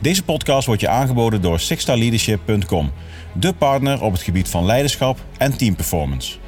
Deze 0.00 0.24
podcast 0.24 0.66
wordt 0.66 0.80
je 0.80 0.88
aangeboden 0.88 1.42
door 1.42 1.60
sixstarleadership.com, 1.60 2.92
de 3.34 3.54
partner 3.54 4.02
op 4.02 4.12
het 4.12 4.22
gebied 4.22 4.48
van 4.48 4.64
leiderschap 4.64 5.18
en 5.38 5.56
teamperformance. 5.56 6.38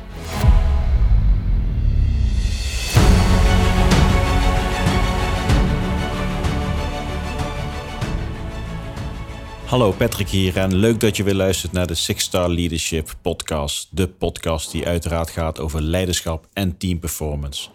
Hallo 9.65 9.91
Patrick 9.91 10.29
hier 10.29 10.57
en 10.57 10.75
leuk 10.75 11.01
dat 11.01 11.17
je 11.17 11.23
weer 11.23 11.35
luistert 11.35 11.73
naar 11.73 11.87
de 11.87 11.95
Six 11.95 12.25
Star 12.25 12.49
Leadership 12.49 13.15
podcast. 13.23 13.89
De 13.91 14.09
podcast 14.09 14.71
die 14.71 14.87
uiteraard 14.87 15.31
gaat 15.31 15.61
over 15.61 15.83
leiderschap 15.83 16.47
en 16.53 16.77
teamperformance. 16.77 17.69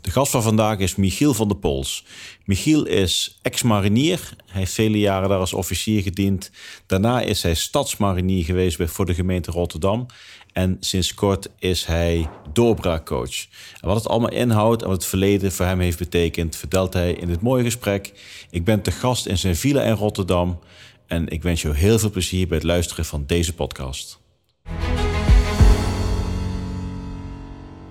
De 0.00 0.10
gast 0.10 0.30
van 0.30 0.42
vandaag 0.42 0.78
is 0.78 0.94
Michiel 0.94 1.34
van 1.34 1.48
der 1.48 1.56
Pols. 1.56 2.04
Michiel 2.44 2.86
is 2.86 3.38
ex-marinier. 3.42 4.34
Hij 4.46 4.60
heeft 4.60 4.72
vele 4.72 4.98
jaren 4.98 5.28
daar 5.28 5.38
als 5.38 5.52
officier 5.52 6.02
gediend. 6.02 6.50
Daarna 6.86 7.20
is 7.20 7.42
hij 7.42 7.54
stadsmarinier 7.54 8.44
geweest 8.44 8.78
voor 8.80 9.06
de 9.06 9.14
gemeente 9.14 9.50
Rotterdam. 9.50 10.06
En 10.52 10.76
sinds 10.80 11.14
kort 11.14 11.48
is 11.58 11.84
hij 11.84 12.28
doorbraakcoach. 12.52 13.46
Wat 13.80 13.96
het 13.96 14.08
allemaal 14.08 14.30
inhoudt 14.30 14.82
en 14.82 14.88
wat 14.88 14.96
het 14.96 15.06
verleden 15.06 15.52
voor 15.52 15.66
hem 15.66 15.80
heeft 15.80 15.98
betekend, 15.98 16.56
vertelt 16.56 16.92
hij 16.92 17.12
in 17.12 17.26
dit 17.26 17.40
mooie 17.40 17.64
gesprek. 17.64 18.12
Ik 18.50 18.64
ben 18.64 18.82
te 18.82 18.90
gast 18.90 19.26
in 19.26 19.38
zijn 19.38 19.56
villa 19.56 19.82
in 19.82 19.94
Rotterdam. 19.94 20.58
En 21.06 21.28
ik 21.28 21.42
wens 21.42 21.62
je 21.62 21.74
heel 21.74 21.98
veel 21.98 22.10
plezier 22.10 22.48
bij 22.48 22.56
het 22.56 22.66
luisteren 22.66 23.04
van 23.04 23.24
deze 23.26 23.54
podcast. 23.54 24.20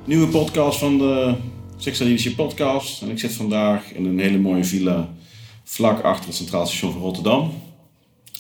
Nieuwe 0.06 0.28
podcast 0.28 0.80
van 0.80 0.98
de 0.98 1.36
Six 1.82 2.00
Leadership 2.00 2.36
Podcast. 2.36 3.02
En 3.02 3.10
ik 3.10 3.20
zit 3.20 3.34
vandaag 3.34 3.94
in 3.94 4.06
een 4.06 4.20
hele 4.20 4.38
mooie 4.38 4.64
villa 4.64 5.14
vlak 5.64 6.02
achter 6.02 6.26
het 6.26 6.36
Centraal 6.36 6.66
Station 6.66 6.92
van 6.92 7.02
Rotterdam. 7.02 7.54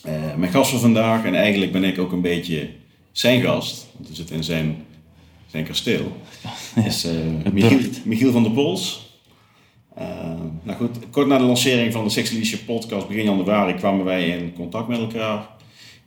Uh, 0.05 0.35
mijn 0.35 0.51
gast 0.51 0.71
van 0.71 0.79
vandaag, 0.79 1.25
en 1.25 1.35
eigenlijk 1.35 1.71
ben 1.71 1.83
ik 1.83 1.99
ook 1.99 2.11
een 2.11 2.21
beetje 2.21 2.69
zijn 3.11 3.41
gast, 3.41 3.87
want 3.95 4.09
we 4.09 4.15
zitten 4.15 4.35
in 4.35 4.43
zijn, 4.43 4.85
zijn 5.47 5.63
kasteel, 5.63 6.11
is 6.85 7.05
uh, 7.05 7.11
Michiel, 7.53 7.79
Michiel 8.05 8.31
van 8.31 8.43
der 8.43 8.51
Pols. 8.51 9.13
Uh, 9.99 10.05
nou 10.63 10.77
goed, 10.77 10.97
kort 11.11 11.27
na 11.27 11.37
de 11.37 11.43
lancering 11.43 11.93
van 11.93 12.03
de 12.03 12.09
Six 12.09 12.29
Leadership 12.29 12.65
Podcast 12.65 13.07
begin 13.07 13.23
januari 13.23 13.73
kwamen 13.73 14.05
wij 14.05 14.27
in 14.27 14.53
contact 14.53 14.87
met 14.87 14.99
elkaar. 14.99 15.49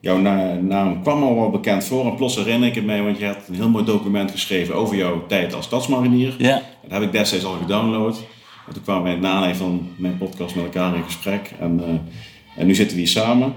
Jouw 0.03 0.19
naam 0.61 1.03
kwam 1.03 1.23
al 1.23 1.35
wel 1.35 1.51
bekend 1.51 1.85
voor 1.85 2.07
en 2.07 2.15
plots 2.15 2.37
herinner 2.37 2.69
ik 2.69 2.75
het 2.75 2.85
mij, 2.85 3.03
want 3.03 3.19
je 3.19 3.25
hebt 3.25 3.49
een 3.49 3.55
heel 3.55 3.69
mooi 3.69 3.85
document 3.85 4.31
geschreven 4.31 4.75
over 4.75 4.97
jouw 4.97 5.27
tijd 5.27 5.55
als 5.55 5.65
stadsmarinier. 5.65 6.35
Ja. 6.39 6.63
Dat 6.83 6.91
heb 6.91 7.03
ik 7.03 7.13
destijds 7.13 7.45
al 7.45 7.57
gedownload. 7.57 8.17
En 8.67 8.75
toen 8.75 8.83
kwamen 8.83 9.03
wij 9.03 9.17
na 9.17 9.31
aanleiding 9.31 9.57
van 9.57 9.89
mijn 9.97 10.19
podcast 10.19 10.55
met 10.55 10.65
elkaar 10.65 10.97
in 10.97 11.03
gesprek 11.03 11.53
en, 11.61 11.81
uh, 11.81 11.87
en 12.57 12.67
nu 12.67 12.75
zitten 12.75 12.97
we 12.97 13.03
hier 13.03 13.11
samen. 13.11 13.55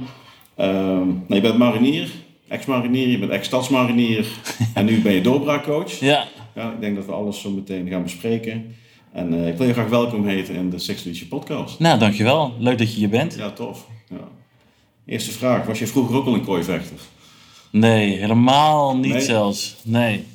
Uh, 0.58 0.66
nou, 0.68 1.26
je 1.28 1.42
bent 1.42 1.58
marinier, 1.58 2.10
ex-marinier, 2.48 3.08
je 3.08 3.20
bent 3.20 3.32
ex-stadsmarinier 3.32 4.26
en 4.74 4.86
nu 4.86 5.02
ben 5.02 5.14
je 5.14 5.22
doorbraakcoach. 5.22 6.00
Ja. 6.00 6.26
ja. 6.56 6.72
Ik 6.72 6.80
denk 6.80 6.96
dat 6.96 7.06
we 7.06 7.12
alles 7.12 7.42
zo 7.42 7.50
meteen 7.50 7.88
gaan 7.88 8.04
bespreken. 8.04 8.76
En 9.12 9.34
uh, 9.34 9.48
ik 9.48 9.58
wil 9.58 9.68
je 9.68 9.74
graag 9.74 9.90
welkom 9.90 10.28
heten 10.28 10.56
in 10.56 10.70
de 10.70 10.80
Six 10.80 11.04
Leadership 11.04 11.30
Podcast. 11.30 11.80
Nou, 11.80 12.00
dankjewel. 12.00 12.54
Leuk 12.60 12.78
dat 12.78 12.92
je 12.92 12.98
hier 12.98 13.10
bent. 13.10 13.36
Ja, 13.36 13.52
tof. 13.52 13.88
Ja. 14.10 14.44
Eerste 15.06 15.32
vraag. 15.32 15.66
Was 15.66 15.80
je 15.80 15.88
vroeger 15.88 16.16
ook 16.16 16.26
al 16.26 16.34
een 16.34 16.46
kooivechter? 16.46 16.98
Nee, 17.70 18.18
helemaal 18.18 18.98
niet 18.98 19.14
nee? 19.14 19.22
zelfs. 19.22 19.76
Nee. 19.84 20.26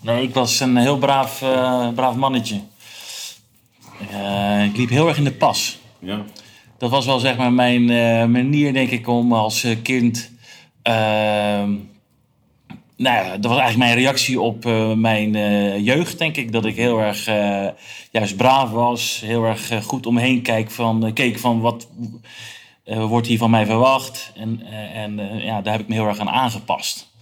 Nee, 0.00 0.22
ik 0.22 0.34
was 0.34 0.60
een 0.60 0.76
heel 0.76 0.98
braaf, 0.98 1.42
uh, 1.42 1.88
braaf 1.88 2.14
mannetje. 2.14 2.60
Uh, 4.12 4.64
ik 4.64 4.76
liep 4.76 4.88
heel 4.88 5.08
erg 5.08 5.16
in 5.16 5.24
de 5.24 5.32
pas. 5.32 5.78
Ja. 5.98 6.24
Dat 6.78 6.90
was 6.90 7.06
wel 7.06 7.18
zeg 7.18 7.36
maar 7.36 7.52
mijn 7.52 7.90
uh, 7.90 8.24
manier, 8.24 8.72
denk 8.72 8.90
ik, 8.90 9.08
om 9.08 9.32
als 9.32 9.66
kind... 9.82 10.30
Ehm, 10.82 11.70
nou 12.96 13.16
ja, 13.16 13.36
dat 13.36 13.50
was 13.50 13.60
eigenlijk 13.60 13.78
mijn 13.78 13.94
reactie 13.94 14.40
op 14.40 14.64
mijn 14.96 15.32
jeugd, 15.82 16.18
denk 16.18 16.36
ik. 16.36 16.52
Dat 16.52 16.64
ik 16.64 16.76
heel 16.76 17.00
erg 17.00 17.24
juist 18.10 18.36
braaf 18.36 18.70
was. 18.70 19.22
Heel 19.24 19.44
erg 19.44 19.84
goed 19.84 20.06
omheen 20.06 20.42
kijk 20.42 20.70
van, 20.70 21.12
keek 21.12 21.38
van 21.38 21.60
wat 21.60 21.86
wordt 22.84 23.26
hier 23.26 23.38
van 23.38 23.50
mij 23.50 23.66
verwacht? 23.66 24.32
En, 24.34 24.60
uh, 24.62 24.96
en 24.96 25.18
uh, 25.18 25.44
ja, 25.44 25.62
daar 25.62 25.72
heb 25.72 25.82
ik 25.82 25.88
me 25.88 25.94
heel 25.94 26.06
erg 26.06 26.18
aan 26.18 26.30
aangepast. 26.30 27.12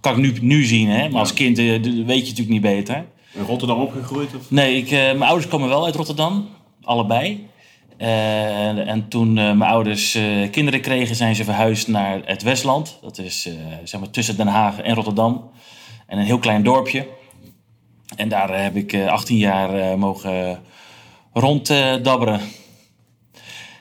Kan 0.00 0.12
ik 0.12 0.18
nu, 0.18 0.34
nu 0.40 0.64
zien, 0.64 0.88
hè? 0.88 1.08
maar 1.08 1.20
als 1.20 1.32
kind 1.32 1.56
weet 1.56 1.86
je 1.86 2.04
natuurlijk 2.04 2.48
niet 2.48 2.60
beter. 2.60 3.06
In 3.32 3.44
Rotterdam 3.44 3.80
opgegroeid? 3.80 4.34
Of? 4.34 4.50
Nee, 4.50 4.76
ik, 4.76 4.90
mijn 4.90 5.22
ouders 5.22 5.48
komen 5.48 5.68
wel 5.68 5.84
uit 5.84 5.94
Rotterdam, 5.94 6.48
allebei. 6.82 7.48
En, 7.96 8.86
en, 8.86 9.08
toen 9.08 9.32
mijn 9.32 9.62
ouders 9.62 10.18
kinderen 10.50 10.80
kregen, 10.80 11.16
zijn 11.16 11.34
ze 11.34 11.44
verhuisd 11.44 11.88
naar 11.88 12.20
het 12.24 12.42
Westland. 12.42 12.98
Dat 13.02 13.18
is 13.18 13.48
zeg 13.84 14.00
maar 14.00 14.10
tussen 14.10 14.36
Den 14.36 14.46
Haag 14.46 14.80
en 14.80 14.94
Rotterdam. 14.94 15.50
En 16.06 16.18
een 16.18 16.24
heel 16.24 16.38
klein 16.38 16.62
dorpje. 16.62 17.06
En 18.16 18.28
daar 18.28 18.62
heb 18.62 18.76
ik 18.76 18.94
18 19.06 19.36
jaar 19.36 19.98
mogen 19.98 20.62
ronddabberen. 21.32 22.40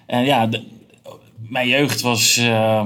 en 0.05 0.25
ja, 0.25 0.49
mijn 1.49 1.67
jeugd 1.67 2.01
was 2.01 2.37
uh, 2.37 2.85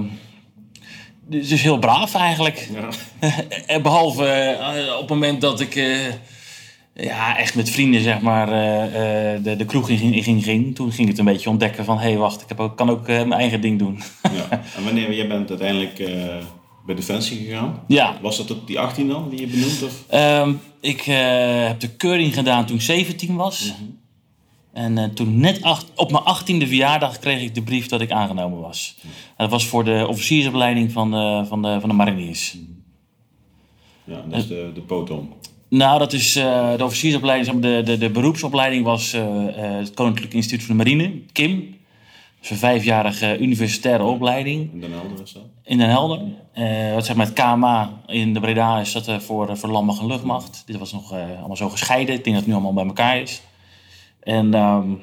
dus 1.27 1.61
heel 1.61 1.79
braaf 1.79 2.15
eigenlijk. 2.15 2.69
Ja. 2.73 3.79
Behalve 3.81 4.57
uh, 4.59 4.93
op 4.93 4.99
het 4.99 5.09
moment 5.09 5.41
dat 5.41 5.59
ik 5.59 5.75
uh, 5.75 5.97
ja, 6.93 7.37
echt 7.37 7.55
met 7.55 7.69
vrienden 7.69 8.01
zeg 8.01 8.21
maar, 8.21 8.47
de, 9.43 9.55
de 9.57 9.65
kroeg 9.65 9.89
in 9.89 9.97
ging, 9.97 10.25
in 10.25 10.41
ging. 10.41 10.75
Toen 10.75 10.91
ging 10.91 11.07
het 11.07 11.17
een 11.17 11.25
beetje 11.25 11.49
ontdekken 11.49 11.85
van... 11.85 11.97
hé, 11.97 12.09
hey, 12.09 12.17
wacht, 12.17 12.41
ik 12.41 12.47
heb 12.47 12.59
ook, 12.59 12.77
kan 12.77 12.89
ook 12.89 13.07
mijn 13.07 13.33
eigen 13.33 13.61
ding 13.61 13.79
doen. 13.79 14.01
ja. 14.21 14.61
En 14.75 14.83
wanneer 14.83 15.13
jij 15.13 15.27
bent 15.27 15.49
uiteindelijk 15.49 15.95
bij 16.85 16.95
Defensie 16.95 17.45
gegaan? 17.45 17.83
Ja. 17.87 18.17
Was 18.21 18.37
dat 18.37 18.51
op 18.51 18.67
die 18.67 18.79
18 18.79 19.07
dan, 19.07 19.29
die 19.29 19.39
je 19.39 19.47
benoemd? 19.47 19.83
Of? 19.83 20.13
Um, 20.13 20.59
ik 20.81 21.01
heb 21.01 21.79
de 21.79 21.89
keuring 21.97 22.33
gedaan 22.33 22.65
toen 22.65 22.75
ik 22.75 22.81
17 22.81 23.35
was. 23.35 23.65
Mm 23.65 23.85
-hmm. 23.85 24.02
En 24.73 24.97
uh, 24.97 25.03
toen 25.03 25.39
net 25.39 25.61
acht, 25.61 25.91
op 25.95 26.11
mijn 26.11 26.23
achttiende 26.23 26.67
verjaardag 26.67 27.19
kreeg 27.19 27.41
ik 27.41 27.55
de 27.55 27.61
brief 27.61 27.87
dat 27.87 28.01
ik 28.01 28.11
aangenomen 28.11 28.59
was. 28.59 28.95
Dat 29.37 29.49
was 29.49 29.67
voor 29.67 29.83
de 29.83 30.05
officiersopleiding 30.07 30.91
van 30.91 31.11
de, 31.11 31.43
van 31.47 31.61
de, 31.61 31.77
van 31.79 31.89
de 31.89 31.95
mariniers. 31.95 32.57
Ja, 34.03 34.23
dat 34.27 34.39
is 34.39 34.47
de, 34.47 34.71
de 34.73 34.81
POTON. 34.81 35.33
Nou, 35.67 35.99
dat 35.99 36.13
is 36.13 36.37
uh, 36.37 36.77
de 36.77 36.83
officiersopleiding. 36.83 37.61
De, 37.61 37.81
de, 37.85 37.97
de 37.97 38.09
beroepsopleiding 38.09 38.85
was 38.85 39.13
uh, 39.13 39.23
het 39.55 39.93
Koninklijk 39.93 40.33
Instituut 40.33 40.65
voor 40.65 40.75
de 40.77 40.83
Marine, 40.83 41.11
KIM. 41.31 41.59
Dat 41.59 42.43
is 42.43 42.49
een 42.49 42.57
vijfjarige 42.57 43.37
universitaire 43.39 44.03
opleiding. 44.03 44.73
In 44.73 44.79
Den 44.79 44.91
Helder 44.91 45.21
is 45.23 45.33
dat? 45.33 45.43
In 45.63 45.77
Den 45.77 45.89
Helder. 45.89 46.19
wat 46.93 47.05
zeg 47.05 47.15
maar 47.15 47.25
het 47.25 47.35
KMA 47.35 48.01
in 48.07 48.33
de 48.33 48.39
Breda 48.39 48.79
is 48.79 48.91
dat 48.91 49.23
voor, 49.23 49.57
voor 49.57 49.69
landmacht 49.69 49.99
en 49.99 50.07
luchtmacht. 50.07 50.63
Dit 50.65 50.77
was 50.77 50.91
nog 50.91 51.11
allemaal 51.11 51.55
zo 51.55 51.69
gescheiden. 51.69 52.15
Ik 52.15 52.23
denk 52.23 52.35
dat 52.35 52.45
het 52.45 52.47
nu 52.47 52.53
allemaal 52.53 52.73
bij 52.73 52.85
elkaar 52.85 53.21
is. 53.21 53.41
En, 54.23 54.53
um, 54.53 55.01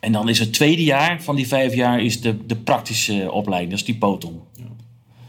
en 0.00 0.12
dan 0.12 0.28
is 0.28 0.38
het 0.38 0.52
tweede 0.52 0.84
jaar 0.84 1.22
van 1.22 1.36
die 1.36 1.46
vijf 1.46 1.74
jaar 1.74 2.02
is 2.02 2.20
de, 2.20 2.46
de 2.46 2.56
praktische 2.56 3.32
opleiding. 3.32 3.70
Dat 3.70 3.80
is 3.80 3.86
die 3.86 3.98
POTON. 3.98 4.40
Ja. 4.56 4.64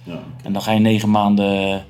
Ja, 0.03 0.13
okay. 0.13 0.24
En 0.44 0.53
dan 0.53 0.62
ga 0.62 0.72
je 0.72 0.79
negen 0.79 1.09
maanden 1.09 1.85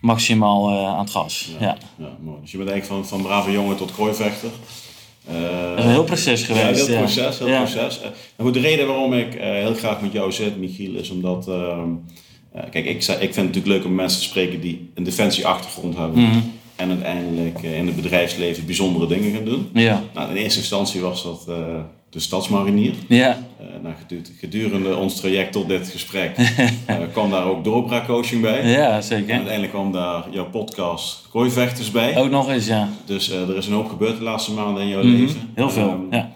maximaal 0.00 0.70
uh, 0.70 0.86
aan 0.86 0.98
het 0.98 1.10
gas. 1.10 1.50
Ja, 1.60 1.66
ja. 1.66 1.76
ja. 1.96 2.16
mooi. 2.20 2.40
Dus 2.40 2.50
je 2.50 2.56
bent 2.56 2.70
eigenlijk 2.70 3.00
van, 3.00 3.18
van 3.18 3.28
brave 3.28 3.50
jongen 3.50 3.76
tot 3.76 3.92
kooivechter. 3.92 4.50
Uh, 5.30 5.34
dat 5.68 5.78
is 5.78 5.84
een 5.84 5.90
heel 5.90 6.04
proces 6.04 6.42
geweest. 6.42 6.80
Ja, 6.80 6.86
heel 6.86 6.96
proces. 6.96 7.38
Heel 7.38 7.56
proces. 7.56 7.98
Uh, 7.98 8.02
maar 8.02 8.46
goed, 8.46 8.54
de 8.54 8.60
reden 8.60 8.86
waarom 8.86 9.12
ik 9.12 9.32
heel 9.40 9.74
graag 9.74 10.00
met 10.00 10.12
jou 10.12 10.32
zit, 10.32 10.56
Michiel, 10.56 10.94
is 10.94 11.10
omdat... 11.10 11.48
ehm, 11.48 11.88
kijk, 12.70 12.84
ik, 12.84 12.96
ik 12.96 13.02
vind 13.02 13.18
het 13.18 13.36
natuurlijk 13.36 13.66
leuk 13.66 13.84
om 13.84 13.94
mensen 13.94 14.18
te 14.20 14.24
spreken 14.24 14.60
die 14.60 14.90
een 14.94 15.04
defensieachtergrond 15.04 15.96
hebben. 15.96 16.20
Mm 16.20 16.30
-hmm 16.30 16.60
en 16.82 16.90
uiteindelijk 16.90 17.62
in 17.62 17.86
het 17.86 17.96
bedrijfsleven 17.96 18.66
bijzondere 18.66 19.06
dingen 19.06 19.34
gaan 19.34 19.44
doen. 19.44 19.70
Ja. 19.74 20.02
Nou, 20.14 20.30
in 20.30 20.36
eerste 20.36 20.58
instantie 20.58 21.00
was 21.00 21.22
dat 21.22 21.46
uh, 21.48 21.56
de 22.10 22.20
stadsmarinier. 22.20 22.94
Ja. 23.08 23.38
Uh, 23.60 23.66
nou, 23.82 23.94
gedurende 24.38 24.96
ons 24.96 25.16
traject 25.16 25.52
tot 25.52 25.68
dit 25.68 25.88
gesprek 25.88 26.38
uh, 26.38 26.96
kwam 27.12 27.30
daar 27.30 27.44
ook 27.44 27.64
doorbraakcoaching 27.64 28.42
bij. 28.42 28.68
Ja, 28.68 29.00
zeker. 29.00 29.28
En 29.28 29.34
uiteindelijk 29.34 29.72
kwam 29.72 29.92
daar 29.92 30.24
jouw 30.30 30.50
podcast 30.50 31.26
Kooivechters 31.30 31.90
bij. 31.90 32.16
Ook 32.16 32.30
nog 32.30 32.48
eens, 32.48 32.66
ja. 32.66 32.88
Dus 33.04 33.30
er 33.30 33.56
is 33.56 33.66
een 33.66 33.72
hoop 33.72 33.88
gebeurd 33.88 34.18
de 34.18 34.24
laatste 34.24 34.52
maanden 34.52 34.82
in 34.82 34.88
jouw 34.88 35.02
mm 35.02 35.10
-hmm. 35.10 35.20
leven. 35.20 35.50
Heel 35.54 35.70
veel, 35.70 35.90
um, 35.90 36.06
ja. 36.10 36.30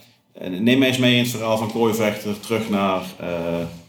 Neem 0.48 0.78
mij 0.78 0.88
eens 0.88 0.98
mee 0.98 1.14
in 1.14 1.22
het 1.22 1.30
verhaal 1.30 1.58
van 1.58 1.72
Kooivechter 1.72 2.40
terug 2.40 2.70
naar 2.70 3.02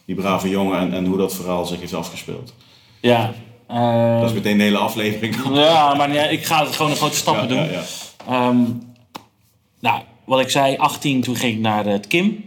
die 0.05 0.15
brave 0.15 0.49
jongen 0.49 0.79
en, 0.79 0.93
en 0.93 1.05
hoe 1.05 1.17
dat 1.17 1.35
verhaal 1.35 1.65
zich 1.65 1.79
heeft 1.79 1.93
afgespeeld. 1.93 2.53
Ja, 2.99 3.33
uh, 3.71 4.19
dat 4.19 4.29
is 4.29 4.35
meteen 4.35 4.57
de 4.57 4.63
hele 4.63 4.77
aflevering. 4.77 5.35
Ja, 5.53 5.93
maar 5.93 6.13
ja, 6.13 6.23
ik 6.23 6.45
ga 6.45 6.65
het 6.65 6.75
gewoon 6.75 6.91
een 6.91 6.97
grote 6.97 7.15
stappen 7.15 7.43
ja, 7.43 7.49
doen. 7.49 7.71
Ja, 7.71 7.81
ja. 8.27 8.47
Um, 8.47 8.81
nou, 9.79 10.01
wat 10.25 10.39
ik 10.39 10.49
zei, 10.49 10.77
18, 10.77 11.21
toen 11.21 11.35
ging 11.35 11.53
ik 11.53 11.59
naar 11.59 11.85
het 11.85 12.07
KIM. 12.07 12.45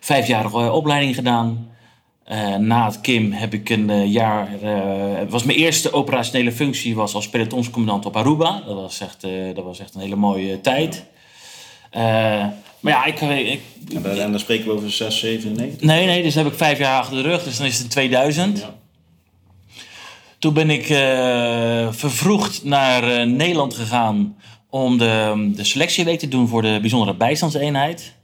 Vijfjarige 0.00 0.72
opleiding 0.72 1.14
gedaan. 1.14 1.68
Uh, 2.32 2.56
na 2.56 2.86
het 2.86 3.00
KIM 3.00 3.32
heb 3.32 3.54
ik 3.54 3.68
een 3.68 3.88
uh, 3.88 4.12
jaar. 4.12 4.48
Het 5.18 5.30
was 5.30 5.44
mijn 5.44 5.58
eerste 5.58 5.92
operationele 5.92 6.52
functie 6.52 6.94
was 6.94 7.14
als 7.14 7.28
pelotonscommandant 7.28 8.06
op 8.06 8.16
Aruba. 8.16 8.62
Dat 8.66 8.74
was 8.74 9.00
echt, 9.00 9.26
dat 9.54 9.64
was 9.64 9.78
echt 9.78 9.94
een 9.94 10.00
hele 10.00 10.16
mooie 10.16 10.60
tijd. 10.60 11.04
maar 11.92 12.92
ja, 12.92 13.04
ik, 13.04 13.20
ik, 13.20 13.60
en, 13.94 14.02
dan, 14.02 14.18
en 14.18 14.30
dan 14.30 14.40
spreken 14.40 14.66
we 14.66 14.72
over 14.72 14.90
6, 14.90 15.18
7, 15.18 15.52
9? 15.52 15.86
Nee, 15.86 16.06
nee, 16.06 16.22
dus 16.22 16.34
heb 16.34 16.46
ik 16.46 16.54
vijf 16.54 16.78
jaar 16.78 17.00
achter 17.00 17.22
de 17.22 17.28
rug. 17.28 17.44
Dus 17.44 17.56
dan 17.56 17.66
is 17.66 17.78
het 17.78 17.90
2000. 17.90 18.58
Ja. 18.58 18.79
Toen 20.40 20.54
ben 20.54 20.70
ik 20.70 20.86
vervroegd 21.96 22.64
naar 22.64 23.26
Nederland 23.26 23.74
gegaan 23.74 24.36
om 24.70 24.98
de, 24.98 25.50
de 25.56 25.64
selectieweek 25.64 26.18
te 26.18 26.28
doen 26.28 26.48
voor 26.48 26.62
de 26.62 26.78
bijzondere 26.80 27.16
bijstandseenheid. 27.16 28.14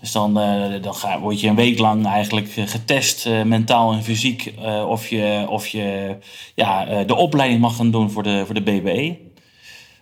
Dus 0.00 0.12
dan, 0.12 0.38
uh, 0.38 0.82
dan 0.82 0.94
ga, 0.94 1.20
word 1.20 1.40
je 1.40 1.48
een 1.48 1.54
week 1.54 1.78
lang 1.78 2.06
eigenlijk 2.06 2.56
eh, 2.56 2.66
getest, 2.66 3.28
mentaal 3.44 3.92
en 3.92 4.02
fysiek, 4.02 4.54
of 4.88 5.08
je, 5.08 5.46
of 5.48 5.66
je 5.66 6.16
ja, 6.54 7.04
de 7.04 7.14
opleiding 7.14 7.60
mag 7.60 7.76
gaan 7.76 7.90
doen 7.90 8.10
voor 8.10 8.22
de, 8.22 8.42
voor 8.46 8.54
de 8.54 8.62
BBE. 8.62 9.16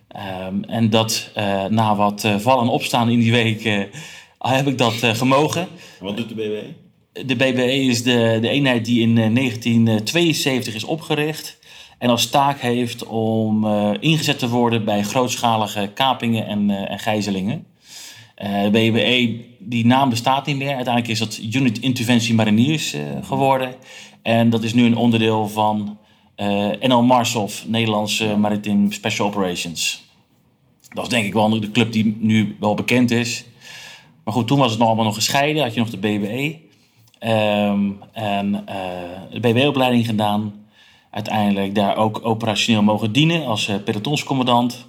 Ehm, 0.07 0.63
en 0.63 0.89
dat 0.89 1.31
na 1.69 1.95
wat 1.95 2.27
vallen 2.37 2.63
en 2.63 2.69
opstaan 2.69 3.09
in 3.09 3.19
die 3.19 3.31
week 3.31 3.89
heb 4.37 4.67
ik 4.67 4.77
dat 4.77 4.93
gemogen. 4.93 5.67
Wat 5.99 6.17
doet 6.17 6.29
de 6.29 6.35
BBE? 6.35 6.82
De 7.13 7.35
BBE 7.35 7.73
is 7.73 8.03
de, 8.03 8.37
de 8.41 8.49
eenheid 8.49 8.85
die 8.85 9.01
in 9.01 9.15
1972 9.15 10.75
is 10.75 10.83
opgericht. 10.83 11.59
En 11.97 12.09
als 12.09 12.29
taak 12.29 12.59
heeft 12.59 13.05
om 13.05 13.65
ingezet 13.99 14.39
te 14.39 14.49
worden 14.49 14.85
bij 14.85 15.03
grootschalige 15.03 15.91
kapingen 15.93 16.47
en, 16.47 16.69
en 16.87 16.99
gijzelingen. 16.99 17.65
Uh, 18.43 18.63
de 18.63 18.69
BBE, 18.69 19.45
die 19.59 19.85
naam 19.85 20.09
bestaat 20.09 20.45
niet 20.45 20.57
meer. 20.57 20.75
Uiteindelijk 20.75 21.07
is 21.07 21.19
dat 21.19 21.39
Unit 21.51 21.79
Interventie 21.79 22.33
Mariniers 22.33 22.93
uh, 22.93 23.01
geworden. 23.21 23.75
En 24.21 24.49
dat 24.49 24.63
is 24.63 24.73
nu 24.73 24.85
een 24.85 24.95
onderdeel 24.95 25.47
van 25.47 25.97
uh, 26.37 26.69
eh, 26.69 26.89
NL 26.89 27.03
Marshof, 27.03 27.67
Nederlandse 27.67 28.37
Maritime 28.37 28.93
Special 28.93 29.27
Operations. 29.27 30.03
Dat 30.89 31.03
is 31.03 31.09
denk 31.09 31.25
ik 31.25 31.33
wel 31.33 31.59
de 31.59 31.71
club 31.71 31.91
die 31.91 32.17
nu 32.19 32.55
wel 32.59 32.73
bekend 32.73 33.11
is. 33.11 33.45
Maar 34.23 34.33
goed, 34.33 34.47
toen 34.47 34.59
was 34.59 34.69
het 34.69 34.79
nog 34.79 34.87
allemaal 34.87 35.05
nog 35.05 35.15
gescheiden. 35.15 35.63
Had 35.63 35.73
je 35.73 35.79
nog 35.79 35.89
de 35.89 35.97
BBE. 35.97 36.59
Ehm, 37.23 37.91
en 38.11 38.65
de 39.31 39.39
BBE-opleiding 39.39 40.05
gedaan. 40.05 40.65
Uiteindelijk 41.09 41.75
daar 41.75 41.97
ook 41.97 42.19
operationeel 42.23 42.83
mogen 42.83 43.11
dienen 43.11 43.45
als 43.45 43.69
pelotonscommandant. 43.85 44.85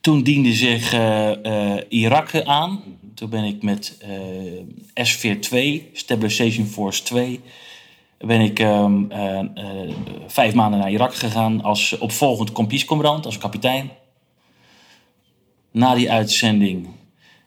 Toen 0.00 0.22
diende 0.22 0.54
zich 0.54 0.94
uh, 0.94 1.72
Irak 1.88 2.44
aan. 2.44 2.80
Toen 3.14 3.30
ben 3.30 3.44
ik 3.44 3.62
met 3.62 4.04
uh, 4.94 5.04
S-42, 5.06 5.92
Stabilization 5.92 6.66
Force 6.66 7.02
2, 7.02 7.40
ben 8.18 8.40
ik 8.40 8.60
uh, 8.60 8.90
vijf 10.26 10.54
maanden 10.54 10.80
naar 10.80 10.90
Irak 10.90 11.14
gegaan 11.14 11.62
als 11.62 11.98
opvolgend 11.98 12.52
kompiescommandant, 12.52 13.26
als 13.26 13.38
kapitein. 13.38 13.90
Na 15.70 15.94
die 15.94 16.10
uitzending 16.10 16.88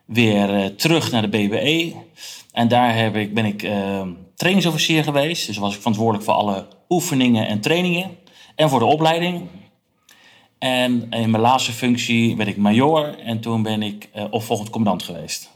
weer 0.05 0.75
terug 0.75 1.11
naar 1.11 1.21
de 1.21 1.37
BBE. 1.37 1.93
En 2.59 2.67
daar 2.67 2.95
heb 2.95 3.15
ik, 3.15 3.33
ben 3.33 3.45
ik 3.45 3.63
ehm, 3.63 4.09
trainingsofficier 4.35 5.03
geweest. 5.03 5.47
Dus 5.47 5.57
was 5.57 5.73
ik 5.73 5.79
verantwoordelijk 5.79 6.23
voor 6.23 6.33
alle 6.33 6.67
oefeningen 6.89 7.47
en 7.47 7.59
trainingen. 7.59 8.17
En 8.55 8.69
voor 8.69 8.79
de 8.79 8.85
opleiding. 8.85 9.47
En 10.57 10.91
in 11.09 11.29
mijn 11.29 11.43
laatste 11.43 11.71
functie 11.71 12.35
werd 12.35 12.49
ik 12.49 12.57
major 12.57 13.19
en 13.19 13.39
toen 13.39 13.63
ben 13.63 13.81
ik 13.81 14.09
uh, 14.15 14.23
opvolgend 14.29 14.69
commandant 14.69 15.03
geweest. 15.03 15.49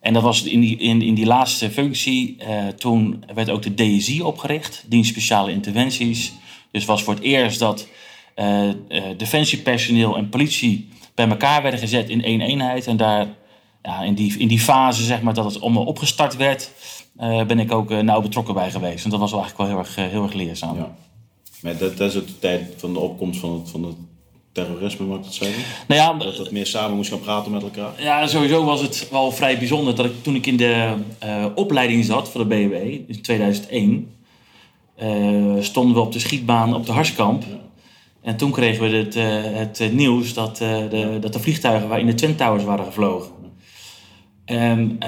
En 0.00 0.12
dat 0.12 0.22
was 0.22 0.42
in 0.42 0.60
die, 0.60 0.76
in, 0.76 1.02
in 1.02 1.14
die 1.14 1.26
laatste 1.26 1.70
functie, 1.70 2.36
uh, 2.40 2.66
toen 2.66 3.24
werd 3.34 3.50
ook 3.50 3.62
de 3.62 3.74
DSI 3.74 4.22
opgericht, 4.22 4.84
Dienst 4.86 5.10
Speciale 5.10 5.52
Interventies. 5.52 6.32
Dus 6.70 6.84
was 6.84 7.02
voor 7.02 7.14
het 7.14 7.22
eerst 7.22 7.58
dat 7.58 7.88
uh, 8.36 8.70
defensiepersoneel 9.16 10.16
en 10.16 10.28
politie 10.28 10.88
bij 11.14 11.28
elkaar 11.28 11.62
werden 11.62 11.80
gezet 11.80 12.08
in 12.08 12.24
één 12.24 12.40
eenheid. 12.40 12.86
En 12.86 12.96
daar, 12.96 13.26
ja, 13.86 14.02
in, 14.02 14.14
die, 14.14 14.38
in 14.38 14.48
die 14.48 14.60
fase 14.60 15.02
zeg 15.02 15.22
maar, 15.22 15.34
dat 15.34 15.44
het 15.44 15.60
allemaal 15.60 15.84
opgestart 15.84 16.36
werd, 16.36 16.70
ben 17.46 17.58
ik 17.58 17.72
ook 17.72 17.90
nauw 17.90 18.20
betrokken 18.20 18.54
bij 18.54 18.70
geweest. 18.70 19.04
En 19.04 19.10
dat 19.10 19.20
was 19.20 19.30
wel 19.30 19.40
eigenlijk 19.40 19.70
wel 19.70 19.78
heel 19.78 19.86
erg, 19.86 20.10
heel 20.12 20.22
erg 20.22 20.32
leerzaam. 20.32 20.76
Ja. 20.76 20.94
Maar 21.60 21.78
dat, 21.78 21.96
dat 21.96 22.10
is 22.10 22.16
ook 22.16 22.26
de 22.26 22.38
tijd 22.38 22.74
van 22.76 22.92
de 22.92 22.98
opkomst 22.98 23.40
van 23.40 23.52
het, 23.52 23.70
van 23.70 23.82
het 23.82 23.96
terrorisme, 24.52 25.06
mag 25.06 25.16
ik 25.16 25.24
dat 25.24 25.34
zeggen? 25.34 25.62
Nou 25.88 26.00
ja, 26.00 26.24
dat 26.24 26.38
het 26.38 26.50
meer 26.50 26.66
samen 26.66 26.96
moest 26.96 27.10
gaan 27.10 27.20
praten 27.20 27.52
met 27.52 27.62
elkaar? 27.62 27.92
Ja, 27.98 28.26
sowieso 28.26 28.64
was 28.64 28.80
het 28.80 29.08
wel 29.10 29.32
vrij 29.32 29.58
bijzonder 29.58 29.94
dat 29.94 30.04
ik 30.04 30.22
toen 30.22 30.34
ik 30.34 30.46
in 30.46 30.56
de 30.56 30.94
uh, 31.24 31.46
opleiding 31.54 32.04
zat 32.04 32.28
voor 32.28 32.48
de 32.48 32.54
BW 32.54 32.72
in 33.10 33.22
2001, 33.22 34.14
uh, 35.02 35.62
stonden 35.62 35.94
we 35.94 36.00
op 36.00 36.12
de 36.12 36.18
schietbaan 36.18 36.74
op 36.74 36.86
de 36.86 36.92
Harskamp. 36.92 37.44
En 38.22 38.36
toen 38.36 38.50
kregen 38.50 38.90
we 38.90 38.96
het, 38.96 39.16
uh, 39.16 39.24
het 39.52 39.92
nieuws 39.92 40.34
dat, 40.34 40.56
de, 40.56 41.18
dat 41.20 41.32
de 41.32 41.40
vliegtuigen 41.40 41.98
in 41.98 42.06
de 42.06 42.14
Twin 42.14 42.36
Towers 42.36 42.64
waren 42.64 42.84
gevlogen. 42.84 43.30
En 44.46 44.98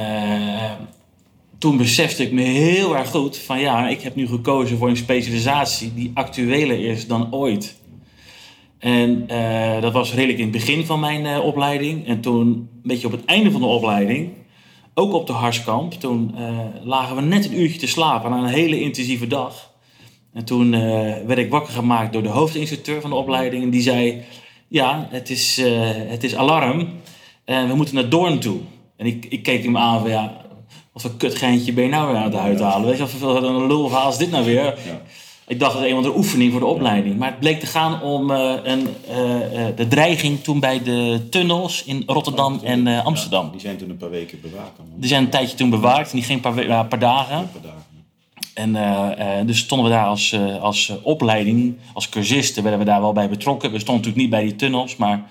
toen 1.59 1.77
besefte 1.77 2.23
ik 2.23 2.33
me 2.33 2.43
heel 2.43 2.97
erg 2.97 3.11
goed 3.11 3.39
van 3.39 3.61
ja, 3.61 3.89
ik 3.89 4.01
heb 4.01 4.15
nu 4.15 4.27
gekozen 4.27 4.79
voor 4.79 4.89
een 4.89 4.97
specialisatie 4.97 5.95
die 5.95 6.11
actueler 6.15 6.85
is 6.85 7.07
dan 7.07 7.35
ooit. 7.35 7.81
En 8.79 9.27
uh, 9.31 9.81
dat 9.81 9.93
was 9.93 10.15
redelijk 10.15 10.39
in 10.39 10.45
het 10.45 10.53
begin 10.53 10.87
van 10.87 11.01
mijn 11.01 11.25
uh, 11.25 11.45
opleiding. 11.45 12.07
En 12.07 12.21
toen, 12.21 12.47
een 12.47 12.69
beetje 12.83 13.07
op 13.07 13.13
het 13.13 13.25
einde 13.25 13.51
van 13.51 13.61
de 13.61 13.67
opleiding, 13.67 14.31
ook 14.95 15.13
op 15.13 15.27
de 15.27 15.33
Harskamp, 15.33 15.93
toen 15.93 16.35
lagen 16.83 17.17
we 17.17 17.23
net 17.23 17.45
een 17.45 17.61
uurtje 17.61 17.79
te 17.79 17.87
slapen 17.87 18.31
na 18.31 18.37
een 18.37 18.45
hele 18.45 18.81
intensieve 18.81 19.27
dag. 19.27 19.73
En 20.33 20.45
toen 20.45 20.71
werd 21.27 21.39
ik 21.39 21.51
wakker 21.51 21.73
gemaakt 21.73 22.13
door 22.13 22.23
de 22.23 22.29
hoofdinstructeur 22.29 23.01
van 23.01 23.11
de 23.11 23.17
opleiding. 23.17 23.63
En 23.63 23.71
die 23.71 23.83
zei, 23.83 24.23
ja, 24.69 25.09
het 25.11 25.31
is, 25.31 25.61
het 26.09 26.25
is 26.25 26.35
alarm 26.35 26.89
en 27.45 27.69
we 27.69 27.75
moeten 27.75 27.95
naar 27.95 28.09
Doorn 28.09 28.39
toe. 28.39 28.59
En 28.99 29.07
ik, 29.07 29.27
ik 29.29 29.43
keek 29.43 29.65
hem 29.65 29.77
aan 29.77 30.01
van, 30.01 30.11
ja, 30.11 30.37
wat 30.93 31.03
voor 31.03 31.17
kutgeintje 31.17 31.73
ben 31.73 31.85
je 31.85 31.91
nou 31.91 32.07
weer 32.07 32.17
aan 32.17 32.23
het 32.23 32.35
uithalen? 32.35 32.89
Weet 32.89 33.11
je, 33.11 33.19
wat 33.19 33.43
een 33.43 33.67
lulverhaal 33.67 34.11
is 34.11 34.17
dit 34.17 34.31
nou 34.31 34.45
weer? 34.45 34.65
Ja. 34.65 35.01
Ik 35.47 35.59
dacht 35.59 35.73
dat 35.73 35.81
het 35.81 35.91
een 35.91 35.97
andere 35.97 36.17
oefening 36.17 36.51
voor 36.51 36.61
de 36.61 36.67
opleiding. 36.67 37.17
Maar 37.17 37.29
het 37.29 37.39
bleek 37.39 37.61
te 37.61 37.67
gaan 37.67 38.03
om 38.03 38.31
uh, 38.31 38.53
een, 38.63 38.81
uh, 38.81 39.67
de 39.77 39.89
dreiging 39.89 40.43
toen 40.43 40.61
bij 40.61 40.83
de 40.83 41.27
tunnels 41.31 41.85
in 41.85 42.03
Rotterdam 42.07 42.61
en 42.63 43.05
Amsterdam. 43.05 43.51
die 43.51 43.61
zijn 43.61 43.77
toen 43.77 43.91
een 43.91 43.97
paar 43.97 44.11
weken 44.11 44.41
bewaakt. 44.41 44.81
Die 44.95 45.09
zijn 45.09 45.25
een 45.25 45.31
tijdje 45.31 45.57
toen 45.57 45.71
bewaakt, 45.71 46.11
en 46.11 46.17
die 46.17 46.27
geen 46.27 46.41
paar, 46.41 46.67
paar, 46.67 46.87
paar 46.87 46.99
dagen. 46.99 47.37
Een 47.37 47.51
paar 47.51 47.63
dagen. 47.63 47.77
En 49.35 49.47
dus 49.47 49.59
stonden 49.59 49.87
we 49.87 49.93
daar 49.93 50.07
als, 50.07 50.37
als 50.61 50.93
opleiding, 51.03 51.77
als 51.93 52.09
cursisten, 52.09 52.63
werden 52.63 52.81
we 52.81 52.87
daar 52.87 53.01
wel 53.01 53.13
bij 53.13 53.29
betrokken. 53.29 53.73
We 53.73 53.79
stonden 53.79 54.05
natuurlijk 54.05 54.23
niet 54.23 54.41
bij 54.41 54.49
die 54.49 54.57
tunnels, 54.57 54.97
maar 54.97 55.23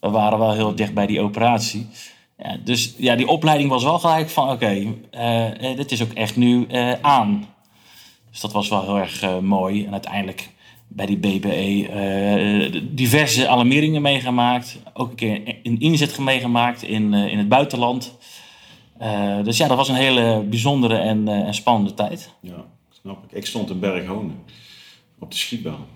we 0.00 0.10
waren 0.10 0.38
wel 0.38 0.52
heel 0.52 0.74
dicht 0.74 0.94
bij 0.94 1.06
die 1.06 1.20
operatie. 1.20 1.86
Ja, 2.38 2.56
dus 2.64 2.94
ja, 2.96 3.16
die 3.16 3.28
opleiding 3.28 3.70
was 3.70 3.82
wel 3.82 3.98
gelijk 3.98 4.30
van 4.30 4.50
oké, 4.50 4.70
uh, 4.70 5.70
eh, 5.70 5.76
dit 5.76 5.92
is 5.92 6.02
ook 6.02 6.12
echt 6.12 6.36
nu 6.36 6.66
uh, 6.70 6.92
aan. 7.00 7.46
Dus 8.30 8.40
dat 8.40 8.52
was 8.52 8.68
wel 8.68 8.82
heel 8.82 8.98
erg 8.98 9.40
mooi. 9.40 9.84
En 9.86 9.92
uiteindelijk 9.92 10.50
bij 10.88 11.06
die 11.06 11.18
BBE 11.18 12.82
diverse 12.90 13.48
alarmeringen 13.48 14.02
meegemaakt. 14.02 14.78
Ook 14.92 15.10
een 15.10 15.16
keer 15.16 15.58
een 15.62 15.80
inzet 15.80 16.18
meegemaakt 16.18 16.82
in, 16.82 17.14
in 17.14 17.38
het 17.38 17.48
buitenland. 17.48 18.16
dus 19.44 19.56
ja, 19.56 19.68
dat 19.68 19.76
was 19.76 19.88
een 19.88 19.94
hele 19.94 20.44
bijzondere 20.48 20.96
en, 20.96 21.28
en 21.28 21.54
spannende 21.54 21.94
tijd. 21.94 22.32
Ja, 22.40 22.64
snap 22.90 23.24
ik. 23.24 23.32
Ik 23.32 23.46
stond 23.46 23.70
in 23.70 23.80
Berghonen 23.80 24.42
op 25.18 25.30
de 25.30 25.36
schietbaan. 25.36 25.86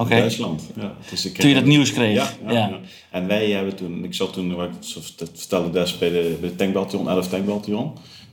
Okay. 0.00 0.16
In 0.16 0.22
Duitsland. 0.22 0.70
Ja, 0.76 0.94
dus 1.10 1.32
toen 1.32 1.48
je 1.48 1.54
dat 1.54 1.64
nieuws 1.64 1.92
kreeg. 1.92 2.14
Ja, 2.14 2.30
ja, 2.46 2.52
ja, 2.52 2.80
En 3.10 3.26
wij 3.26 3.50
hebben 3.50 3.76
toen, 3.76 4.04
ik 4.04 4.14
zat 4.14 4.32
toen, 4.32 4.56
dat 5.16 5.30
vertelde 5.34 5.70
des 5.70 5.98
bij 5.98 6.10
de, 6.10 6.36
bij 6.40 6.48
de 6.48 6.56
tankbataillon, 6.56 7.08
11 7.08 7.28
tankbataillon. 7.28 7.92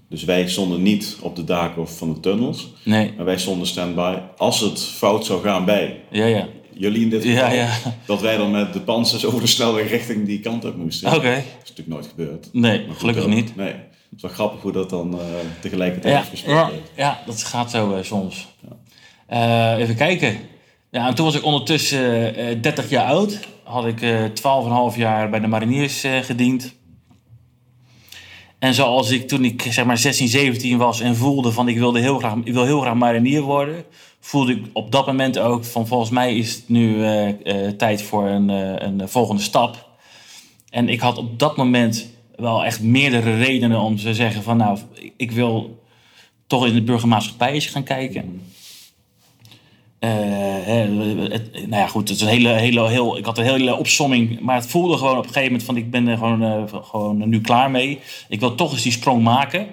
Dus 0.10 0.24
wij 0.24 0.48
stonden 0.48 0.82
niet 0.82 1.18
op 1.22 1.36
de 1.36 1.44
daken 1.44 1.82
of 1.82 1.98
van 1.98 2.14
de 2.14 2.20
tunnels. 2.20 2.74
Nee. 2.84 3.14
Maar 3.16 3.26
wij 3.26 3.38
stonden 3.38 3.68
standby 3.68 4.18
als 4.38 4.60
het 4.60 4.84
fout 4.84 5.26
zou 5.26 5.42
gaan 5.42 5.66
bij. 5.66 6.00
Ja, 6.12 6.26
ja. 6.26 6.48
Jullie 6.74 7.02
in 7.02 7.10
dit 7.10 7.24
geval. 7.26 7.38
Ja, 7.38 7.52
ja. 7.52 7.70
Dat 8.06 8.22
wij 8.22 8.38
dan 8.38 8.52
met 8.52 8.74
de 8.74 8.80
panzers 8.80 9.26
over 9.26 9.42
de 9.42 9.48
snelweg 9.48 9.90
richting 9.90 10.26
die 10.26 10.40
kant 10.40 10.66
op 10.66 10.76
moesten. 10.76 11.14
Oké. 11.14 11.34
Dat 11.34 11.44
is 11.64 11.70
natuurlijk 11.70 11.88
nooit 11.88 12.08
gebeurd. 12.08 12.50
Nee, 12.52 12.86
gelukkig 12.98 13.28
niet. 13.28 13.56
Nee. 13.56 13.74
Het 14.10 14.16
is 14.16 14.22
wel 14.22 14.32
grappig 14.32 14.62
hoe 14.62 14.72
dat 14.72 14.90
dan 14.90 15.16
uh, 15.16 15.22
tegelijkertijd 15.60 16.14
ja, 16.14 16.22
is 16.22 16.30
gespeeld. 16.30 16.56
Ja, 16.56 16.72
ja, 16.96 17.22
dat 17.26 17.44
gaat 17.44 17.72
zo 17.72 17.96
uh, 17.96 18.04
soms. 18.04 18.48
Uh, 19.34 19.78
even 19.78 19.96
kijken. 19.96 20.38
Ja, 20.92 21.08
en 21.08 21.16
toen 21.16 21.26
was 21.26 21.36
ik 21.36 21.44
ondertussen 21.44 22.00
uh, 22.00 22.52
eh, 22.52 22.62
30 22.62 22.90
jaar 22.90 23.06
oud. 23.06 23.40
Had 23.64 23.86
ik 23.86 24.02
uh, 24.02 24.26
eh, 24.26 24.92
12,5 24.94 24.98
jaar 24.98 25.30
bij 25.30 25.40
de 25.40 25.48
mariniers 25.48 26.04
gediend. 26.22 26.76
En 28.60 28.74
zoals 28.74 29.10
ik 29.10 29.28
toen 29.28 29.44
ik 29.44 29.62
zeg 29.62 29.86
maar 29.86 29.98
16, 29.98 30.28
17 30.28 30.78
was 30.78 31.00
en 31.00 31.16
voelde 31.16 31.52
van 31.52 31.68
ik, 31.68 31.78
wilde 31.78 32.00
heel 32.00 32.18
graag, 32.18 32.36
ik 32.44 32.54
wil 32.54 32.66
heel 32.66 32.82
graag 32.82 32.94
marinier 32.94 33.42
worden, 33.42 33.84
voelde 34.20 34.52
ik 34.52 34.66
op 34.74 34.92
dat 34.92 35.06
moment 35.06 35.40
ook 35.40 35.66
van 35.66 35.88
volgens 35.88 36.10
mij 36.10 36.36
is 36.38 36.56
het 36.56 36.70
nu 36.70 37.06
tijd 37.78 38.02
voor 38.02 38.28
een, 38.28 38.50
een 38.86 39.10
volgende 39.10 39.42
stap. 39.42 39.90
En 40.70 40.90
ik 40.90 41.00
had 41.00 41.18
op 41.18 41.40
dat 41.40 41.58
moment 41.58 42.08
wel 42.36 42.66
echt 42.66 42.82
meerdere 42.82 43.36
redenen 43.36 43.80
om 43.80 43.98
te 43.98 44.14
zeggen 44.14 44.44
van 44.44 44.58
nou, 44.58 44.80
ik 45.18 45.32
wil 45.32 45.84
toch 46.48 46.66
in 46.66 46.74
de 46.74 46.84
burgermaatschappij 46.84 47.52
eens 47.52 47.66
gaan 47.66 47.84
kijken. 47.84 48.42
Eh, 50.00 50.10
het- 51.32 51.52
nou 51.54 51.82
ja, 51.82 51.88
goed, 51.88 52.10
het 52.10 52.18
is 52.18 52.24
een 52.24 52.30
hele, 52.30 52.50
hele, 52.50 52.88
heel, 52.88 53.18
ik 53.18 53.26
had 53.26 53.38
een 53.38 53.44
hele 53.44 53.76
opsomming. 53.76 54.40
Maar 54.40 54.56
het 54.56 54.68
voelde 54.68 54.98
gewoon 54.98 55.18
op 55.18 55.24
een 55.24 55.34
gegeven 55.34 55.46
moment 55.46 55.64
van 55.64 55.78
ik 55.78 55.92
ben 55.92 56.08
er 56.08 56.18
gewoon, 56.18 56.44
eh, 56.44 56.64
gewoon 56.84 57.30
nu 57.30 57.42
klaar 57.42 57.72
mee. 57.72 58.00
Ik 58.30 58.40
wil 58.40 58.56
toch 58.56 58.72
eens 58.72 58.82
die 58.82 58.92
sprong 58.92 59.24
maken. 59.24 59.68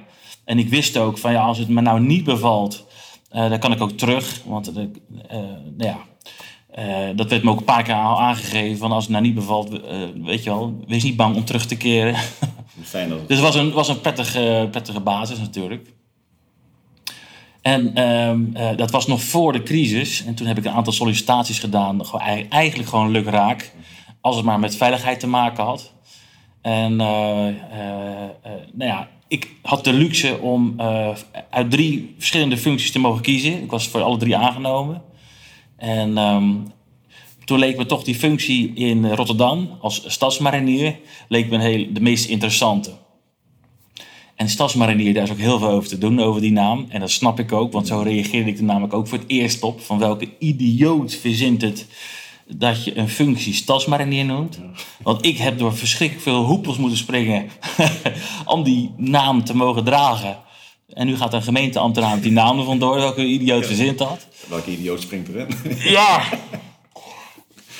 En 0.44 0.58
ik 0.58 0.68
wist 0.68 0.96
ook 0.96 1.18
van 1.18 1.32
ja, 1.32 1.42
als 1.44 1.58
het 1.58 1.68
me 1.68 1.80
nou 1.80 2.00
niet 2.00 2.24
bevalt, 2.24 2.86
eh, 3.30 3.48
dan 3.50 3.58
kan 3.58 3.72
ik 3.72 3.80
ook 3.82 3.90
terug. 3.90 4.42
Want 4.46 4.72
nou 4.74 4.92
ja, 5.76 5.98
dat 7.14 7.30
werd 7.30 7.42
me 7.42 7.50
ook 7.50 7.58
een 7.58 7.64
paar 7.64 7.82
keer 7.82 7.94
aangegeven. 7.94 8.78
Van 8.78 8.92
als 8.92 9.02
het 9.04 9.12
nou 9.12 9.24
niet 9.24 9.34
bevalt, 9.34 9.80
weet 10.22 10.42
je 10.44 10.50
wel, 10.50 10.84
wees 10.86 11.02
niet 11.02 11.16
bang 11.16 11.36
om 11.36 11.44
terug 11.44 11.66
te 11.66 11.76
keren. 11.76 12.14
Fijn 12.82 13.08
dat 13.08 13.18
het... 13.20 13.28
Dus 13.28 13.36
het 13.36 13.46
was 13.46 13.54
een, 13.56 13.72
was 13.72 13.88
een 13.88 14.00
prettige, 14.00 14.68
prettige 14.70 15.00
basis 15.00 15.38
natuurlijk. 15.38 15.92
En 17.64 17.94
ehm, 17.94 18.40
eh, 18.52 18.76
dat 18.76 18.90
was 18.90 19.06
nog 19.06 19.23
voor 19.23 19.52
de 19.52 19.62
crisis. 19.62 20.25
En 20.25 20.35
toen 20.35 20.47
heb 20.47 20.59
ik 20.59 20.64
een 20.64 20.73
aantal 20.73 20.92
sollicitaties 20.92 21.59
gedaan. 21.59 22.02
Eigenlijk 22.49 22.88
gewoon 22.88 23.11
lukraak. 23.11 23.73
Als 24.21 24.37
het 24.37 24.44
maar 24.44 24.59
met 24.59 24.76
veiligheid 24.76 25.21
te 25.21 25.26
maken 25.26 25.64
had. 25.64 25.92
En 26.62 27.00
eh, 27.00 27.49
eh, 27.49 27.54
nou 28.73 28.90
ja, 28.90 29.09
ik 29.28 29.50
had 29.62 29.85
de 29.85 29.92
luxe 29.92 30.38
om 30.40 30.80
uit 31.50 31.71
drie 31.71 32.14
verschillende 32.18 32.56
functies 32.56 32.92
te 32.92 32.99
mogen 32.99 33.23
kiezen. 33.23 33.62
Ik 33.62 33.71
was 33.71 33.88
voor 33.88 34.02
alle 34.02 34.16
drie 34.16 34.37
aangenomen. 34.37 35.02
En 35.76 36.18
ehm, 36.18 36.52
toen 37.44 37.59
leek 37.59 37.76
me 37.76 37.87
toch 37.87 38.02
die 38.02 38.14
functie 38.14 38.75
in 38.75 39.11
Rotterdam 39.11 39.78
als 39.80 40.02
stadsmarinier 40.06 40.99
leek 41.28 41.50
me 41.50 41.59
heel, 41.59 41.87
de 41.90 42.00
meest 42.00 42.28
interessante. 42.28 42.90
En 44.34 44.48
stadsmarinier, 44.48 45.14
daar 45.14 45.22
is 45.22 45.30
ook 45.30 45.38
heel 45.38 45.58
veel 45.58 45.68
over 45.68 45.88
te 45.88 45.98
doen, 45.98 46.20
over 46.20 46.40
die 46.40 46.52
naam. 46.52 46.86
En 46.88 47.00
dat 47.00 47.10
snap 47.10 47.38
ik 47.38 47.52
ook, 47.52 47.72
want 47.72 47.86
zo 47.86 48.00
reageerde 48.00 48.50
ik 48.50 48.58
er 48.58 48.64
namelijk 48.64 48.94
ook 48.94 49.08
voor 49.08 49.18
het 49.18 49.28
eerst 49.30 49.62
op. 49.62 49.80
Van 49.80 49.98
welke 49.98 50.28
idioot 50.38 51.14
verzint 51.14 51.62
het 51.62 51.86
dat 52.46 52.84
je 52.84 52.98
een 52.98 53.08
functie 53.08 53.54
stadsmarinier 53.54 54.24
noemt. 54.24 54.58
Want 55.02 55.26
ik 55.26 55.38
heb 55.38 55.58
door 55.58 55.76
verschrikkelijk 55.76 56.26
veel 56.26 56.44
hoepels 56.44 56.76
moeten 56.76 56.98
springen 56.98 57.48
om 58.44 58.62
die 58.62 58.94
naam 58.96 59.44
te 59.44 59.56
mogen 59.56 59.84
dragen. 59.84 60.36
En 60.88 61.06
nu 61.06 61.16
gaat 61.16 61.32
een 61.32 61.42
gemeenteambtenaar 61.42 62.14
met 62.14 62.22
die 62.22 62.32
naam 62.32 62.58
er 62.58 62.64
vandoor, 62.64 62.94
welke 62.94 63.24
idioot 63.24 63.66
verzint 63.66 63.98
dat. 63.98 64.26
Welke 64.48 64.70
idioot 64.70 65.00
springt 65.00 65.28
erin? 65.28 65.48
Ja. 65.78 66.22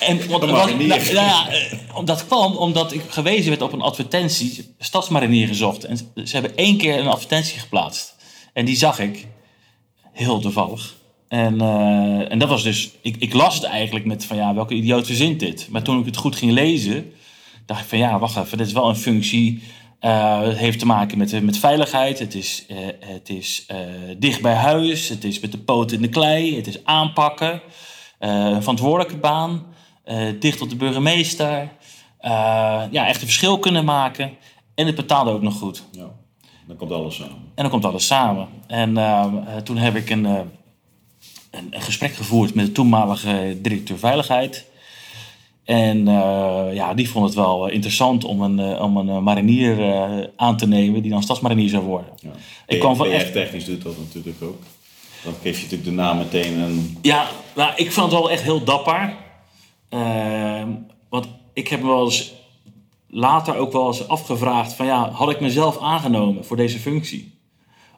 En 0.01 0.17
nou, 0.29 1.03
ja, 1.13 1.49
eh, 1.49 1.79
dat 2.05 2.27
kwam 2.27 2.57
omdat 2.57 2.93
ik 2.93 3.03
gewezen 3.09 3.49
werd 3.49 3.63
op 3.63 3.73
een 3.73 3.81
advertentie, 3.81 4.75
stadsmarinier 4.79 5.47
gezocht. 5.47 5.85
En 5.85 5.97
ze- 5.97 6.07
hebben 6.33 6.57
één 6.57 6.77
keer 6.77 6.99
een 6.99 7.07
advertentie 7.07 7.59
geplaatst. 7.59 8.15
En 8.53 8.65
die 8.65 8.77
zag 8.77 8.99
ik, 8.99 9.27
heel 10.13 10.39
toevallig. 10.41 10.95
En, 11.29 11.61
eh, 11.61 12.33
en 12.33 12.39
dat 12.39 12.49
was 12.49 12.63
dus, 12.63 12.91
ik, 13.03 13.17
ik 13.19 13.33
las 13.35 13.55
het 13.55 13.65
eigenlijk 13.65 14.05
met 14.07 14.25
van 14.25 14.37
ja, 14.37 14.55
welke 14.55 14.75
idioot 14.75 15.07
verzint 15.07 15.41
dit? 15.41 15.67
Maar 15.71 15.83
toen 15.83 15.99
ik 16.01 16.07
het 16.07 16.17
goed 16.17 16.37
ging 16.37 16.53
lezen, 16.53 17.13
dacht 17.67 17.81
ik 17.83 17.89
van 17.89 17.99
ja, 17.99 18.19
wacht 18.19 18.37
even, 18.37 18.59
dit 18.59 18.67
is 18.67 18.73
wel 18.73 18.89
een 18.89 18.97
functie. 18.97 19.63
eh, 20.01 20.41
het 20.43 20.57
heeft 20.57 20.79
te 20.79 20.87
maken 20.87 21.19
met, 21.19 21.43
met 21.43 21.59
veiligheid. 21.59 22.19
Het 22.19 22.35
is, 22.35 22.67
het 23.01 23.29
is 23.29 23.67
dicht 24.19 24.41
bij 24.43 24.55
huis. 24.55 25.09
Het 25.09 25.25
is 25.25 25.41
met 25.41 25.53
de 25.53 25.59
poten 25.59 25.97
in 25.97 26.03
de 26.03 26.09
klei. 26.09 26.57
Het 26.57 26.67
is 26.67 26.85
aanpakken. 26.85 27.63
een 28.19 28.61
verantwoordelijke 28.61 29.17
baan. 29.17 29.74
Eh, 30.05 30.27
dicht 30.41 30.61
op 30.61 30.69
de 30.71 30.77
burgemeester. 30.77 31.69
eh, 32.19 32.31
ja, 32.91 33.07
echt 33.07 33.21
een 33.21 33.27
verschil 33.27 33.59
kunnen 33.59 33.85
maken. 33.85 34.31
En 34.75 34.87
het 34.87 34.95
betaalde 34.95 35.31
ook 35.31 35.43
nog 35.43 35.55
goed. 35.55 35.85
Ja, 35.91 36.07
dan 36.67 36.77
komt 36.77 36.93
alles 36.93 37.15
samen. 37.17 37.35
En 37.55 37.63
dan 37.63 37.71
komt 37.71 37.85
alles 37.85 38.07
samen. 38.07 38.49
En 38.67 38.97
eh, 38.97 39.25
eh, 39.25 39.57
toen 39.63 39.77
heb 39.77 39.97
ik 39.97 40.11
een, 40.11 40.25
een, 40.25 40.51
een 41.71 41.81
gesprek 41.81 42.15
gevoerd 42.15 42.55
met 42.55 42.67
de 42.67 42.73
toenmalige 42.73 43.59
directeur 43.63 43.99
veiligheid. 43.99 44.65
En 45.65 46.05
ja, 46.75 46.95
die 46.95 47.11
vond 47.11 47.25
het 47.25 47.35
wel 47.35 47.69
interessant 47.69 48.25
om 48.25 48.43
een, 48.43 48.79
om 48.81 48.97
een 48.97 49.23
marinier 49.23 49.77
aan 50.37 50.57
te 50.57 50.67
nemen 50.67 51.03
die 51.03 51.11
dan 51.11 51.23
stadsmarinier 51.23 51.69
zou 51.69 51.85
worden. 51.85 52.11
Ja. 52.23 52.31
Ik 52.67 52.81
kwam 52.81 52.97
van 52.97 53.07
echt- 53.07 53.33
technisch 53.33 53.65
doet 53.65 53.83
dat 53.83 53.99
natuurlijk 53.99 54.43
ook. 54.43 54.63
Dan 55.25 55.33
geef 55.43 55.57
je 55.57 55.63
natuurlijk 55.63 55.85
de 55.91 55.95
naam 55.95 56.17
meteen 56.19 56.59
een... 56.59 56.99
Ja, 57.03 57.27
nou, 57.55 57.73
ik 57.77 57.93
vond 57.93 58.11
het 58.13 58.21
wel 58.21 58.31
echt 58.31 58.43
heel 58.43 58.65
dapper. 58.65 59.15
Ehm, 59.95 60.69
want 61.09 61.27
ik 61.53 61.69
heb 61.69 61.81
me 61.81 61.87
wel 61.87 62.05
eens 62.05 62.33
later 63.09 63.57
ook 63.57 63.73
wel 63.73 63.87
eens 63.87 64.09
afgevraagd 64.09 64.73
van 64.73 64.87
ja, 64.87 65.11
had 65.11 65.31
ik 65.31 65.41
mezelf 65.41 65.79
aangenomen 65.79 66.45
voor 66.45 66.57
deze 66.57 66.79
functie? 66.79 67.39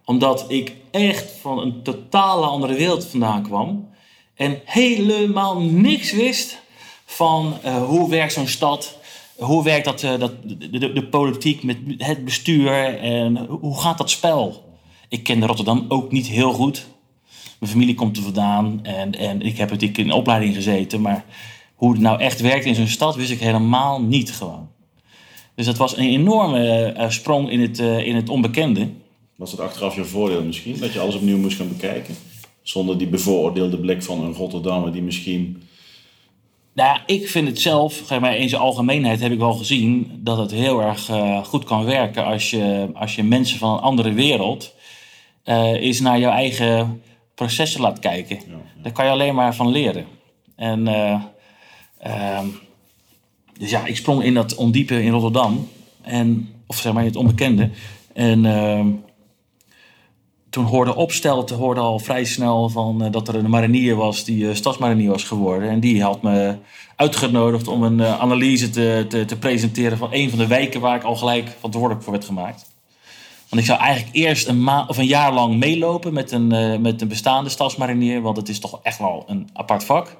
Omdat 0.05 0.45
ik 0.49 0.73
echt 0.91 1.31
van 1.41 1.59
een 1.59 1.83
totale 1.83 2.47
andere 2.47 2.75
wereld 2.75 3.07
vandaan 3.07 3.43
kwam 3.43 3.89
en 4.35 4.61
helemaal 4.65 5.61
niks 5.61 6.13
wist 6.13 6.63
van 7.05 7.55
eh, 7.63 7.85
hoe 7.85 8.11
werkt 8.11 8.33
zo'n 8.33 8.47
stad, 8.47 8.99
hoe 9.37 9.65
werkt 9.65 9.85
dat, 9.85 10.03
eh, 10.03 10.19
dat, 10.19 10.33
de, 10.43 10.79
de, 10.79 10.93
de 10.93 11.07
politiek 11.07 11.63
met 11.63 11.79
het 11.97 12.25
bestuur 12.25 12.99
en 12.99 13.37
hoe 13.47 13.81
gaat 13.81 13.99
dat 13.99 14.11
spel? 14.11 14.65
Ik 15.09 15.23
kende 15.23 15.47
Rotterdam 15.47 15.85
ook 15.89 16.13
niet 16.13 16.27
heel 16.27 16.53
goed. 16.53 16.87
Mijn 17.59 17.73
familie 17.73 17.95
komt 17.95 18.17
er 18.17 18.23
vandaan 18.23 18.81
en, 18.83 19.13
en 19.13 19.43
ik 19.43 19.59
heb 19.59 19.71
natuurlijk 19.71 19.99
in 19.99 20.13
opleiding 20.13 20.55
gezeten. 20.55 21.01
Maar 21.01 21.25
hoe 21.77 21.93
het 21.93 22.01
nou 22.01 22.21
echt 22.21 22.41
werkt 22.41 22.65
in 22.65 22.75
zo'n 22.75 22.87
stad 22.87 23.15
wist 23.15 23.31
ik 23.31 23.41
helemaal 23.41 24.03
niet 24.03 24.33
gewoon. 24.33 24.69
Dus 25.55 25.67
dat 25.67 25.77
was 25.77 25.97
een 25.97 26.09
enorme 26.09 26.93
eh, 26.93 27.11
sprong 27.11 27.51
in 27.51 27.61
het, 27.61 27.79
eh, 27.79 28.07
in 28.07 28.15
het 28.15 28.29
onbekende. 28.29 28.89
Was 29.37 29.51
dat 29.51 29.61
achteraf 29.61 29.95
je 29.95 30.05
voordeel 30.05 30.43
misschien? 30.43 30.79
Dat 30.79 30.93
je 30.93 31.01
alles 31.01 31.15
opnieuw 31.15 31.39
moest 31.39 31.57
gaan 31.57 31.69
bekijken? 31.69 32.15
Zonder 32.63 32.99
die 32.99 33.07
bevooroordeelde 33.07 33.79
blik 33.79 34.03
van 34.03 34.25
een 34.25 34.33
Rotterdammer 34.33 34.93
die 34.93 35.03
misschien... 35.03 35.63
Nou, 36.73 36.89
ja, 36.89 37.03
ik 37.07 37.29
vind 37.29 37.49
het 37.49 37.61
zelf, 37.61 38.03
zeg 38.07 38.21
maar, 38.21 38.37
in 38.37 38.49
zijn 38.49 38.61
algemeenheid 38.63 39.21
heb 39.21 39.33
ik 39.33 39.39
wel 39.39 39.53
gezien 39.53 40.21
dat 40.23 40.39
het 40.39 40.51
heel 40.51 40.81
erg 40.83 41.09
eh, 41.09 41.45
goed 41.45 41.65
kan 41.65 41.85
werken 41.85 42.25
als 42.25 42.51
je, 42.51 42.89
als 42.95 43.15
je 43.15 43.23
mensen 43.23 43.59
van 43.59 43.73
een 43.73 43.81
andere 43.81 44.13
wereld 44.13 44.75
eh 45.43 45.73
eens 45.73 46.01
naar 46.01 46.19
jouw 46.19 46.33
eigen 46.33 47.03
processen 47.35 47.81
laat 47.81 47.99
kijken. 47.99 48.39
Daar 48.83 48.93
kan 48.93 49.05
je 49.05 49.11
alleen 49.11 49.35
maar 49.35 49.55
van 49.55 49.69
leren. 49.69 50.07
En 50.57 50.87
eh, 51.99 52.37
ehm, 52.37 52.47
dus 53.59 53.71
ja, 53.71 53.87
ik 53.87 53.97
sprong 53.97 54.23
in 54.23 54.35
dat 54.35 54.55
ondiepe 54.55 55.03
in 55.03 55.13
Rotterdam. 55.13 55.69
En, 56.03 56.49
of 56.67 56.79
zeg 56.79 56.93
maar 56.93 57.03
in 57.03 57.09
het 57.09 57.19
onbekende. 57.19 57.71
En 58.13 58.45
ehm, 58.45 58.89
toen 60.57 60.65
hoorde 60.65 60.95
Opstelte 60.95 61.55
hoorde 61.55 61.81
al 61.81 61.99
vrij 61.99 62.25
snel 62.25 62.69
van, 62.69 63.05
eh, 63.05 63.13
dat 63.13 63.29
er 63.29 63.35
een 63.35 63.51
marinier 63.51 63.97
was 63.97 64.25
die 64.25 64.49
eh, 64.49 64.55
stadsmarinier 64.55 65.11
was 65.11 65.25
geworden. 65.25 65.69
En 65.69 65.81
die 65.81 66.03
had 66.03 66.23
me 66.23 66.57
uitgenodigd 66.97 67.69
om 67.69 67.83
een 67.83 68.01
eh, 68.01 68.21
analyse 68.21 68.71
te, 68.71 69.05
te, 69.09 69.25
te 69.25 69.39
presenteren 69.39 69.99
van 69.99 70.09
een 70.13 70.31
van 70.31 70.39
de 70.39 70.47
wijken 70.47 70.81
waar 70.81 70.97
ik 70.97 71.03
al 71.03 71.17
gelijk 71.17 71.49
verantwoordelijk 71.49 72.03
voor 72.03 72.13
werd 72.13 72.25
gemaakt. 72.25 72.71
Want 73.49 73.63
ik 73.63 73.69
zou 73.69 73.81
eigenlijk 73.81 74.17
eerst 74.17 74.49
een, 74.49 74.63
ma 74.63 74.85
of 74.89 74.99
een 74.99 75.07
jaar 75.07 75.33
lang 75.33 75.57
meelopen 75.57 76.13
met 76.13 76.33
een, 76.33 76.81
met 76.81 77.01
een 77.01 77.09
bestaande 77.09 77.51
stadsmarinier, 77.51 78.21
want 78.21 78.37
het 78.37 78.49
is 78.49 78.61
toch 78.61 78.81
echt 78.83 78.99
wel 78.99 79.25
een 79.27 79.49
apart 79.53 79.85
vak. 79.85 80.17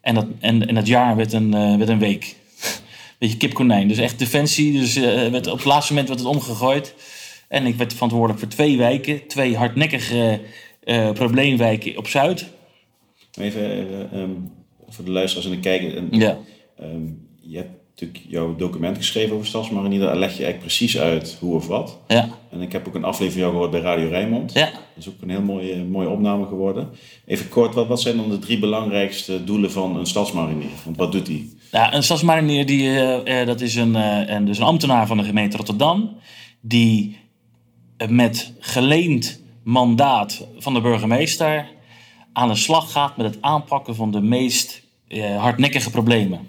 En, 0.00 0.14
dat, 0.14 0.26
en, 0.40 0.68
en 0.68 0.74
dat 0.74 0.86
jaar 0.86 1.16
werd 1.16 1.32
een, 1.32 1.54
eh, 1.54 1.76
werd 1.76 1.88
een 1.88 1.98
week. 1.98 2.34
Beetje 3.18 3.36
kip-konijn. 3.36 3.88
Dus 3.88 3.98
echt 3.98 4.18
defensie. 4.18 4.72
Dus 4.72 4.96
eh, 4.96 5.28
werd, 5.30 5.46
op 5.46 5.56
het 5.56 5.64
laatste 5.66 5.92
moment 5.92 6.08
werd 6.08 6.20
het 6.20 6.28
omgegooid. 6.28 6.94
En 7.48 7.66
ik 7.66 7.74
werd 7.74 7.92
verantwoordelijk 7.92 8.38
voor 8.40 8.48
twee 8.48 8.76
wijken. 8.76 9.26
Twee 9.26 9.56
hardnekkige 9.56 10.40
eh, 10.84 11.12
probleemwijken 11.12 11.96
op 11.96 12.06
Zuid. 12.08 12.46
Even 13.40 13.62
eh, 13.62 14.20
ehm, 14.20 14.30
voor 14.88 15.04
de 15.04 15.10
luisteraars 15.10 15.46
en 15.48 15.54
de 15.54 15.60
kijker. 15.60 15.96
En, 15.96 16.08
Ja. 16.10 16.38
ehm, 16.78 17.06
je 17.40 17.56
hebt 17.56 17.77
natuurlijk 18.00 18.32
jouw 18.32 18.56
document 18.56 18.96
geschreven 18.96 19.34
over 19.34 19.46
Stadsmarinier. 19.46 20.00
Daar 20.00 20.16
leg 20.16 20.36
je 20.36 20.44
eigenlijk 20.44 20.60
precies 20.60 20.98
uit 20.98 21.36
hoe 21.40 21.54
of 21.54 21.66
wat. 21.66 21.98
Ja. 22.08 22.28
En 22.50 22.60
ik 22.60 22.72
heb 22.72 22.88
ook 22.88 22.94
een 22.94 23.04
aflevering 23.04 23.32
van 23.32 23.40
jou 23.40 23.52
gehoord 23.52 23.70
bij 23.70 23.80
Radio 23.80 24.08
Rijnmond. 24.08 24.52
Ja. 24.52 24.64
Dat 24.64 24.80
is 24.96 25.08
ook 25.08 25.22
een 25.22 25.30
heel 25.30 25.42
mooie, 25.42 25.84
mooie 25.84 26.08
opname 26.08 26.46
geworden. 26.46 26.88
Even 27.26 27.48
kort, 27.48 27.74
wat, 27.74 27.86
wat 27.86 28.00
zijn 28.00 28.16
dan 28.16 28.28
de 28.28 28.38
drie 28.38 28.58
belangrijkste 28.58 29.44
doelen 29.44 29.72
van 29.72 29.96
een 29.96 30.06
stadsmarinier? 30.06 30.70
Want 30.84 30.96
wat 30.96 31.12
doet 31.12 31.26
hij? 31.26 31.46
Ja, 31.70 31.94
een 31.94 32.02
stadsmarinier 32.02 32.66
die, 32.66 32.88
eh, 32.88 33.40
eh, 33.40 33.46
dat 33.46 33.60
is 33.60 33.74
een, 33.74 33.94
een, 34.34 34.44
dus 34.44 34.58
een 34.58 34.64
ambtenaar 34.64 35.06
van 35.06 35.16
de 35.16 35.24
gemeente 35.24 35.56
Rotterdam. 35.56 36.16
Die 36.60 37.16
met 38.08 38.52
geleend 38.58 39.40
mandaat 39.62 40.46
van 40.58 40.74
de 40.74 40.80
burgemeester 40.80 41.66
aan 42.32 42.48
de 42.48 42.54
slag 42.54 42.92
gaat 42.92 43.16
met 43.16 43.26
het 43.26 43.42
aanpakken 43.42 43.94
van 43.94 44.10
de 44.10 44.20
meest 44.20 44.82
hardnekkige 45.38 45.90
problemen. 45.90 46.40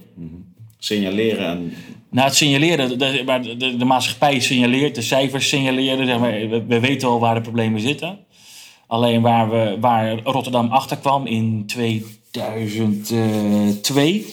Signaleren 0.80 1.48
en 1.48 1.74
Nou, 2.10 2.28
het 2.28 2.36
signaleren, 2.36 2.90
de, 2.90 2.98
de, 2.98 3.24
de, 3.58 3.78
de 3.78 3.86
maatschappij 3.86 4.40
signaleert, 4.40 4.96
de 4.96 5.02
cijfers 5.02 5.50
signaleren. 5.50 6.06
Zeg 6.06 6.20
maar, 6.20 6.50
we, 6.50 6.64
we 6.68 6.80
weten 6.80 7.08
al 7.08 7.20
waar 7.20 7.36
de 7.36 7.42
problemen 7.42 7.82
zitten. 7.82 8.18
Alleen 8.88 9.22
waar, 9.22 9.50
we, 9.50 9.78
waar 9.80 10.20
Rotterdam 10.24 10.72
achter 10.72 10.98
kwam 10.98 11.26
in 11.26 11.64
2002, 11.66 14.26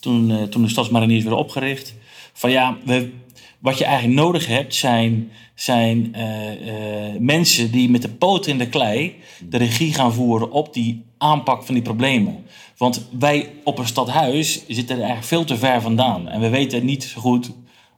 toen, 0.00 0.30
eh, 0.30 0.42
toen 0.42 0.62
de 0.62 0.68
stadsmariniers 0.68 1.22
werden 1.22 1.40
opgericht. 1.40 1.94
Van 2.32 2.50
ja, 2.50 2.76
we, 2.84 3.10
wat 3.58 3.78
je 3.78 3.84
eigenlijk 3.84 4.20
nodig 4.20 4.46
hebt 4.46 4.74
zijn, 4.74 5.30
zijn 5.54 6.14
eh, 6.14 6.52
eh, 6.52 7.16
mensen 7.18 7.70
die 7.70 7.90
met 7.90 8.02
de 8.02 8.08
poten 8.08 8.52
in 8.52 8.58
de 8.58 8.68
klei 8.68 9.14
de 9.48 9.56
regie 9.56 9.94
gaan 9.94 10.12
voeren 10.12 10.50
op 10.50 10.74
die 10.74 11.02
aanpak 11.18 11.64
van 11.64 11.74
die 11.74 11.82
problemen. 11.82 12.44
Want 12.80 13.08
wij 13.18 13.52
op 13.64 13.78
een 13.78 13.86
stadhuis 13.86 14.66
zitten 14.66 14.96
er 14.96 15.02
eigenlijk 15.02 15.26
veel 15.26 15.44
te 15.44 15.56
ver 15.56 15.80
vandaan. 15.80 16.28
En 16.28 16.40
we 16.40 16.48
weten 16.48 16.84
niet 16.84 17.04
zo 17.04 17.20
goed 17.20 17.50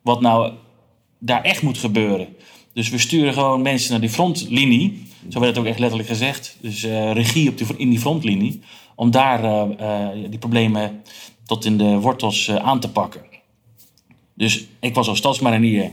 wat 0.03 0.21
nou 0.21 0.53
daar 1.19 1.43
echt 1.43 1.63
moet 1.63 1.79
gebeuren. 1.79 2.29
Dus 2.73 2.89
we 2.89 2.99
sturen 2.99 3.33
gewoon 3.33 3.63
mensen 3.63 3.91
naar 3.91 4.01
die 4.01 4.11
frontlinie. 4.11 5.03
Zo 5.29 5.41
werd 5.41 5.51
het 5.51 5.65
ook 5.65 5.71
echt 5.71 5.79
letterlijk 5.79 6.09
gezegd. 6.09 6.57
Dus 6.61 6.85
uh, 6.85 7.13
regie 7.13 7.49
op 7.49 7.59
die, 7.59 7.67
in 7.77 7.91
die 7.91 7.99
frontlinie. 7.99 8.61
Om 8.95 9.11
daar 9.11 9.45
uh, 9.45 9.65
uh, 9.81 10.31
die 10.31 10.39
problemen 10.39 11.03
tot 11.47 11.65
in 11.65 11.79
de 11.79 11.99
wortels 11.99 12.51
aan 12.51 12.81
te 12.81 12.91
pakken. 12.91 13.23
Dus 14.35 14.65
ik 14.81 14.95
was 14.95 15.09
als 15.09 15.19
stadsmarinier 15.19 15.91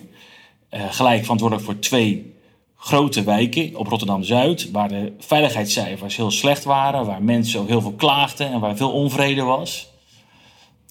gelijk 0.69 1.21
verantwoordelijk 1.21 1.67
voor 1.67 1.79
twee 1.79 2.33
grote 2.79 3.23
wijken 3.23 3.75
op 3.75 3.87
Rotterdam-Zuid. 3.87 4.71
Waar 4.71 4.89
de 4.89 5.13
veiligheidscijfers 5.19 6.15
heel 6.15 6.31
slecht 6.31 6.63
waren. 6.63 7.05
Waar 7.05 7.23
mensen 7.23 7.59
ook 7.59 7.67
heel 7.67 7.81
veel 7.81 7.93
klaagden 7.93 8.51
en 8.51 8.59
waar 8.59 8.77
veel 8.77 8.91
onvrede 8.91 9.41
was. 9.41 9.89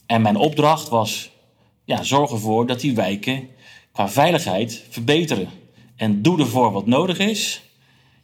En 0.07 0.23
mijn 0.23 0.37
opdracht 0.37 0.89
was 0.89 1.31
ja, 1.85 2.03
zorg 2.03 2.31
ervoor 2.31 2.67
dat 2.67 2.81
die 2.81 2.95
wijken 2.95 3.49
qua 3.93 4.09
veiligheid 4.09 4.85
verbeteren. 4.91 5.49
En 5.97 6.23
doe 6.23 6.39
ervoor 6.39 6.73
wat 6.73 6.87
nodig 6.87 7.19
is. 7.19 7.63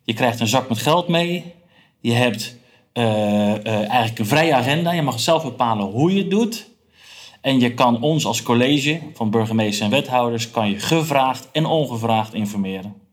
Je 0.03 0.13
krijgt 0.13 0.41
een 0.41 0.47
zak 0.47 0.69
met 0.69 0.79
geld 0.79 1.09
mee. 1.09 1.55
Je 2.01 2.13
hebt 2.13 2.57
uh, 2.95 3.05
uh, 3.05 3.67
eigenlijk 3.67 4.19
een 4.19 4.27
vrije 4.27 4.55
agenda. 4.55 4.93
Je 4.93 5.03
mag 5.03 5.21
zelf 5.21 5.43
bepalen 5.43 5.87
hoe 5.87 6.13
je 6.13 6.19
het 6.19 6.31
doet. 6.31 6.71
En 7.41 7.61
je 7.61 7.75
kan 7.75 8.03
ons 8.03 8.27
als 8.27 8.43
college 8.43 9.01
van 9.15 9.31
burgemeesters 9.31 9.81
en 9.81 9.91
wethouders... 9.91 10.51
kan 10.51 10.71
je 10.71 10.79
gevraagd 10.79 11.49
en 11.53 11.67
ongevraagd 11.67 12.35
informeren. 12.35 13.04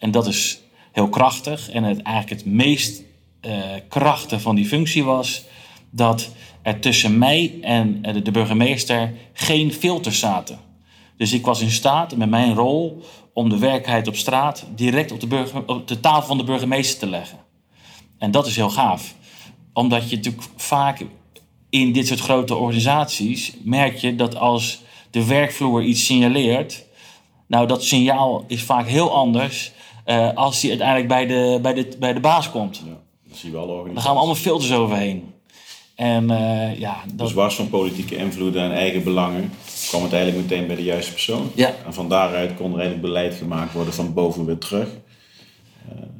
En 0.00 0.10
dat 0.10 0.26
is 0.26 0.60
heel 0.92 1.08
krachtig. 1.08 1.70
En 1.70 1.84
het, 1.84 2.02
eigenlijk 2.02 2.42
het 2.42 2.52
meest 2.52 3.02
uh, 3.46 3.52
krachtige 3.88 4.40
van 4.40 4.54
die 4.54 4.66
functie 4.66 5.04
was... 5.04 5.44
dat 5.90 6.30
er 6.62 6.80
tussen 6.80 7.18
mij 7.18 7.58
en 7.62 8.02
de 8.22 8.30
burgemeester 8.30 9.12
geen 9.32 9.72
filters 9.72 10.18
zaten. 10.18 10.58
Dus 11.16 11.32
ik 11.32 11.44
was 11.44 11.60
in 11.60 11.70
staat 11.70 12.16
met 12.16 12.30
mijn 12.30 12.54
rol 12.54 13.02
om 13.32 13.48
de 13.48 13.58
werkelijkheid 13.58 14.08
op 14.08 14.16
straat 14.16 14.66
direct 14.74 15.12
op 15.12 15.20
de, 15.20 15.44
op 15.66 15.88
de 15.88 16.00
tafel 16.00 16.26
van 16.26 16.38
de 16.38 16.44
burgemeester 16.44 16.98
te 16.98 17.08
leggen. 17.08 17.38
En 18.18 18.30
dat 18.30 18.46
is 18.46 18.56
heel 18.56 18.70
gaaf. 18.70 19.14
Omdat 19.72 20.10
je 20.10 20.16
natuurlijk 20.16 20.44
vaak 20.56 21.04
in 21.70 21.92
dit 21.92 22.06
soort 22.06 22.20
grote 22.20 22.54
organisaties 22.54 23.52
merk 23.62 23.96
je 23.96 24.16
dat 24.16 24.36
als 24.36 24.82
de 25.10 25.26
werkvloer 25.26 25.82
iets 25.82 26.04
signaleert, 26.04 26.84
nou 27.46 27.66
dat 27.66 27.84
signaal 27.84 28.44
is 28.46 28.62
vaak 28.62 28.86
heel 28.86 29.12
anders 29.12 29.72
uh, 30.10 30.34
als 30.34 30.60
die 30.60 30.70
uiteindelijk 30.70 31.08
bij 31.08 31.26
de, 31.26 31.58
bij 31.62 31.74
de, 31.74 31.88
bij 31.98 32.12
de 32.12 32.20
baas 32.20 32.50
komt. 32.50 32.82
Ja, 32.86 32.98
dat 33.28 33.36
zie 33.38 33.50
je 33.50 33.56
wel 33.56 33.66
Dan 33.66 34.02
gaan 34.02 34.12
we 34.12 34.18
allemaal 34.18 34.34
filters 34.34 34.72
overheen. 34.72 35.32
En, 35.94 36.30
uh, 36.30 36.78
ja, 36.78 37.02
dat... 37.06 37.18
Dus 37.18 37.32
was 37.32 37.54
van 37.54 37.68
politieke 37.68 38.16
invloeden 38.16 38.62
en 38.62 38.72
eigen 38.72 39.04
belangen 39.04 39.52
kwam 39.88 40.02
het 40.02 40.12
eigenlijk 40.12 40.48
meteen 40.48 40.66
bij 40.66 40.76
de 40.76 40.82
juiste 40.82 41.12
persoon. 41.12 41.50
Ja. 41.54 41.74
En 41.86 41.94
van 41.94 42.08
daaruit 42.08 42.54
kon 42.54 42.72
er 42.72 42.78
eigenlijk 42.78 43.02
beleid 43.02 43.34
gemaakt 43.34 43.72
worden 43.72 43.94
van 43.94 44.14
boven 44.14 44.44
weer 44.46 44.58
terug. 44.58 44.88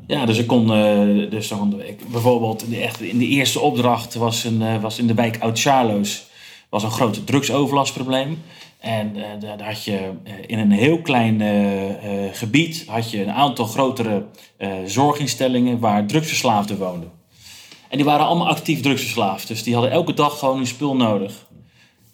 Ja, 0.07 0.27
dus 0.27 0.39
ik 0.39 0.47
kon, 0.47 0.63
uh, 0.71 1.31
dus 1.31 1.49
dan, 1.49 1.83
ik, 1.83 2.11
bijvoorbeeld 2.11 2.63
in 2.63 2.71
de, 2.71 2.77
echt, 2.77 3.01
in 3.01 3.19
de 3.19 3.27
eerste 3.27 3.61
opdracht 3.61 4.15
was, 4.15 4.45
een, 4.45 4.61
uh, 4.61 4.81
was 4.81 4.99
in 4.99 5.07
de 5.07 5.15
wijk 5.15 5.39
Oud-Charloes 5.41 6.29
was 6.69 6.83
een 6.83 6.91
groot 6.91 7.27
drugsoverlastprobleem. 7.27 8.43
En 8.81 9.17
uh, 9.17 9.25
daar 9.41 9.63
had 9.63 9.85
je 9.85 10.13
in 10.47 10.59
een 10.59 10.71
heel 10.71 11.01
klein 11.01 11.43
gebied 12.33 12.85
had 12.87 13.11
je 13.11 13.23
een 13.23 13.33
aantal 13.33 13.67
grotere 13.67 14.25
zorginstellingen 14.85 15.79
waar 15.79 16.07
drugsverslaafden 16.07 16.79
woonden. 16.79 17.11
En 17.89 17.97
die 17.97 18.07
waren 18.07 18.27
allemaal 18.27 18.49
actief 18.49 18.81
drugsverslaafd. 18.81 19.49
Dus 19.49 19.63
die 19.63 19.75
hadden 19.75 19.93
elke 19.93 20.15
dag 20.15 20.39
gewoon 20.39 20.57
hun 20.57 20.67
spul 20.67 20.97
nodig. 20.97 21.47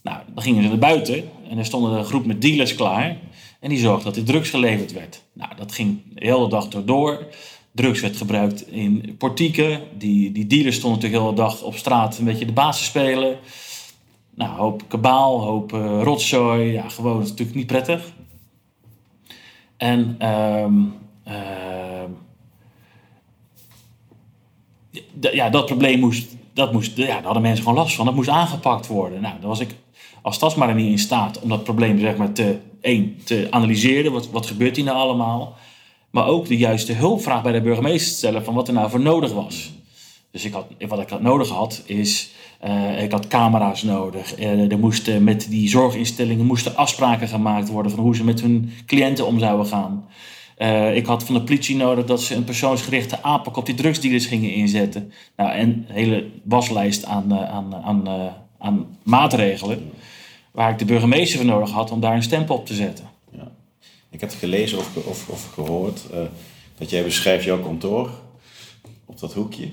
Nou, 0.02 0.18
dan 0.34 0.42
gingen 0.42 0.62
ze 0.62 0.68
naar 0.68 0.78
buiten 0.78 1.30
en 1.50 1.58
er 1.58 1.64
stonden 1.64 1.92
een 1.92 2.04
groep 2.04 2.26
met 2.26 2.42
dealers 2.42 2.74
klaar. 2.74 3.16
En 3.60 3.68
die 3.68 3.78
zorgden 3.78 4.04
dat 4.04 4.16
er 4.16 4.24
drugs 4.24 4.50
geleverd 4.50 4.92
werd. 4.92 5.22
Nou, 5.32 5.50
dat 5.56 5.72
ging 5.72 6.00
de 6.14 6.26
hele 6.26 6.48
dag 6.48 6.68
door. 6.68 7.26
Drugs 7.72 8.00
werd 8.00 8.16
gebruikt 8.16 8.68
in 8.70 9.14
portieken. 9.18 9.80
Die, 9.98 10.32
die 10.32 10.46
dealers 10.46 10.76
stonden 10.76 11.00
natuurlijk 11.00 11.22
de 11.22 11.28
hele 11.28 11.48
dag 11.48 11.62
op 11.62 11.76
straat 11.76 12.18
een 12.18 12.24
beetje 12.24 12.46
de 12.46 12.52
baas 12.52 12.78
te 12.78 12.84
spelen. 12.84 13.38
Nou, 14.36 14.56
hoop 14.56 14.82
kabaal, 14.88 15.40
hoop 15.40 15.72
uh, 15.72 16.02
rotzooi. 16.02 16.72
Ja, 16.72 16.88
gewoon, 16.88 17.18
natuurlijk 17.18 17.54
niet 17.56 17.66
prettig. 17.66 18.12
En 19.76 20.28
um, 20.28 20.94
uh, 21.28 22.02
ja, 25.32 25.50
dat 25.50 25.66
probleem 25.66 26.00
moest, 26.00 26.36
dat 26.52 26.72
moest, 26.72 26.96
ja, 26.96 27.06
daar 27.06 27.22
hadden 27.22 27.42
mensen 27.42 27.64
gewoon 27.64 27.78
last 27.78 27.96
van. 27.96 28.04
Dat 28.04 28.14
moest 28.14 28.28
aangepakt 28.28 28.86
worden. 28.86 29.20
Nou, 29.20 29.34
dan 29.40 29.48
was 29.48 29.60
ik 29.60 29.74
als 30.22 30.34
stadsmarinier 30.34 30.90
in 30.90 30.98
staat 30.98 31.40
om 31.40 31.48
dat 31.48 31.64
probleem 31.64 31.98
zeg 31.98 32.16
maar, 32.16 32.32
te, 32.32 32.58
één, 32.80 33.16
te 33.24 33.46
analyseren. 33.50 34.12
Wat, 34.12 34.30
wat 34.30 34.46
gebeurt 34.46 34.76
hier 34.76 34.84
nou 34.84 34.96
allemaal? 34.96 35.56
Maar 36.10 36.26
ook 36.26 36.46
de 36.46 36.56
juiste 36.56 36.92
hulpvraag 36.92 37.42
bij 37.42 37.52
de 37.52 37.60
burgemeester 37.60 38.10
te 38.10 38.16
stellen 38.16 38.44
van 38.44 38.54
wat 38.54 38.68
er 38.68 38.74
nou 38.74 38.90
voor 38.90 39.00
nodig 39.00 39.32
was. 39.32 39.75
Dus 40.36 40.44
ik 40.44 40.52
had, 40.52 40.66
wat 40.88 41.00
ik 41.00 41.08
had 41.08 41.22
nodig 41.22 41.48
had, 41.48 41.82
is... 41.86 42.30
Uh, 42.64 43.02
ik 43.02 43.12
had 43.12 43.26
camera's 43.26 43.82
nodig. 43.82 44.38
Uh, 44.38 44.72
er 44.72 44.78
moesten 44.78 45.24
met 45.24 45.46
die 45.50 45.68
zorginstellingen 45.68 46.46
moesten 46.46 46.76
afspraken 46.76 47.28
gemaakt 47.28 47.68
worden... 47.68 47.92
van 47.92 48.00
hoe 48.00 48.16
ze 48.16 48.24
met 48.24 48.40
hun 48.40 48.72
cliënten 48.86 49.26
om 49.26 49.38
zouden 49.38 49.66
gaan. 49.66 50.08
Uh, 50.58 50.96
ik 50.96 51.06
had 51.06 51.24
van 51.24 51.34
de 51.34 51.42
politie 51.42 51.76
nodig 51.76 52.04
dat 52.04 52.22
ze 52.22 52.34
een 52.34 52.44
persoonsgerichte 52.44 53.22
aanpak 53.22 53.56
op 53.56 53.66
die 53.66 53.74
drugsdealers 53.74 54.26
gingen 54.26 54.52
inzetten. 54.52 55.12
Nou, 55.36 55.50
en 55.50 55.68
een 55.68 55.94
hele 55.94 56.30
waslijst 56.44 57.04
aan, 57.04 57.34
aan, 57.34 57.74
aan, 57.74 58.08
aan 58.58 58.98
maatregelen 59.02 59.90
waar 60.50 60.70
ik 60.70 60.78
de 60.78 60.84
burgemeester 60.84 61.38
voor 61.38 61.46
nodig 61.46 61.70
had 61.70 61.90
om 61.90 62.00
daar 62.00 62.14
een 62.14 62.22
stempel 62.22 62.54
op 62.54 62.66
te 62.66 62.74
zetten. 62.74 63.04
Ja. 63.32 63.48
Ik 64.10 64.20
heb 64.20 64.30
gelezen 64.38 64.78
of, 64.78 64.96
of, 64.96 65.28
of 65.28 65.50
gehoord 65.52 66.00
dat 66.78 66.90
jij 66.90 67.04
beschrijft 67.04 67.44
jouw 67.44 67.60
kantoor 67.60 68.10
op 69.06 69.20
dat 69.20 69.34
hoekje. 69.34 69.68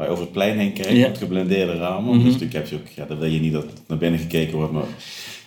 Waar 0.00 0.08
je 0.08 0.14
over 0.14 0.24
het 0.24 0.34
plein 0.34 0.58
heen 0.58 0.72
kijkt 0.72 0.90
ja. 0.92 1.08
met 1.08 1.18
geblendeerde 1.18 1.76
ramen. 1.76 2.02
Mm 2.02 2.10
-hmm. 2.10 2.24
Dus 2.24 2.32
natuurlijk 2.32 2.52
heb 2.52 2.68
je 2.68 2.76
ook, 2.76 2.88
ja, 2.94 3.04
dat 3.04 3.18
wil 3.18 3.28
je 3.28 3.40
niet 3.40 3.52
dat 3.52 3.64
naar 3.86 3.98
binnen 3.98 4.20
gekeken 4.20 4.56
wordt, 4.56 4.72
maar 4.72 4.84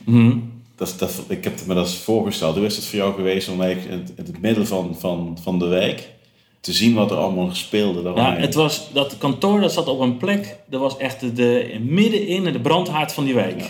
mm 0.06 0.13
-hmm. 0.13 0.52
dat, 0.76 0.96
dat, 0.98 1.24
ik 1.28 1.44
heb 1.44 1.66
me 1.66 1.74
dat 1.74 1.94
voorgesteld. 1.94 2.56
Hoe 2.56 2.66
is 2.66 2.76
het 2.76 2.86
voor 2.86 2.98
jou 2.98 3.13
geweest 3.13 3.50
om 3.50 3.62
eigenlijk 3.62 3.94
in, 3.94 4.13
in 4.16 4.26
het 4.26 4.42
midden 4.42 4.68
van, 4.68 4.96
van, 5.00 5.38
van 5.42 5.60
de 5.60 5.66
wijk 5.66 6.10
te 6.60 6.74
zien 6.74 6.94
wat 6.94 7.12
er 7.12 7.18
allemaal 7.18 7.50
speelde. 7.52 8.12
Ja, 8.16 8.36
het 8.36 8.54
was, 8.54 8.89
dat 8.94 9.18
kantoor 9.18 9.62
dat 9.62 9.74
zat 9.74 9.88
op 9.88 10.00
een 10.00 10.18
plek, 10.18 10.58
dat 10.70 10.80
was 10.80 10.98
echt 10.98 11.20
de, 11.20 11.34
de 11.34 11.80
middenin 11.82 12.44
de 12.54 12.62
brandhaard 12.62 13.13
van 13.13 13.26
die 13.26 13.34
wijk. 13.34 13.60
Ja. 13.60 13.68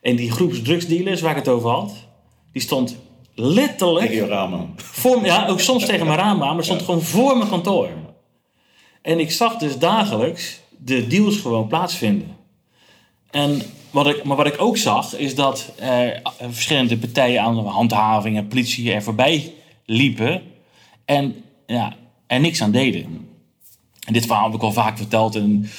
En 0.00 0.16
die 0.16 0.30
groep 0.30 0.52
drugsdealers 0.52 1.20
waar 1.20 1.30
ik 1.30 1.36
het 1.36 1.48
over 1.48 1.70
had, 1.70 1.92
die 2.52 2.62
stond 2.62 2.96
letterlijk. 3.34 4.06
Tegen 4.06 4.24
je 4.24 4.30
ramen. 4.30 4.72
Voor, 4.76 5.24
ja, 5.24 5.46
ook 5.48 5.60
soms 5.60 5.86
tegen 5.86 6.06
mijn 6.06 6.18
raam 6.24 6.42
aan, 6.42 6.54
maar 6.54 6.64
stond 6.64 6.80
ja. 6.80 6.86
gewoon 6.86 7.02
voor 7.02 7.36
mijn 7.36 7.50
kantoor. 7.50 7.88
En 9.02 9.20
ik 9.20 9.30
zag 9.30 9.56
dus 9.56 9.78
dagelijks 9.78 10.60
de 10.76 11.06
deals 11.06 11.36
gewoon 11.36 11.66
plaatsvinden. 11.66 12.36
En 13.30 13.62
wat 13.90 14.06
ik, 14.06 14.24
maar 14.24 14.36
wat 14.36 14.46
ik 14.46 14.60
ook 14.60 14.76
zag, 14.76 15.16
is 15.16 15.34
dat 15.34 15.72
er 15.78 16.22
verschillende 16.50 16.98
partijen 16.98 17.42
aan 17.42 17.54
de 17.54 17.60
handhaving 17.60 18.36
en 18.36 18.48
politie 18.48 18.92
er 18.92 19.02
voorbij 19.02 19.52
liepen 19.86 20.42
en 21.04 21.44
ja, 21.66 21.96
er 22.26 22.40
niks 22.40 22.62
aan 22.62 22.70
deden. 22.70 23.28
En 24.06 24.12
dit 24.12 24.26
verhaal 24.26 24.44
heb 24.44 24.54
ik 24.54 24.62
al 24.62 24.72
vaak 24.72 24.96
verteld. 24.96 25.34
En, 25.34 25.70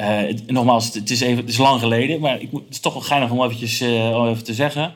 uh, 0.00 0.34
nogmaals, 0.46 0.94
het 0.94 1.10
is, 1.10 1.20
even, 1.20 1.36
het 1.36 1.48
is 1.48 1.56
lang 1.56 1.80
geleden, 1.80 2.20
maar 2.20 2.40
ik, 2.40 2.50
het 2.50 2.62
is 2.70 2.80
toch 2.80 2.92
wel 2.92 3.02
geinig 3.02 3.30
om 3.30 3.42
eventjes, 3.42 3.82
uh, 3.82 4.30
even 4.30 4.44
te 4.44 4.54
zeggen. 4.54 4.94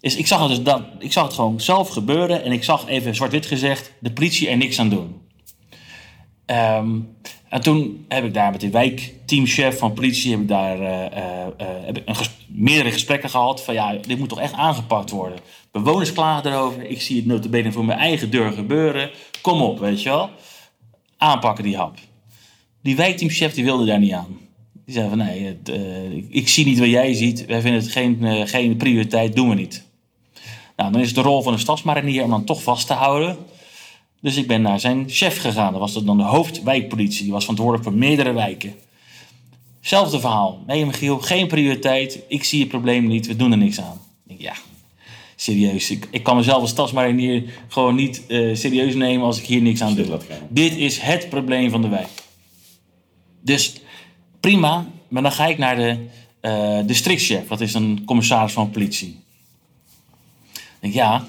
Is, 0.00 0.16
ik, 0.16 0.26
zag 0.26 0.48
dus 0.48 0.62
dat, 0.62 0.82
ik 0.98 1.12
zag 1.12 1.24
het 1.24 1.32
gewoon 1.32 1.60
zelf 1.60 1.88
gebeuren 1.88 2.44
en 2.44 2.52
ik 2.52 2.64
zag 2.64 2.88
even 2.88 3.14
zwart-wit 3.14 3.46
gezegd 3.46 3.92
de 3.98 4.12
politie 4.12 4.48
er 4.48 4.56
niks 4.56 4.78
aan 4.78 4.88
doen. 4.88 5.19
Um, 6.50 7.16
en 7.48 7.60
toen 7.60 8.04
heb 8.08 8.24
ik 8.24 8.34
daar 8.34 8.50
met 8.50 8.60
de 8.60 8.70
wijkteamchef 8.70 9.78
van 9.78 9.92
politie 9.92 10.30
heb 10.30 10.40
ik 10.40 10.48
daar, 10.48 10.80
uh, 10.80 11.46
heb 11.60 11.98
ik 11.98 12.08
een 12.08 12.16
meerdere 12.46 12.90
gesprekken 12.90 13.30
gehad. 13.30 13.64
Van 13.64 13.74
ja, 13.74 13.94
dit 14.06 14.18
moet 14.18 14.28
toch 14.28 14.40
echt 14.40 14.52
aangepakt 14.52 15.10
worden. 15.10 15.38
Bewoners 15.72 16.12
klagen 16.12 16.52
erover. 16.52 16.84
Ik 16.84 17.02
zie 17.02 17.16
het 17.16 17.26
notabene 17.26 17.72
voor 17.72 17.84
mijn 17.84 17.98
eigen 17.98 18.30
deur 18.30 18.52
gebeuren. 18.52 19.10
Kom 19.40 19.62
op, 19.62 19.78
weet 19.78 20.02
je 20.02 20.08
wel. 20.08 20.30
Aanpakken 21.16 21.64
die 21.64 21.76
hap. 21.76 21.98
Die 22.82 22.96
wijkteamchef 22.96 23.54
die 23.54 23.64
wilde 23.64 23.84
daar 23.84 23.98
niet 23.98 24.12
aan. 24.12 24.38
Die 24.84 24.94
zei 24.94 25.08
van 25.08 25.18
nee, 25.18 25.44
het, 25.44 25.72
ik, 26.28 26.48
zie 26.48 26.64
niet 26.64 26.78
wat 26.78 26.88
jij 26.88 27.14
ziet. 27.14 27.46
Wij 27.46 27.60
vinden 27.60 27.80
het 27.80 27.90
geen, 27.90 28.48
geen 28.48 28.76
prioriteit, 28.76 29.36
doen 29.36 29.48
we 29.48 29.54
niet. 29.54 29.84
Nou, 30.76 30.92
dan 30.92 31.00
is 31.00 31.06
het 31.06 31.16
de 31.16 31.22
rol 31.22 31.42
van 31.42 31.52
de 31.52 31.58
stadsmarinier 31.58 32.22
om 32.22 32.30
dan 32.30 32.44
toch 32.44 32.62
vast 32.62 32.86
te 32.86 32.92
houden. 32.92 33.36
Dus 34.20 34.36
ik 34.36 34.46
ben 34.46 34.62
naar 34.62 34.80
zijn 34.80 35.04
chef 35.08 35.40
gegaan. 35.40 35.72
Dat 35.72 35.80
was 35.80 36.04
dan 36.04 36.16
de 36.16 36.22
hoofdwijkpolitie. 36.22 37.22
Die 37.22 37.32
was 37.32 37.40
verantwoordelijk 37.40 37.88
voor 37.88 37.98
meerdere 37.98 38.32
wijken. 38.32 38.74
Zelfde 39.80 40.20
verhaal. 40.20 40.62
Nee, 40.66 40.86
Michiel, 40.86 41.18
geen 41.18 41.48
prioriteit. 41.48 42.18
Ik 42.28 42.44
zie 42.44 42.60
het 42.60 42.68
probleem 42.68 43.06
niet. 43.06 43.26
We 43.26 43.36
doen 43.36 43.52
er 43.52 43.58
niks 43.58 43.80
aan. 43.80 44.00
Ik, 44.26 44.40
ja. 44.40 44.54
serieus. 45.36 45.90
Ik, 45.90 46.08
ik 46.10 46.22
kan 46.22 46.36
mezelf 46.36 46.60
als 46.60 46.70
stadsmarinier 46.70 47.64
gewoon 47.68 47.94
niet 47.94 48.26
eh, 48.26 48.54
serieus 48.54 48.94
nemen 48.94 49.26
als 49.26 49.38
ik 49.38 49.46
hier 49.46 49.62
niks 49.62 49.82
aan 49.82 49.94
doe. 49.94 50.18
Dit 50.48 50.76
is 50.76 50.98
het 50.98 51.28
probleem 51.28 51.70
van 51.70 51.82
de 51.82 51.88
wijk. 51.88 52.08
Dus 53.42 53.80
prima, 54.40 54.86
maar 55.08 55.22
dan 55.22 55.32
ga 55.32 55.46
ik 55.46 55.58
naar 55.58 55.76
de 55.76 56.06
eh 56.40 56.78
districtchef. 56.86 57.48
Dat 57.48 57.60
is 57.60 57.74
een 57.74 58.02
commissaris 58.04 58.52
van 58.52 58.70
politie. 58.70 59.18
Ik 60.52 60.62
denk, 60.80 60.94
ja, 60.94 61.26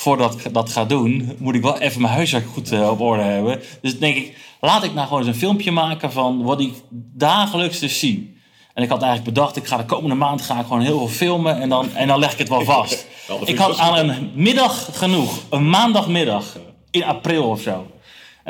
voordat 0.00 0.34
ik 0.34 0.54
dat 0.54 0.72
ga 0.72 0.84
doen, 0.84 1.36
moet 1.38 1.54
ik 1.54 1.62
wel 1.62 1.78
even 1.78 2.00
mijn 2.00 2.12
huiswerk 2.12 2.46
goed 2.48 2.72
eh, 2.72 2.90
op 2.90 3.00
orde 3.00 3.22
hebben. 3.22 3.60
Dus 3.82 3.98
denk 3.98 4.16
ik, 4.16 4.36
laat 4.60 4.84
ik 4.84 4.94
nou 4.94 5.06
gewoon 5.06 5.22
eens 5.22 5.28
een 5.28 5.40
filmpje 5.40 5.70
maken 5.70 6.12
van 6.12 6.42
wat 6.42 6.60
ik 6.60 6.74
dagelijks 7.14 7.78
dus 7.78 7.98
zie. 7.98 8.38
En 8.74 8.82
ik 8.82 8.88
had 8.88 9.02
eigenlijk 9.02 9.34
bedacht, 9.34 9.56
ik 9.56 9.66
ga 9.66 9.76
de 9.76 9.84
komende 9.84 10.14
maand 10.14 10.42
ga 10.42 10.58
ik 10.58 10.66
gewoon 10.66 10.80
heel 10.80 10.98
veel 10.98 11.08
filmen 11.08 11.60
en 11.60 11.68
dan, 11.68 11.94
en 11.94 12.06
dan 12.06 12.18
leg 12.18 12.32
ik 12.32 12.38
het 12.38 12.48
wel 12.48 12.64
vast. 12.64 13.06
Ik 13.44 13.58
had 13.58 13.78
aan 13.78 13.96
een 13.96 14.30
middag 14.34 14.88
genoeg, 14.92 15.38
een 15.50 15.70
maandagmiddag 15.70 16.56
in 16.90 17.04
april 17.04 17.44
of 17.44 17.60
zo. 17.60 17.86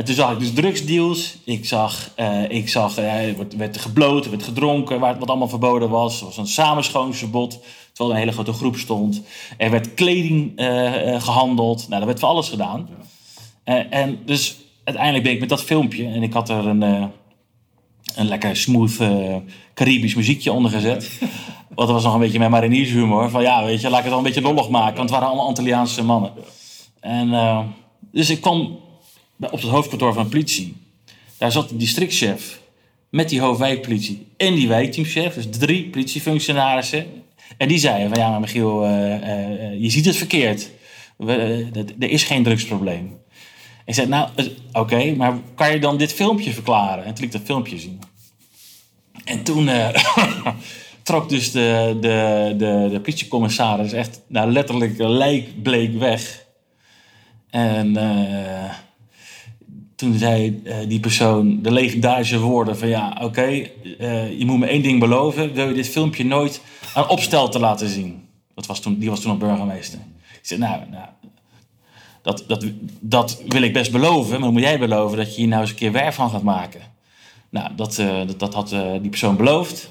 En 0.01 0.07
toen 0.07 0.15
zag 0.15 0.33
ik 0.33 0.39
dus 0.39 0.53
drugsdeals. 0.53 1.37
Ik 1.45 1.67
zag, 1.67 2.11
eh, 2.15 2.49
ik 2.49 2.69
zag 2.69 2.97
er 2.97 3.37
werd, 3.37 3.57
werd 3.57 3.79
gebloot, 3.79 4.25
er 4.25 4.31
werd 4.31 4.43
gedronken, 4.43 5.01
waar, 5.01 5.19
wat 5.19 5.29
allemaal 5.29 5.49
verboden 5.49 5.91
was. 5.91 6.21
Er 6.21 6.27
was 6.27 6.37
een 6.37 6.47
samenschoonsverbod, 6.47 7.51
terwijl 7.93 8.09
er 8.09 8.11
een 8.11 8.23
hele 8.23 8.33
grote 8.33 8.53
groep 8.53 8.77
stond. 8.77 9.23
Er 9.57 9.71
werd 9.71 9.95
kleding 9.95 10.53
eh, 10.57 11.15
eh, 11.15 11.23
gehandeld. 11.23 11.89
Nou, 11.89 12.01
er 12.01 12.07
werd 12.07 12.21
van 12.21 12.29
alles 12.29 12.49
gedaan. 12.49 12.89
En 13.91 14.19
dus 14.25 14.57
uiteindelijk 14.85 15.25
ben 15.25 15.33
ik 15.33 15.41
met 15.41 15.49
dat 15.49 15.63
filmpje, 15.63 16.07
en 16.07 16.23
ik 16.23 16.33
had 16.33 16.49
er 16.49 16.67
een, 16.67 16.83
een 18.15 18.29
lekker 18.29 18.57
smooth 18.57 18.97
Caribisch 19.75 20.15
muziekje 20.15 20.53
onder 20.53 20.71
gezet. 20.71 21.19
Want 21.75 21.89
dat 21.89 21.91
was 21.91 22.05
nog 22.05 22.15
een 22.15 22.21
beetje 22.21 22.39
mijn 22.39 22.51
mariniershumor. 22.51 23.31
Van 23.31 23.43
ja, 23.43 23.65
weet 23.65 23.81
je, 23.81 23.89
laat 23.89 23.99
ik 23.99 24.05
het 24.05 24.15
wel 24.15 24.19
een 24.19 24.33
beetje 24.33 24.41
lollig 24.41 24.69
maken. 24.69 24.97
Want 24.97 25.11
het 25.11 25.11
waren 25.11 25.27
allemaal 25.27 25.47
Antilliaanse 25.47 26.05
mannen. 26.05 26.33
En, 27.01 27.31
dus 28.13 28.31
ik 28.31 28.41
kwam 28.41 28.79
op 29.41 29.61
het 29.61 29.71
hoofdkantoor 29.71 30.13
van 30.13 30.23
de 30.23 30.29
politie. 30.29 30.77
Daar 31.39 31.53
zat 31.53 31.69
de 31.69 31.77
districtchef 31.77 32.61
met 33.11 33.29
die 33.29 33.41
hoofdwijkpolitie 33.41 34.27
en 34.37 34.55
die 34.55 34.69
wijkteamchef. 34.69 35.35
Dus 35.35 35.47
drie 35.51 35.89
politiefunctionarissen. 35.89 37.07
En 37.57 37.69
die 37.69 37.79
zeiden 37.79 38.09
van 38.09 38.19
ja, 38.19 38.31
maar 38.31 38.41
Michiel, 38.41 38.85
eh, 38.85 39.15
eh, 39.15 39.65
eh, 39.65 39.81
je 39.83 39.91
ziet 39.91 40.05
het 40.05 40.17
verkeerd. 40.17 40.71
Er 41.99 42.11
is 42.11 42.23
geen 42.23 42.43
drugsprobleem. 42.43 43.19
Ik 43.85 43.95
zei, 43.95 44.09
nou, 44.09 44.29
oké, 44.73 45.15
maar 45.15 45.39
kan 45.55 45.73
je 45.73 45.79
dan 45.79 45.97
dit 45.97 46.13
filmpje 46.13 46.53
verklaren? 46.53 47.05
En 47.05 47.15
toen 47.15 47.25
liet 47.25 47.35
ik 47.35 47.39
dat 47.39 47.47
filmpje 47.47 47.79
zien. 47.79 47.99
En 49.25 49.43
toen 49.43 49.71
trok 51.03 51.29
dus 51.29 51.53
de, 51.53 51.97
de, 52.01 52.55
de, 52.57 52.89
de 52.91 53.01
politiecommissaris 53.01 53.93
echt 53.93 54.21
nou, 54.27 54.51
letterlijk 54.51 54.95
lijkbleek 54.99 55.99
weg. 55.99 56.47
En 57.51 57.93
toen 60.01 60.19
zei 60.19 60.61
eh, 60.65 60.77
die 60.89 61.01
persoon 61.01 61.63
de 61.63 61.73
legendarische 61.73 62.39
woorden 62.39 62.79
van 62.79 62.89
ja, 62.89 63.17
oké, 63.23 63.43
eh, 63.99 64.39
je 64.39 64.47
moet 64.47 64.59
me 64.59 64.67
één 64.67 64.83
ding 64.83 65.01
beloven. 65.01 65.53
Wil 65.53 65.69
je 65.69 65.75
dit 65.75 65.89
filmpje 65.89 66.25
nooit 66.25 66.63
aan 66.95 67.09
opstel 67.09 67.49
te 67.49 67.59
laten 67.59 67.89
zien? 67.89 68.29
Dat 68.55 68.67
was 68.67 68.81
toen, 68.81 68.99
die 68.99 69.11
was 69.11 69.21
toen 69.21 69.31
nog 69.31 69.39
burgemeester. 69.39 69.99
Ik 70.33 70.47
zei, 70.47 70.61
nou, 70.61 70.81
nou 70.91 71.05
dat, 72.23 72.45
dat, 72.47 72.65
dat 73.01 73.43
wil 73.47 73.63
ik 73.63 73.73
best 73.73 73.93
beloven, 73.93 74.41
maar 74.41 74.53
moet 74.53 74.63
jij 74.63 74.79
beloven 74.79 75.17
dat 75.17 75.35
je 75.35 75.41
hier 75.41 75.49
nou 75.49 75.61
eens 75.61 75.71
een 75.71 75.77
keer 75.77 75.93
werk 75.93 76.13
van 76.13 76.31
gaat 76.31 76.43
maken. 76.43 76.81
Nou, 77.51 77.75
dat, 77.77 77.99
eh, 77.99 78.21
dat, 78.37 78.55
had 78.55 78.69
die 79.01 79.11
persoon 79.11 79.37
beloofd. 79.37 79.91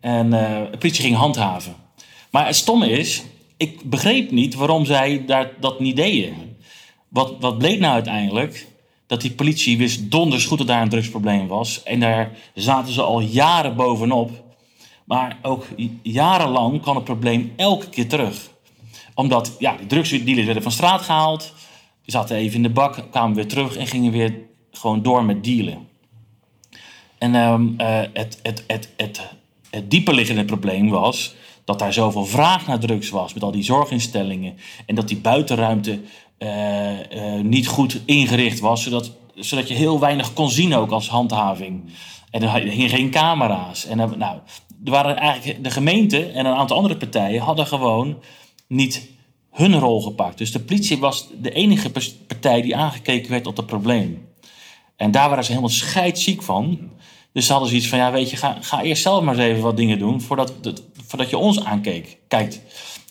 En 0.00 0.30
de 0.30 0.76
politie 0.78 1.04
ging 1.04 1.16
handhaven. 1.16 1.74
Maar 2.30 2.46
het 2.46 2.56
stomme 2.56 2.90
is, 2.90 3.22
ik 3.56 3.90
begreep 3.90 4.30
niet 4.30 4.54
waarom 4.54 4.84
zij 4.84 5.24
daar, 5.26 5.50
dat 5.60 5.80
niet 5.80 5.96
deden. 5.96 6.56
Wat, 7.08 7.34
wat 7.40 7.58
bleek 7.58 7.78
nou 7.78 7.92
uiteindelijk? 7.92 8.72
Dat 9.14 9.22
die 9.22 9.32
politie 9.32 9.78
wist 9.78 10.10
donders 10.10 10.44
goed 10.44 10.58
dat 10.58 10.66
daar 10.66 10.82
een 10.82 10.88
drugsprobleem 10.88 11.46
was. 11.46 11.82
En 11.82 12.00
daar 12.00 12.30
zaten 12.54 12.92
ze 12.92 13.02
al 13.02 13.20
jaren 13.20 13.76
bovenop. 13.76 14.30
Maar 15.04 15.38
ook 15.42 15.66
jarenlang 16.02 16.82
kwam 16.82 16.94
het 16.94 17.04
probleem 17.04 17.52
elke 17.56 17.88
keer 17.88 18.08
terug. 18.08 18.50
Omdat 19.14 19.56
ja, 19.58 19.76
die 19.76 19.86
drugsdealers 19.86 20.44
werden 20.44 20.62
van 20.62 20.72
straat 20.72 21.02
gehaald. 21.02 21.52
Die 22.04 22.12
zaten 22.14 22.36
even 22.36 22.56
in 22.56 22.62
de 22.62 22.70
bak, 22.70 23.04
kwamen 23.10 23.36
weer 23.36 23.48
terug 23.48 23.76
en 23.76 23.86
gingen 23.86 24.12
weer 24.12 24.34
gewoon 24.72 25.02
door 25.02 25.24
met 25.24 25.44
dealen. 25.44 25.88
En 27.18 27.34
ehm, 27.34 27.68
eh, 27.76 28.00
het, 28.12 28.38
het, 28.42 28.64
het, 28.66 28.88
het, 28.96 29.20
het 29.70 29.90
dieperliggende 29.90 30.44
probleem 30.44 30.88
was 30.88 31.34
dat 31.64 31.78
daar 31.78 31.92
zoveel 31.92 32.26
vraag 32.26 32.66
naar 32.66 32.78
drugs 32.78 33.10
was 33.10 33.34
met 33.34 33.42
al 33.42 33.50
die 33.50 33.62
zorginstellingen. 33.62 34.56
En 34.86 34.94
dat 34.94 35.08
die 35.08 35.16
buitenruimte 35.16 35.90
eh, 35.90 35.98
eh, 35.98 36.02
niet 37.42 37.66
goed 37.66 38.00
ingericht 38.04 38.60
was, 38.60 38.82
zodat, 38.82 39.10
zodat 39.34 39.68
je 39.68 39.74
heel 39.74 40.00
weinig 40.00 40.32
kon 40.32 40.50
zien 40.50 40.74
ook 40.74 40.90
als 40.90 41.08
handhaving. 41.08 41.84
En 42.30 42.42
er 42.42 42.52
hingen 42.52 42.88
geen 42.88 43.10
camera's. 43.10 43.86
En, 43.86 44.00
eh, 44.00 44.10
nou, 44.10 44.38
er 44.84 44.90
waren 44.90 45.16
eigenlijk 45.16 45.64
de 45.64 45.70
gemeente 45.70 46.26
en 46.26 46.46
een 46.46 46.54
aantal 46.54 46.76
andere 46.76 46.96
partijen 46.96 47.42
hadden 47.42 47.66
gewoon 47.66 48.18
niet 48.68 49.08
hun 49.50 49.78
rol 49.78 50.02
gepakt. 50.02 50.38
Dus 50.38 50.52
de 50.52 50.60
politie 50.60 50.98
was 50.98 51.28
de 51.40 51.50
enige 51.50 51.90
partij 52.26 52.62
die 52.62 52.76
aangekeken 52.76 53.30
werd 53.30 53.46
op 53.46 53.56
het 53.56 53.66
probleem. 53.66 54.28
En 54.96 55.10
daar 55.10 55.28
waren 55.28 55.44
ze 55.44 55.50
helemaal 55.50 55.70
scheidsziek 55.70 56.42
van. 56.42 56.78
Dus 57.32 57.46
ze 57.46 57.50
hadden 57.52 57.70
zoiets 57.70 57.88
van, 57.88 57.98
ja 57.98 58.12
weet 58.12 58.30
je, 58.30 58.36
ga, 58.36 58.58
ga 58.60 58.82
eerst 58.82 59.02
zelf 59.02 59.22
maar 59.22 59.34
eens 59.38 59.44
even 59.44 59.62
wat 59.62 59.76
dingen 59.76 59.98
doen... 59.98 60.20
voordat, 60.20 60.52
dat- 60.60 60.82
voordat 61.06 61.30
je 61.30 61.38
ons 61.38 61.64
aankeek, 61.64 62.18
kijkt. 62.28 62.60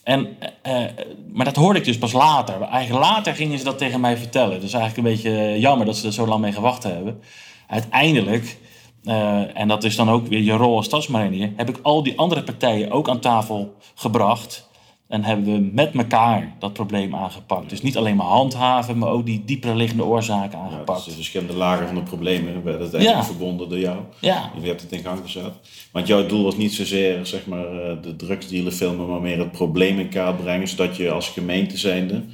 En, 0.04 0.36
eh, 0.62 0.84
maar 1.32 1.44
dat 1.44 1.56
hoorde 1.56 1.78
ik 1.78 1.84
dus 1.84 1.98
pas 1.98 2.12
later. 2.12 2.62
Eigenlijk 2.62 3.04
later 3.04 3.34
gingen 3.34 3.58
ze 3.58 3.64
dat 3.64 3.78
tegen 3.78 4.00
mij 4.00 4.16
vertellen. 4.16 4.60
Dus 4.60 4.72
eigenlijk 4.72 4.96
een 4.96 5.14
beetje 5.14 5.60
jammer 5.60 5.86
dat 5.86 5.96
ze 5.96 6.06
er 6.06 6.12
zo 6.12 6.26
lang 6.26 6.40
mee 6.40 6.52
gewacht 6.52 6.82
hebben. 6.82 7.20
Uiteindelijk, 7.68 8.58
eh, 9.04 9.58
en 9.58 9.68
dat 9.68 9.84
is 9.84 9.96
dan 9.96 10.10
ook 10.10 10.26
weer 10.26 10.40
je 10.40 10.52
rol 10.52 10.76
als 10.76 10.86
stadsmarinier... 10.86 11.52
heb 11.56 11.68
ik 11.68 11.78
al 11.82 12.02
die 12.02 12.18
andere 12.18 12.42
partijen 12.42 12.90
ook 12.90 13.08
aan 13.08 13.20
tafel 13.20 13.74
gebracht... 13.94 14.68
En 15.08 15.24
hebben 15.24 15.44
we 15.44 15.70
met 15.72 15.94
elkaar 15.94 16.54
dat 16.58 16.72
probleem 16.72 17.14
aangepakt. 17.14 17.70
Dus 17.70 17.82
niet 17.82 17.96
alleen 17.96 18.16
maar 18.16 18.26
handhaven, 18.26 18.98
maar 18.98 19.08
ook 19.08 19.26
die 19.26 19.42
dieper 19.44 19.76
liggende 19.76 20.04
oorzaken 20.04 20.58
Ja, 20.58 20.64
aangepakt. 20.64 20.98
dus 20.98 21.08
de 21.08 21.14
verschillende 21.14 21.52
lagen 21.54 21.86
van 21.86 21.94
de 21.94 22.02
problemen 22.02 22.62
werden 22.62 22.80
uiteindelijk 22.80 23.20
Ja. 23.20 23.24
verbonden 23.26 23.68
door 23.68 23.78
jou. 23.78 23.98
Ja. 24.20 24.50
Je 24.60 24.66
hebt 24.66 24.80
het 24.80 24.92
in 24.92 25.02
gang 25.02 25.18
gezet. 25.22 25.52
Want 25.92 26.06
jouw 26.06 26.26
doel 26.26 26.44
was 26.44 26.56
niet 26.56 26.72
zozeer 26.74 27.26
zeg 27.26 27.46
maar, 27.46 27.66
eh, 27.66 27.96
de 28.02 28.16
drugsdealer 28.16 28.72
filmen, 28.72 29.08
maar 29.08 29.20
meer 29.20 29.38
het 29.38 29.52
probleem 29.52 29.98
in 29.98 30.08
kaart 30.08 30.36
brengen, 30.42 30.68
zodat 30.68 30.96
je 30.96 31.10
als 31.10 31.28
gemeente 31.28 31.76
zijnde 31.78 32.24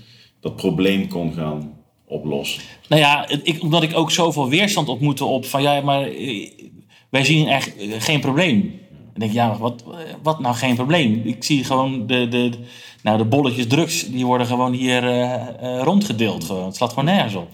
dat 0.41 0.57
probleem 0.57 1.09
kon 1.09 1.33
gaan 1.33 1.73
oplossen. 2.07 2.63
Nou 2.89 3.01
ja, 3.03 3.29
ik, 3.43 3.63
omdat 3.63 3.83
ik 3.83 3.97
ook 3.97 4.11
zoveel 4.11 4.49
weerstand 4.49 4.89
ontmoette 4.89 5.25
op 5.25 5.45
van 5.47 5.63
ja, 5.63 5.81
maar 5.81 6.03
eh, 6.03 6.51
wij 7.11 7.25
zien 7.25 7.49
echt 7.49 7.73
geen 7.99 8.21
probleem. 8.21 8.79
Denk 9.21 9.33
ik, 9.33 9.37
ja, 9.39 9.57
wat, 9.59 9.85
wat 10.23 10.41
nou 10.41 10.55
geen 10.55 10.75
probleem? 10.75 11.21
Ik 11.25 11.45
zie 11.45 11.65
gewoon 11.65 12.07
de, 12.07 12.29
de, 12.29 12.51
nou, 13.03 13.19
de 13.19 13.25
bolletjes 13.25 13.67
drugs, 13.67 14.07
die 14.11 14.27
worden 14.27 14.47
gewoon 14.47 14.73
hier 14.73 15.05
eh, 15.05 15.33
eh, 15.35 15.83
rondgedeeld. 15.83 16.45
Gewoon. 16.45 16.65
Het 16.65 16.77
slaat 16.77 16.89
gewoon 16.89 17.05
nergens 17.05 17.35
op. 17.35 17.49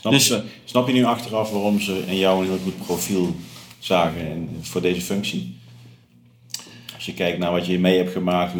Snap, 0.00 0.12
Dus- 0.12 0.26
je, 0.26 0.42
snap 0.64 0.86
je 0.86 0.92
nu 0.92 1.04
achteraf 1.04 1.50
waarom 1.50 1.80
ze 1.80 2.02
in 2.06 2.16
jou 2.16 2.40
een 2.42 2.48
heel 2.50 2.58
goed 2.64 2.86
profiel 2.86 3.34
zagen 3.78 4.20
in- 4.30 4.48
voor 4.60 4.80
deze 4.80 5.00
functie? 5.00 5.56
Als 6.94 7.06
je 7.06 7.14
kijkt 7.14 7.38
naar 7.38 7.52
wat 7.52 7.66
je 7.66 7.78
mee 7.78 7.96
hebt 7.96 8.12
gemaakt, 8.12 8.52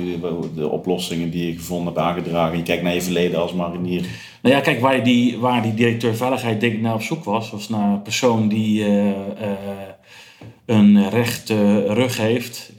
de, 0.54 0.68
oplossingen 0.68 1.30
die 1.30 1.46
je 1.46 1.52
gevonden 1.52 1.86
hebt 1.94 2.06
aangedragen, 2.06 2.56
je 2.56 2.62
kijkt 2.62 2.82
naar 2.82 2.94
je 2.94 3.02
verleden 3.02 3.40
als 3.40 3.52
marinier. 3.52 4.00
Nou 4.42 4.54
ja, 4.54 4.60
kijk, 4.60 4.80
waar 4.80 5.04
die, 5.04 5.38
waar 5.38 5.62
die 5.62 5.74
directeur 5.74 6.16
veiligheid 6.16 6.60
denk 6.60 6.72
ik 6.72 6.80
naar 6.80 6.94
op 6.94 7.02
zoek 7.02 7.24
was, 7.24 7.50
was 7.50 7.68
naar 7.68 7.92
een 7.92 8.02
persoon 8.02 8.48
die 8.48 8.84
eh, 8.84 9.08
eh, 9.08 9.16
een 10.66 11.10
rechte 11.10 11.86
rug 11.94 12.16
heeft, 12.16 12.72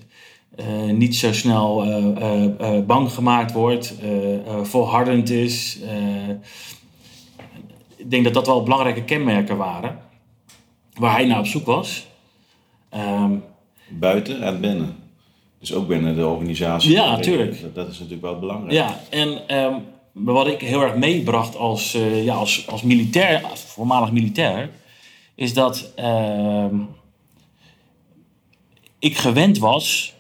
eh, 0.56 0.84
niet 0.84 1.16
zo 1.16 1.34
snel 1.34 1.84
eh, 1.84 2.44
eh, 2.60 2.86
bang 2.86 3.12
gemaakt 3.12 3.52
wordt, 3.52 3.94
volhardend 4.64 5.30
is. 5.30 5.80
ik 7.96 8.10
denk 8.12 8.24
dat 8.24 8.34
dat 8.34 8.48
wel 8.48 8.64
belangrijke 8.64 9.04
kenmerken 9.04 9.58
waren 9.58 10.00
waar 10.94 11.16
hij 11.16 11.26
naar 11.26 11.40
op 11.40 11.46
zoek 11.46 11.66
was. 11.66 12.08
Ehm, 12.90 13.32
Buiten 13.88 14.42
en 14.42 14.60
binnen. 14.60 14.96
Dus 15.60 15.74
ook 15.74 15.88
binnen 15.88 16.16
de 16.16 16.28
organisatie. 16.28 16.92
Ja, 16.92 17.20
tuurlijk. 17.20 17.62
Dat, 17.62 17.76
dat 17.76 17.88
is 17.88 17.94
natuurlijk 17.94 18.22
wel 18.22 18.40
belangrijk. 18.40 18.72
Ja, 18.72 19.00
en 19.10 19.48
ehm, 19.48 19.74
wat 20.12 20.48
ik 20.48 20.62
heel 20.62 20.82
erg 20.82 20.96
meebracht 20.96 21.56
als, 21.56 21.98
ja, 22.24 22.36
als, 22.36 22.68
als 22.68 22.82
militair, 22.82 23.42
voormalig 23.54 24.12
militair, 24.12 24.70
is 25.36 25.54
dat 25.54 25.92
ehm, 25.96 26.76
ik 29.00 29.18
gewend 29.18 29.58
was 29.58 30.14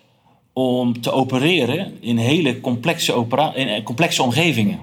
om 0.53 1.01
te 1.01 1.11
opereren 1.11 1.97
in 1.99 2.17
hele 2.17 2.59
complexe, 2.59 3.13
opera 3.13 3.55
in 3.55 3.67
eh, 3.67 3.83
complexe 3.83 4.23
omgevingen. 4.23 4.79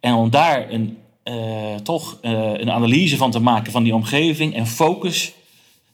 En 0.00 0.14
om 0.14 0.30
daar 0.30 0.70
een, 0.70 0.98
eh, 1.22 1.74
toch 1.82 2.18
eh, 2.20 2.32
een 2.32 2.70
analyse 2.70 3.16
van 3.16 3.30
te 3.30 3.40
maken 3.40 3.72
van 3.72 3.82
die 3.82 3.94
omgeving 3.94 4.54
en 4.54 4.66
focus 4.66 5.32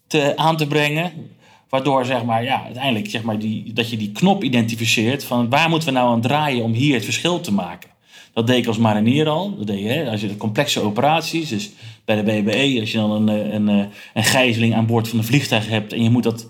te, 0.07 0.37
aan 0.37 0.57
te 0.57 0.67
brengen 0.67 1.31
Waardoor 1.73 2.05
zeg 2.05 2.25
maar, 2.25 2.45
ja, 2.45 2.65
uiteindelijk 2.65 3.11
zeg 3.11 3.23
maar, 3.23 3.39
die, 3.39 3.73
dat 3.73 3.91
je 3.91 3.97
die 3.97 4.13
knop 4.13 4.45
identificeert 4.45 5.25
van 5.25 5.49
waar 5.49 5.69
moeten 5.69 5.89
we 5.89 5.95
nou 5.95 6.11
aan 6.11 6.21
draaien 6.21 6.65
om 6.65 6.73
hier 6.73 6.95
het 6.95 7.05
verschil 7.05 7.41
te 7.41 7.53
maken. 7.53 7.91
Dat 8.33 8.47
deed 8.47 8.57
ik 8.57 8.67
als 8.67 8.79
marinier 8.79 9.29
al. 9.29 9.57
Dat 9.57 9.67
deed 9.67 9.79
je, 9.79 9.89
hè, 9.89 10.11
als 10.11 10.21
je 10.21 10.27
de 10.27 10.37
complexe 10.37 10.81
operaties, 10.81 11.49
dus 11.49 11.71
bij 12.05 12.17
de 12.17 12.23
BBE, 12.23 12.81
als 12.81 12.93
je 12.93 12.99
dan 12.99 13.11
een, 13.11 13.29
een, 13.29 13.69
een, 13.69 13.89
een 14.15 14.25
gijzeling 14.25 14.75
aan 14.75 14.87
boord 14.87 15.09
van 15.09 15.19
een 15.19 15.25
vliegtuig 15.25 15.69
hebt 15.69 15.93
en 15.93 16.03
je 16.03 16.11
moet, 16.11 16.23
dat, 16.23 16.49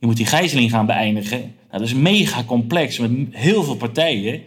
je 0.00 0.06
moet 0.06 0.16
die 0.16 0.26
gijzeling 0.26 0.70
gaan 0.70 0.86
beëindigen. 0.86 1.38
Nou, 1.38 1.54
dat 1.70 1.80
is 1.80 1.94
mega 1.94 2.44
complex 2.44 2.98
met 2.98 3.10
heel 3.30 3.62
veel 3.62 3.76
partijen. 3.76 4.42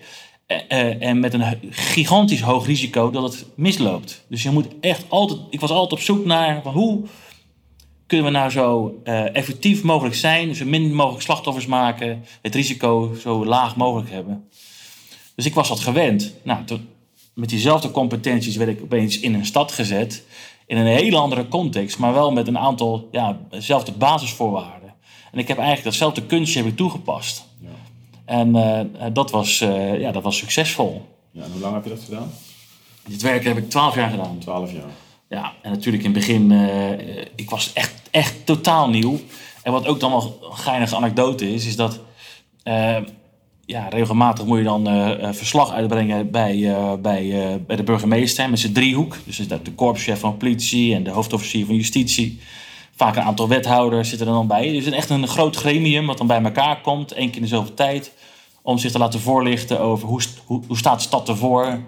en 0.99 1.19
met 1.19 1.33
een 1.33 1.59
gigantisch 1.69 2.41
hoog 2.41 2.65
risico 2.65 3.09
dat 3.09 3.23
het 3.23 3.45
misloopt. 3.55 4.25
Dus 4.27 4.43
je 4.43 4.49
moet 4.49 4.67
echt 4.79 5.05
altijd. 5.09 5.39
Ik 5.49 5.59
was 5.59 5.69
altijd 5.69 5.91
op 5.91 5.99
zoek 5.99 6.25
naar 6.25 6.63
hoe 6.63 7.03
kunnen 8.07 8.31
we 8.31 8.37
nou 8.37 8.51
zo 8.51 8.99
uh, 9.03 9.35
effectief 9.35 9.83
mogelijk 9.83 10.15
zijn, 10.15 10.55
zo 10.55 10.65
min 10.65 10.93
mogelijk 10.93 11.23
slachtoffers 11.23 11.65
maken, 11.65 12.25
het 12.41 12.55
risico 12.55 13.15
zo 13.21 13.45
laag 13.45 13.75
mogelijk 13.75 14.09
hebben. 14.09 14.47
Dus 15.35 15.45
ik 15.45 15.53
was 15.53 15.67
dat 15.67 15.79
gewend. 15.79 16.33
Nou, 16.43 16.63
met 17.33 17.49
diezelfde 17.49 17.91
competenties 17.91 18.55
werd 18.55 18.69
ik 18.69 18.81
opeens 18.81 19.19
in 19.19 19.33
een 19.33 19.45
stad 19.45 19.71
gezet, 19.71 20.23
in 20.65 20.77
een 20.77 20.85
hele 20.85 21.17
andere 21.17 21.47
context, 21.47 21.97
maar 21.97 22.13
wel 22.13 22.31
met 22.31 22.47
een 22.47 22.57
aantal 22.57 23.07
ja, 23.11 23.39
dezelfde 23.49 23.91
basisvoorwaarden. 23.91 24.82
En 25.33 25.39
ik 25.39 25.47
heb 25.47 25.57
eigenlijk 25.57 25.87
datzelfde 25.87 26.25
kunstje 26.25 26.59
heb 26.59 26.71
ik 26.71 26.77
toegepast. 26.77 27.45
Ja. 27.61 27.67
En 28.25 28.55
uh, 28.55 28.79
dat, 29.13 29.31
was, 29.31 29.61
uh, 29.61 29.99
ja, 29.99 30.11
dat 30.11 30.23
was 30.23 30.37
succesvol. 30.37 31.05
Ja, 31.31 31.43
en 31.43 31.51
hoe 31.51 31.61
lang 31.61 31.73
heb 31.73 31.83
je 31.83 31.89
dat 31.89 32.03
gedaan? 32.03 32.31
Dit 33.07 33.21
werk 33.21 33.43
heb 33.43 33.57
ik 33.57 33.69
twaalf 33.69 33.95
jaar 33.95 34.09
gedaan. 34.09 34.37
Twaalf 34.39 34.71
jaar. 34.71 34.89
Ja, 35.29 35.53
en 35.61 35.71
natuurlijk 35.71 36.03
in 36.03 36.09
het 36.09 36.19
begin, 36.19 36.51
uh, 36.51 37.19
ik 37.35 37.49
was 37.49 37.73
echt, 37.73 37.93
echt 38.11 38.45
totaal 38.45 38.89
nieuw. 38.89 39.19
En 39.63 39.71
wat 39.71 39.87
ook 39.87 39.99
dan 39.99 40.11
wel 40.11 40.39
een 40.41 40.57
geinige 40.57 40.95
anekdote 40.95 41.53
is, 41.53 41.65
is 41.65 41.75
dat 41.75 41.99
ja, 43.65 43.87
regelmatig 43.89 44.45
moet 44.45 44.57
je 44.57 44.63
dan 44.63 44.85
verslag 45.35 45.71
uitbrengen 45.71 46.31
bij, 46.31 46.75
bij, 47.01 47.61
bij 47.67 47.75
de 47.75 47.83
burgemeester 47.83 48.49
met 48.49 48.59
zijn 48.59 48.73
driehoek. 48.73 49.17
Dus 49.25 49.47
dat 49.47 49.65
de 49.65 49.71
korpschef 49.71 50.19
van 50.19 50.37
politie 50.37 50.95
en 50.95 51.03
de 51.03 51.09
hoofdofficier 51.09 51.65
van 51.65 51.75
justitie. 51.75 52.39
Vaak 52.95 53.15
een 53.15 53.23
aantal 53.23 53.47
wethouders 53.47 54.09
zitten 54.09 54.27
er 54.27 54.33
dan 54.33 54.47
bij. 54.47 54.67
Dus 54.67 54.85
het 54.85 54.93
is 54.93 54.99
echt 54.99 55.09
een 55.09 55.27
groot 55.27 55.55
gremium 55.55 56.05
wat 56.05 56.17
dan 56.17 56.27
bij 56.27 56.43
elkaar 56.43 56.81
komt, 56.81 57.11
één 57.11 57.27
keer 57.27 57.35
in 57.35 57.41
de 57.41 57.47
zoveel 57.47 57.73
tijd. 57.73 58.11
Om 58.61 58.77
zich 58.77 58.91
te 58.91 58.97
laten 58.97 59.19
voorlichten 59.19 59.79
over 59.79 60.07
hoe, 60.07 60.21
hoe, 60.45 60.61
hoe 60.67 60.77
staat 60.77 60.97
de 60.97 61.03
stad 61.03 61.29
ervoor 61.29 61.79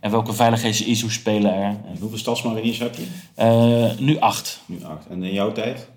en 0.00 0.10
welke 0.10 0.32
veiligheidsissues 0.32 1.14
spelen 1.14 1.54
er? 1.54 1.64
En 1.64 1.96
hoeveel 2.00 2.18
stadsmariniers 2.18 2.78
heb 2.78 2.94
je? 2.94 3.06
Uh, 3.38 3.98
nu 3.98 4.18
acht. 4.18 4.60
Nu 4.66 4.84
acht. 4.84 5.06
En 5.06 5.22
in 5.22 5.32
jouw 5.32 5.52
tijd? 5.52 5.88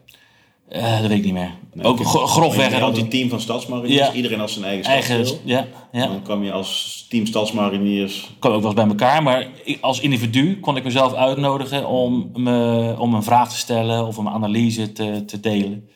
Uh, 0.72 1.00
dat 1.00 1.08
weet 1.08 1.18
ik 1.18 1.24
niet 1.24 1.34
meer. 1.34 1.52
Nee, 1.74 1.86
ook 1.86 2.06
grofweg. 2.06 2.70
Je 2.70 2.80
had 2.80 2.98
een 2.98 3.10
team 3.10 3.30
van 3.30 3.42
stadsmariniers. 3.42 4.08
Ja. 4.08 4.14
Iedereen 4.14 4.40
had 4.40 4.52
zijn 4.52 4.66
eigen 4.66 4.86
eigen, 4.86 5.26
ja, 5.44 5.68
ja. 5.92 6.08
Dan 6.08 6.22
kwam 6.22 6.44
je 6.44 6.52
als 6.52 7.06
team 7.10 7.26
stadsmariniers... 7.26 8.30
Kwam 8.40 8.54
ook 8.54 8.62
wel 8.62 8.72
eens 8.72 8.80
bij 8.80 8.90
elkaar. 8.90 9.24
Maar 9.24 9.48
als 9.82 10.00
individu 10.00 10.60
kon 10.60 10.78
ik 10.78 10.84
mezelf 10.84 11.14
uitnodigen 11.14 11.88
om, 11.88 12.30
me, 12.34 12.96
om 13.00 13.14
een 13.14 13.24
vraag 13.24 13.50
te 13.50 13.58
stellen 13.58 14.08
of 14.08 14.18
een 14.18 14.30
analyse 14.30 14.92
te, 14.92 15.26
te 15.26 15.40
delen. 15.40 15.90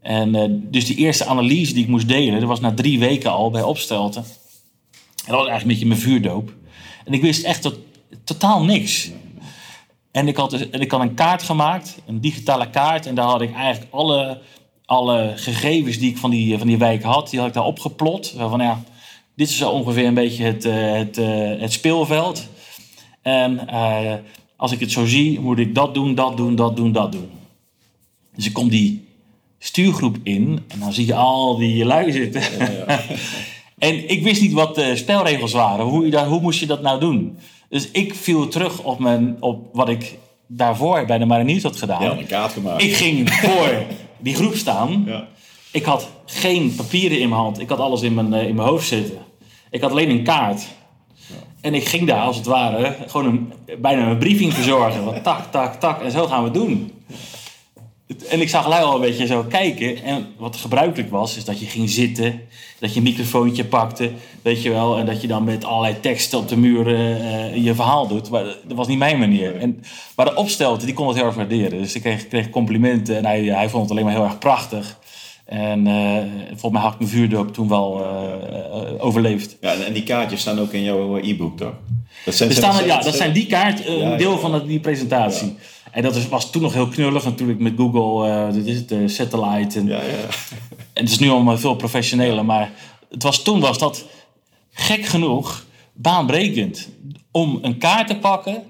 En 0.00 0.34
uh, 0.34 0.44
dus 0.50 0.86
die 0.86 0.96
eerste 0.96 1.24
analyse 1.24 1.72
die 1.72 1.82
ik 1.82 1.88
moest 1.88 2.08
delen, 2.08 2.40
dat 2.40 2.48
was 2.48 2.60
na 2.60 2.74
drie 2.74 2.98
weken 2.98 3.30
al 3.30 3.50
bij 3.50 3.62
Opstelten. 3.62 4.22
En 4.22 5.32
dat 5.32 5.40
was 5.40 5.48
eigenlijk 5.48 5.62
een 5.62 5.68
beetje 5.68 5.86
mijn 5.86 6.00
vuurdoop. 6.00 6.52
En 7.04 7.12
ik 7.12 7.22
wist 7.22 7.44
echt 7.44 7.62
tot, 7.62 7.78
totaal 8.24 8.64
niks. 8.64 9.10
En 10.16 10.28
ik 10.28 10.36
had, 10.36 10.50
dus, 10.50 10.68
ik 10.68 10.90
had 10.90 11.00
een 11.00 11.14
kaart 11.14 11.42
gemaakt, 11.42 11.98
een 12.06 12.20
digitale 12.20 12.70
kaart. 12.70 13.06
En 13.06 13.14
daar 13.14 13.26
had 13.26 13.40
ik 13.40 13.54
eigenlijk 13.54 13.92
alle, 13.92 14.38
alle 14.84 15.32
gegevens 15.36 15.98
die 15.98 16.10
ik 16.10 16.16
van 16.16 16.30
die, 16.30 16.58
van 16.58 16.66
die 16.66 16.78
wijk 16.78 17.02
had, 17.02 17.30
die 17.30 17.38
had 17.38 17.48
ik 17.48 17.54
daar 17.54 17.64
opgeplot. 17.64 18.34
Van 18.36 18.60
ja, 18.60 18.82
dit 19.34 19.48
is 19.48 19.56
zo 19.56 19.70
ongeveer 19.70 20.06
een 20.06 20.14
beetje 20.14 20.44
het, 20.44 20.64
eh, 20.64 20.92
het, 20.92 21.16
het, 21.16 21.60
het 21.60 21.72
speelveld. 21.72 22.48
En 23.22 23.60
uh, 23.70 24.14
als 24.56 24.72
ik 24.72 24.80
het 24.80 24.92
zo 24.92 25.06
zie, 25.06 25.40
moet 25.40 25.58
ik 25.58 25.74
dat 25.74 25.94
doen, 25.94 26.14
dat 26.14 26.36
doen, 26.36 26.54
dat 26.54 26.76
doen, 26.76 26.92
dat 26.92 27.12
doen. 27.12 27.30
Dus 28.34 28.46
ik 28.46 28.52
kom 28.52 28.68
die 28.68 29.08
stuurgroep 29.58 30.16
in 30.22 30.64
en 30.68 30.78
dan 30.78 30.92
zie 30.92 31.06
je 31.06 31.14
al 31.14 31.56
die 31.56 31.84
lui 31.84 32.12
zitten. 32.12 32.42
Ja, 32.58 32.70
ja. 32.86 33.00
En 33.78 34.10
ik 34.10 34.22
wist 34.22 34.40
niet 34.40 34.52
wat 34.52 34.74
de 34.74 34.96
spelregels 34.96 35.52
waren. 35.52 35.84
Hoe, 35.84 36.18
hoe 36.18 36.40
moest 36.40 36.60
je 36.60 36.66
dat 36.66 36.82
nou 36.82 37.00
doen? 37.00 37.38
Dus 37.68 37.90
ik 37.90 38.14
viel 38.14 38.48
terug 38.48 38.82
op, 38.82 38.98
mijn, 38.98 39.36
op 39.40 39.68
wat 39.72 39.88
ik 39.88 40.18
daarvoor 40.46 41.04
bij 41.04 41.18
de 41.18 41.24
mariniers 41.24 41.62
had 41.62 41.76
gedaan. 41.76 42.02
Ja, 42.02 42.10
een 42.10 42.26
kaart 42.26 42.52
gemaakt. 42.52 42.82
Ik 42.82 42.94
ging 42.94 43.30
voor 43.30 43.84
die 44.18 44.34
groep 44.34 44.54
staan. 44.54 45.02
Ja. 45.06 45.26
Ik 45.70 45.84
had 45.84 46.10
geen 46.24 46.74
papieren 46.74 47.20
in 47.20 47.28
mijn 47.28 47.40
hand. 47.40 47.60
Ik 47.60 47.68
had 47.68 47.78
alles 47.78 48.02
in 48.02 48.14
mijn, 48.14 48.34
eh, 48.34 48.48
in 48.48 48.54
mijn 48.54 48.68
hoofd 48.68 48.86
zitten. 48.86 49.18
Ik 49.70 49.80
had 49.80 49.90
alleen 49.90 50.10
een 50.10 50.22
kaart. 50.22 50.66
Ja. 51.14 51.34
En 51.60 51.74
ik 51.74 51.88
ging 51.88 52.06
daar 52.06 52.20
als 52.20 52.36
het 52.36 52.46
ware 52.46 52.96
gewoon 53.06 53.26
een, 53.26 53.52
bijna 53.80 54.10
een 54.10 54.18
briefing 54.18 54.54
verzorgen. 54.54 55.04
Van 55.04 55.22
tak, 55.22 55.50
tak, 55.50 55.74
tak. 55.74 56.02
En 56.02 56.10
zo 56.10 56.26
gaan 56.26 56.38
we 56.38 56.44
het 56.44 56.54
doen. 56.54 56.92
En 58.28 58.40
ik 58.40 58.48
zag 58.48 58.68
lui 58.68 58.84
al 58.84 58.94
een 58.94 59.00
beetje 59.00 59.26
zo 59.26 59.44
kijken. 59.48 60.02
En 60.02 60.26
wat 60.38 60.56
gebruikelijk 60.56 61.10
was, 61.10 61.36
is 61.36 61.44
dat 61.44 61.60
je 61.60 61.66
ging 61.66 61.90
zitten. 61.90 62.40
Dat 62.78 62.92
je 62.92 62.96
een 62.96 63.02
microfoontje 63.02 63.64
pakte, 63.64 64.10
weet 64.42 64.62
je 64.62 64.70
wel. 64.70 64.98
En 64.98 65.06
dat 65.06 65.20
je 65.20 65.26
dan 65.26 65.44
met 65.44 65.64
allerlei 65.64 66.00
teksten 66.00 66.38
op 66.38 66.48
de 66.48 66.56
muren 66.56 67.20
uh, 67.20 67.64
je 67.64 67.74
verhaal 67.74 68.06
doet. 68.06 68.30
Maar 68.30 68.44
dat 68.44 68.76
was 68.76 68.86
niet 68.86 68.98
mijn 68.98 69.18
manier. 69.18 69.56
En, 69.56 69.82
maar 70.16 70.26
de 70.26 70.34
opstelte, 70.34 70.84
die 70.84 70.94
kon 70.94 71.06
het 71.06 71.16
heel 71.16 71.26
erg 71.26 71.34
waarderen. 71.34 71.78
Dus 71.78 71.94
ik 71.94 72.02
kreeg, 72.02 72.28
kreeg 72.28 72.50
complimenten. 72.50 73.16
En 73.16 73.24
hij, 73.24 73.42
hij 73.42 73.68
vond 73.68 73.82
het 73.82 73.90
alleen 73.90 74.04
maar 74.04 74.14
heel 74.14 74.24
erg 74.24 74.38
prachtig. 74.38 74.98
En 75.44 75.86
uh, 75.86 76.18
volgens 76.48 76.72
mij 76.72 76.80
had 76.80 76.92
ik 76.92 76.98
mijn 76.98 77.10
vuurdoop 77.10 77.54
toen 77.54 77.68
wel 77.68 78.00
uh, 78.00 79.04
overleefd. 79.04 79.56
Ja, 79.60 79.74
en 79.74 79.92
die 79.92 80.02
kaartjes 80.02 80.40
staan 80.40 80.60
ook 80.60 80.72
in 80.72 80.82
jouw 80.82 81.16
e-book, 81.16 81.56
toch? 81.58 81.74
Dat 82.24 82.34
zijn, 82.34 82.52
staan, 82.52 82.86
ja, 82.86 83.00
dat 83.00 83.14
zijn 83.14 83.32
die 83.32 83.46
kaart, 83.46 83.86
een 83.86 84.16
deel 84.16 84.38
van 84.38 84.66
die 84.66 84.80
presentatie. 84.80 85.46
Ja. 85.46 85.54
En 85.96 86.02
dat 86.02 86.28
was 86.28 86.50
toen 86.50 86.62
nog 86.62 86.72
heel 86.72 86.88
knullig 86.88 87.24
natuurlijk 87.24 87.58
met 87.58 87.72
Google, 87.76 88.28
uh, 88.28 88.52
dit 88.52 88.66
is 88.66 88.76
het, 88.76 88.92
uh, 88.92 89.08
Satellite. 89.08 89.78
En, 89.78 89.86
ja, 89.86 90.02
ja. 90.02 90.02
en 90.92 91.02
het 91.02 91.10
is 91.10 91.18
nu 91.18 91.28
allemaal 91.28 91.58
veel 91.58 91.74
professioneler, 91.74 92.44
maar 92.44 92.72
het 93.10 93.22
was, 93.22 93.42
toen 93.42 93.60
was 93.60 93.78
dat 93.78 94.04
gek 94.70 95.04
genoeg 95.04 95.66
baanbrekend. 95.92 96.88
Om 97.30 97.58
een 97.62 97.78
kaart 97.78 98.06
te 98.08 98.16
pakken 98.16 98.62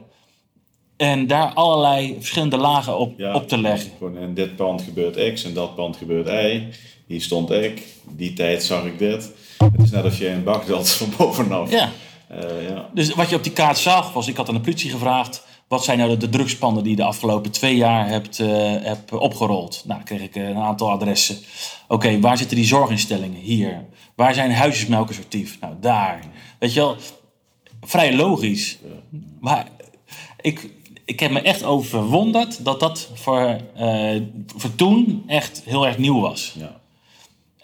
en 0.97 1.27
daar 1.27 1.53
allerlei 1.53 2.17
verschillende 2.19 2.57
lagen 2.57 2.99
op, 2.99 3.21
op 3.35 3.49
te 3.49 3.59
leggen. 3.59 3.91
Gewoon 3.99 4.19
in 4.19 4.35
dit 4.35 4.57
pand 4.57 4.83
gebeurt 4.83 5.33
X 5.35 5.45
en 5.45 5.55
dat 5.55 5.75
pand 5.75 5.97
gebeurt 5.97 6.29
Y. 6.29 6.69
Hier 7.07 7.21
stond 7.21 7.51
ik, 7.51 7.83
die 8.03 8.33
tijd 8.33 8.62
zag 8.62 8.85
ik 8.85 8.99
dit. 8.99 9.33
Het 9.59 9.83
is 9.83 9.91
net 9.91 10.05
als 10.05 10.19
je 10.19 10.29
in 10.29 10.45
Bagdad 10.45 10.91
van 10.91 11.09
bovenaf. 11.19 11.71
Ja. 11.71 11.91
Uh, 12.33 12.69
ja. 12.69 12.89
Dus 12.95 13.15
wat 13.15 13.31
je 13.31 13.37
op 13.37 13.43
die 13.43 13.53
kaart 13.53 13.79
zag 13.79 14.12
was, 14.12 14.29
ik 14.29 14.37
had 14.37 14.49
aan 14.49 14.55
de 14.55 14.61
politie 14.61 14.91
gevraagd 14.91 15.45
wat 15.68 15.85
zijn 15.85 15.98
nou 15.98 16.16
de, 16.16 16.29
de 16.29 16.44
die 16.83 16.90
je 16.90 16.96
de 16.96 17.05
afgelopen 17.05 17.50
twee 17.50 17.76
jaar 17.76 18.09
hebt, 18.09 18.38
hebt 18.38 19.12
opgerold? 19.12 19.83
Nou, 19.85 19.98
dan 19.98 20.05
kreeg 20.05 20.22
ik 20.22 20.37
uh, 20.37 20.48
een 20.48 20.57
aantal 20.57 20.90
adressen. 20.90 21.37
Oké, 21.88 22.20
waar 22.20 22.38
zitten 22.38 22.57
die 22.57 22.66
zorginstellingen? 22.66 23.40
Hier. 23.40 23.85
Waar 24.14 24.35
zijn 24.35 24.52
huisjesmelkers 24.52 25.18
actief? 25.18 25.61
Nou, 25.61 25.74
daar. 25.81 26.20
Weet 26.59 26.72
je 26.72 26.81
wel, 26.81 26.96
vrij 27.81 28.14
logisch. 28.14 28.79
Maar 29.40 29.68
ik, 30.40 30.70
ik 31.05 31.20
heb 31.20 31.31
me 31.31 31.40
echt 31.40 31.64
over 31.64 31.88
verwonderd 31.88 32.64
dat 32.64 32.81
dat 32.81 33.11
voor, 33.14 33.61
uh, 33.81 34.22
voor 34.57 34.74
toen 34.74 35.22
echt 35.26 35.62
heel 35.64 35.87
erg 35.87 35.98
nieuw 35.98 36.20
was. 36.20 36.55
Ja. 36.59 36.81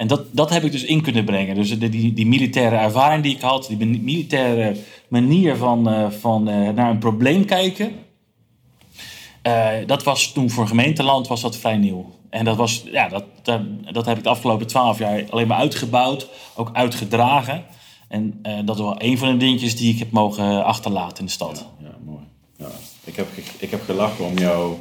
En 0.02 0.08
dat, 0.08 0.22
dat 0.30 0.50
heb 0.50 0.64
ik 0.64 0.72
dus 0.72 0.84
in 0.84 1.02
kunnen 1.02 1.24
brengen. 1.24 1.54
Dus 1.54 1.78
die, 1.78 1.88
die, 1.88 2.12
die 2.12 2.26
militaire 2.26 2.76
ervaring 2.76 3.22
die 3.22 3.34
ik 3.34 3.40
had, 3.40 3.66
die 3.66 3.86
militaire 3.86 4.76
manier 5.08 5.56
van, 5.56 5.88
uh, 5.88 6.10
van 6.10 6.48
uh, 6.48 6.68
naar 6.70 6.90
een 6.90 6.98
probleem 6.98 7.44
kijken. 7.44 7.92
Uh, 9.46 9.68
dat 9.86 10.02
was 10.02 10.32
toen 10.32 10.50
voor 10.50 10.66
gemeenteland 10.66 11.28
was 11.28 11.40
dat 11.40 11.56
vrij 11.56 11.76
nieuw. 11.76 12.10
En 12.30 12.44
dat, 12.44 12.56
was, 12.56 12.82
ja, 12.92 13.08
dat, 13.08 13.24
dat, 13.42 13.60
dat 13.92 14.06
heb 14.06 14.16
ik 14.16 14.22
de 14.22 14.28
afgelopen 14.28 14.66
twaalf 14.66 14.98
jaar 14.98 15.24
alleen 15.30 15.46
maar 15.46 15.58
uitgebouwd, 15.58 16.28
ook 16.54 16.70
uitgedragen. 16.72 17.64
En 18.08 18.42
dat 18.64 18.76
is 18.76 18.82
wel 18.82 19.02
een 19.02 19.18
van 19.18 19.30
de 19.30 19.36
dingetjes 19.36 19.76
die 19.76 19.92
ik 19.92 19.98
heb 19.98 20.10
mogen 20.10 20.64
achterlaten 20.64 21.18
in 21.18 21.24
de 21.24 21.30
stad. 21.30 21.66
Ja, 21.78 21.86
ja 21.88 21.94
mooi. 22.04 22.24
Ja. 22.56 22.70
Ik, 23.04 23.16
heb, 23.16 23.26
ik 23.58 23.70
heb 23.70 23.82
gelachen 23.84 24.24
om 24.24 24.38
jou, 24.38 24.74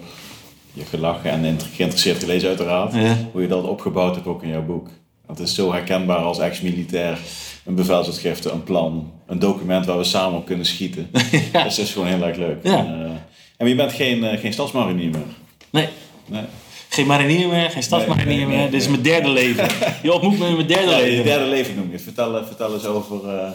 je 0.74 0.86
gelachen 0.86 1.32
en 1.32 1.60
geïnteresseerd 1.60 2.20
gelezen 2.20 2.48
uiteraard, 2.48 2.94
ja. 2.94 3.18
hoe 3.32 3.42
je 3.42 3.48
dat 3.48 3.64
opgebouwd 3.64 4.16
hebt 4.16 4.28
ook 4.28 4.44
in 4.44 4.50
jouw 4.50 4.66
boek. 4.66 4.90
Het 5.32 5.40
is 5.40 5.56
zo 5.56 5.72
herkenbaar 5.72 6.18
als 6.18 6.40
ex-militair. 6.40 7.20
Een 7.66 7.76
bevelsuitgifte, 7.76 8.52
een 8.52 8.64
plan, 8.64 9.12
een 9.28 9.40
document 9.40 9.86
waar 9.86 9.98
we 9.98 10.04
samen 10.04 10.40
op 10.40 10.46
kunnen 10.46 10.66
schieten. 10.66 11.10
ja. 11.54 11.64
Dat 11.64 11.78
is 11.78 11.92
gewoon 11.92 12.08
heel 12.08 12.24
erg 12.24 12.38
leuk. 12.38 12.58
Ja. 12.64 12.78
En, 12.78 13.00
uh, 13.00 13.12
en 13.58 13.68
je 13.68 13.76
bent 13.76 13.94
geen, 13.94 14.24
uh, 14.24 14.40
geen 14.40 14.54
stadsmarinier 14.54 15.10
meer? 15.10 15.22
Nee. 15.70 15.88
nee. 16.26 16.44
Geen 16.90 17.08
marinier 17.08 17.48
meer, 17.48 17.70
geen 17.70 17.84
stadsmarinier 17.84 18.38
nee, 18.38 18.46
nee, 18.46 18.58
meer. 18.58 18.72
Dit 18.72 18.82
is 18.82 18.88
mijn 18.88 19.02
derde 19.02 19.30
leven. 19.30 19.68
Je 20.04 20.14
ontmoet 20.14 20.40
me 20.40 20.48
in 20.48 20.56
mijn 20.56 20.68
derde 20.68 20.92
ja, 20.92 20.98
leven. 20.98 21.16
Je 21.16 21.24
derde 21.24 21.46
leven 21.46 21.76
noem 21.76 21.92
je. 21.92 22.00
Vertel, 22.00 22.46
vertel 22.46 22.74
eens 22.74 22.86
over 22.86 23.36
uh, 23.36 23.50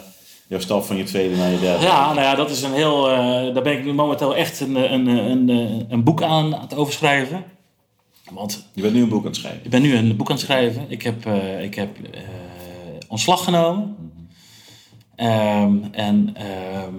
jouw 0.47 0.59
stap 0.59 0.83
van 0.83 0.97
je 0.97 1.03
tweede 1.03 1.35
naar 1.35 1.51
je 1.51 1.59
derde. 1.59 1.85
Ja, 1.85 2.13
nou 2.13 2.21
ja, 2.21 2.35
dat 2.35 2.49
is 2.49 2.61
een 2.61 2.73
heel. 2.73 3.03
daar 3.53 3.63
ben 3.63 3.77
ik 3.77 3.85
nu 3.85 3.93
momenteel 3.93 4.35
echt 4.35 4.59
een, 4.59 4.93
een, 4.93 5.07
een, 5.07 5.49
een, 5.49 5.85
een 5.89 6.03
boek 6.03 6.21
aan, 6.21 6.55
aan 6.55 6.61
het 6.61 6.75
overschrijven. 6.75 7.43
Want 8.31 8.67
Je 8.73 8.81
bent 8.81 8.93
nu 8.93 9.01
een 9.01 9.09
boek 9.09 9.19
aan 9.19 9.25
het 9.25 9.35
schrijven. 9.35 9.63
ik 9.63 9.69
ben 9.69 9.81
nu 9.81 9.95
een 9.95 10.15
boek 10.15 10.29
aan 10.29 10.35
het 10.35 10.45
schrijven. 10.45 10.85
Ik 10.87 11.01
heb, 11.01 11.25
eh, 11.25 11.63
ik 11.63 11.75
heb 11.75 11.97
eh, 12.11 12.21
ontslag 13.07 13.43
genomen. 13.43 13.95
Ehm, 15.15 15.75
en 15.91 16.31
ehm, 16.33 16.93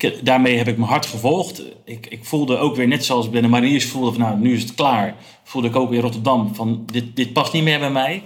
eh, 0.00 0.12
daarmee 0.22 0.56
heb 0.56 0.68
ik 0.68 0.76
mijn 0.76 0.90
hart 0.90 1.06
gevolgd. 1.06 1.62
Ik, 1.84 2.06
ik 2.06 2.24
voelde 2.24 2.56
ook 2.56 2.76
weer, 2.76 2.88
net 2.88 3.04
zoals 3.04 3.30
bij 3.30 3.40
de 3.40 3.80
voelde 3.80 4.12
van 4.12 4.20
nou, 4.20 4.38
nu 4.38 4.54
is 4.54 4.62
het 4.62 4.74
klaar. 4.74 5.14
Voelde 5.42 5.68
ik 5.68 5.76
ook 5.76 5.92
in 5.92 6.00
Rotterdam 6.00 6.54
van 6.54 6.82
dit, 6.92 7.16
dit 7.16 7.32
past 7.32 7.52
niet 7.52 7.62
meer 7.62 7.78
bij 7.78 7.90
mij. 7.90 8.22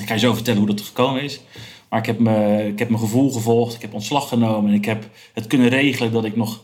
Ik 0.00 0.06
ga 0.06 0.14
je 0.14 0.20
zo 0.20 0.34
vertellen 0.34 0.58
hoe 0.58 0.68
dat 0.74 0.80
gekomen 0.80 1.22
is. 1.22 1.40
Maar 1.88 1.98
ik 1.98 2.06
heb, 2.06 2.18
me, 2.18 2.66
ik 2.66 2.78
heb 2.78 2.88
mijn 2.88 3.00
gevoel 3.00 3.32
gevolgd. 3.32 3.74
Ik 3.74 3.82
heb 3.82 3.94
ontslag 3.94 4.28
genomen. 4.28 4.70
En 4.70 4.76
ik 4.76 4.84
heb 4.84 5.08
het 5.32 5.46
kunnen 5.46 5.68
regelen 5.68 6.12
dat 6.12 6.24
ik 6.24 6.36
nog 6.36 6.62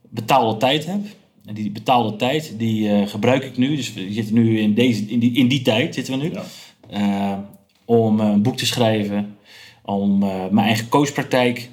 betaalde 0.00 0.56
tijd 0.56 0.86
heb. 0.86 1.00
En 1.46 1.54
die 1.54 1.70
betaalde 1.70 2.16
tijd, 2.16 2.54
die 2.58 2.90
eh, 2.90 3.08
gebruik 3.08 3.44
ik 3.44 3.56
nu. 3.56 3.76
Dus 3.76 3.92
we 3.94 4.12
zitten 4.12 4.34
nu 4.34 4.60
in, 4.60 4.74
deze, 4.74 5.02
in, 5.02 5.18
die, 5.18 5.32
in 5.34 5.48
die 5.48 5.62
tijd 5.62 5.94
zitten 5.94 6.18
we 6.18 6.24
nu. 6.24 6.32
Ja. 6.32 6.44
Eh, 6.88 7.38
om 7.84 8.20
eh, 8.20 8.26
een 8.26 8.42
boek 8.42 8.56
te 8.56 8.66
schrijven. 8.66 9.36
Om 9.82 10.18
mijn 10.50 10.66
eigen 10.66 10.88
coachpraktijk 10.88 11.68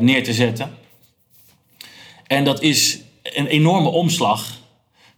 neer 0.00 0.24
te 0.24 0.32
zetten. 0.32 0.70
En 2.26 2.44
dat 2.44 2.62
is 2.62 3.00
een 3.22 3.46
enorme 3.46 3.88
omslag 3.88 4.60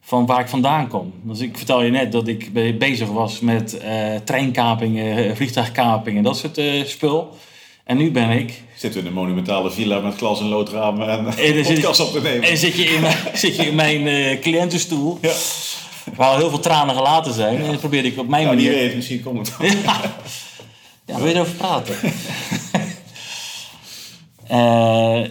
van 0.00 0.26
waar 0.26 0.40
ik 0.40 0.48
vandaan 0.48 0.88
kom. 0.88 1.12
Dus 1.22 1.40
ik 1.40 1.56
vertel 1.56 1.82
je 1.82 1.90
net 1.90 2.12
dat 2.12 2.28
ik 2.28 2.52
be- 2.52 2.76
bezig 2.78 3.08
was 3.08 3.40
met 3.40 3.80
treinkapingen, 4.24 5.36
vliegtuigkapingen, 5.36 6.22
dat 6.22 6.36
soort 6.36 6.60
spul. 6.84 7.36
En 7.88 7.96
nu 7.96 8.10
ben 8.10 8.30
ik 8.30 8.62
Zitten 8.74 9.00
we 9.00 9.06
in 9.08 9.12
een 9.14 9.20
monumentale 9.22 9.70
villa 9.70 9.98
met 10.00 10.16
glas- 10.16 10.40
en 10.40 10.48
loodramen 10.48 11.08
en 11.08 11.24
dan 11.24 11.32
zit- 11.32 11.74
podcast 11.74 12.00
op 12.00 12.12
te 12.12 12.20
nemen. 12.20 12.48
En 12.48 12.56
zit 12.56 12.74
je 12.76 12.84
in 12.84 13.00
mijn, 13.00 13.16
zit 13.34 13.56
je 13.56 13.66
in 13.66 13.74
mijn 13.74 14.06
eh, 14.06 14.40
cliëntenstoel, 14.40 15.18
Ja. 15.22 15.32
waar 16.16 16.28
al 16.28 16.36
heel 16.36 16.48
veel 16.48 16.58
tranen 16.60 16.94
gelaten 16.94 17.34
zijn. 17.34 17.56
En 17.60 17.66
dan 17.66 17.78
probeer 17.78 18.04
ik 18.04 18.18
op 18.18 18.28
mijn 18.28 18.44
Nou, 18.44 18.56
die 18.56 18.66
manier... 18.66 18.82
weet, 18.82 18.94
misschien 18.96 19.22
komt 19.22 19.46
het 19.48 19.56
wel. 19.58 19.70
Ja, 19.84 20.00
ja 21.06 21.16
wil 21.18 21.26
je 21.26 21.34
erover 21.34 21.54
praten? 21.54 21.94
Eh, 24.48 25.22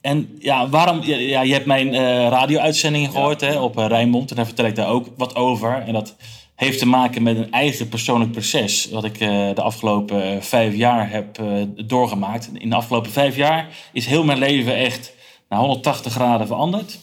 en 0.00 0.36
ja, 0.38 0.68
waarom... 0.68 1.02
Ja, 1.02 1.42
je 1.42 1.52
hebt 1.52 1.66
mijn 1.66 1.94
eh 1.94 2.00
radio-uitzendingen 2.28 3.10
gehoord 3.10 3.40
hè, 3.40 3.58
op 3.60 3.78
eh, 3.78 3.86
Rijnmond. 3.86 4.30
En 4.30 4.36
daar 4.36 4.44
vertel 4.46 4.64
ik 4.64 4.74
daar 4.76 4.88
ook 4.88 5.06
wat 5.16 5.34
over. 5.34 5.82
En 5.86 5.92
dat 5.92 6.14
heeft 6.54 6.78
te 6.78 6.86
maken 6.86 7.22
met 7.22 7.36
een 7.36 7.52
eigen 7.52 7.88
persoonlijk 7.88 8.32
proces... 8.32 8.88
wat 8.90 9.04
ik 9.04 9.20
eh, 9.20 9.28
de 9.54 9.62
afgelopen 9.62 10.22
eh, 10.22 10.40
vijf 10.40 10.74
jaar 10.74 11.10
heb 11.10 11.38
eh, 11.38 11.62
doorgemaakt. 11.86 12.50
In 12.54 12.70
de 12.70 12.76
afgelopen 12.76 13.10
vijf 13.10 13.36
jaar 13.36 13.68
is 13.92 14.06
heel 14.06 14.24
mijn 14.24 14.38
leven 14.38 14.76
echt 14.76 15.12
naar 15.48 15.58
180 15.58 16.12
graden 16.12 16.46
veranderd. 16.46 16.98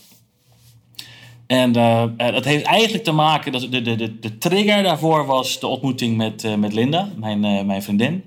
En 1.48 1.72
dat 2.18 2.46
heeft 2.46 2.66
eigenlijk 2.66 3.04
te 3.04 3.12
maken, 3.12 3.52
dat 3.52 3.62
de, 3.62 3.82
de, 3.82 3.96
de, 3.96 4.20
de 4.20 4.38
trigger 4.38 4.84
daarvoor 4.84 5.26
was 5.26 5.60
de 5.60 5.68
ontmoeting 5.68 6.18
met, 6.18 6.58
met 6.58 6.74
Linda, 6.74 7.10
mijn, 7.16 7.66
mijn 7.66 7.84
vriendin. 7.84 8.24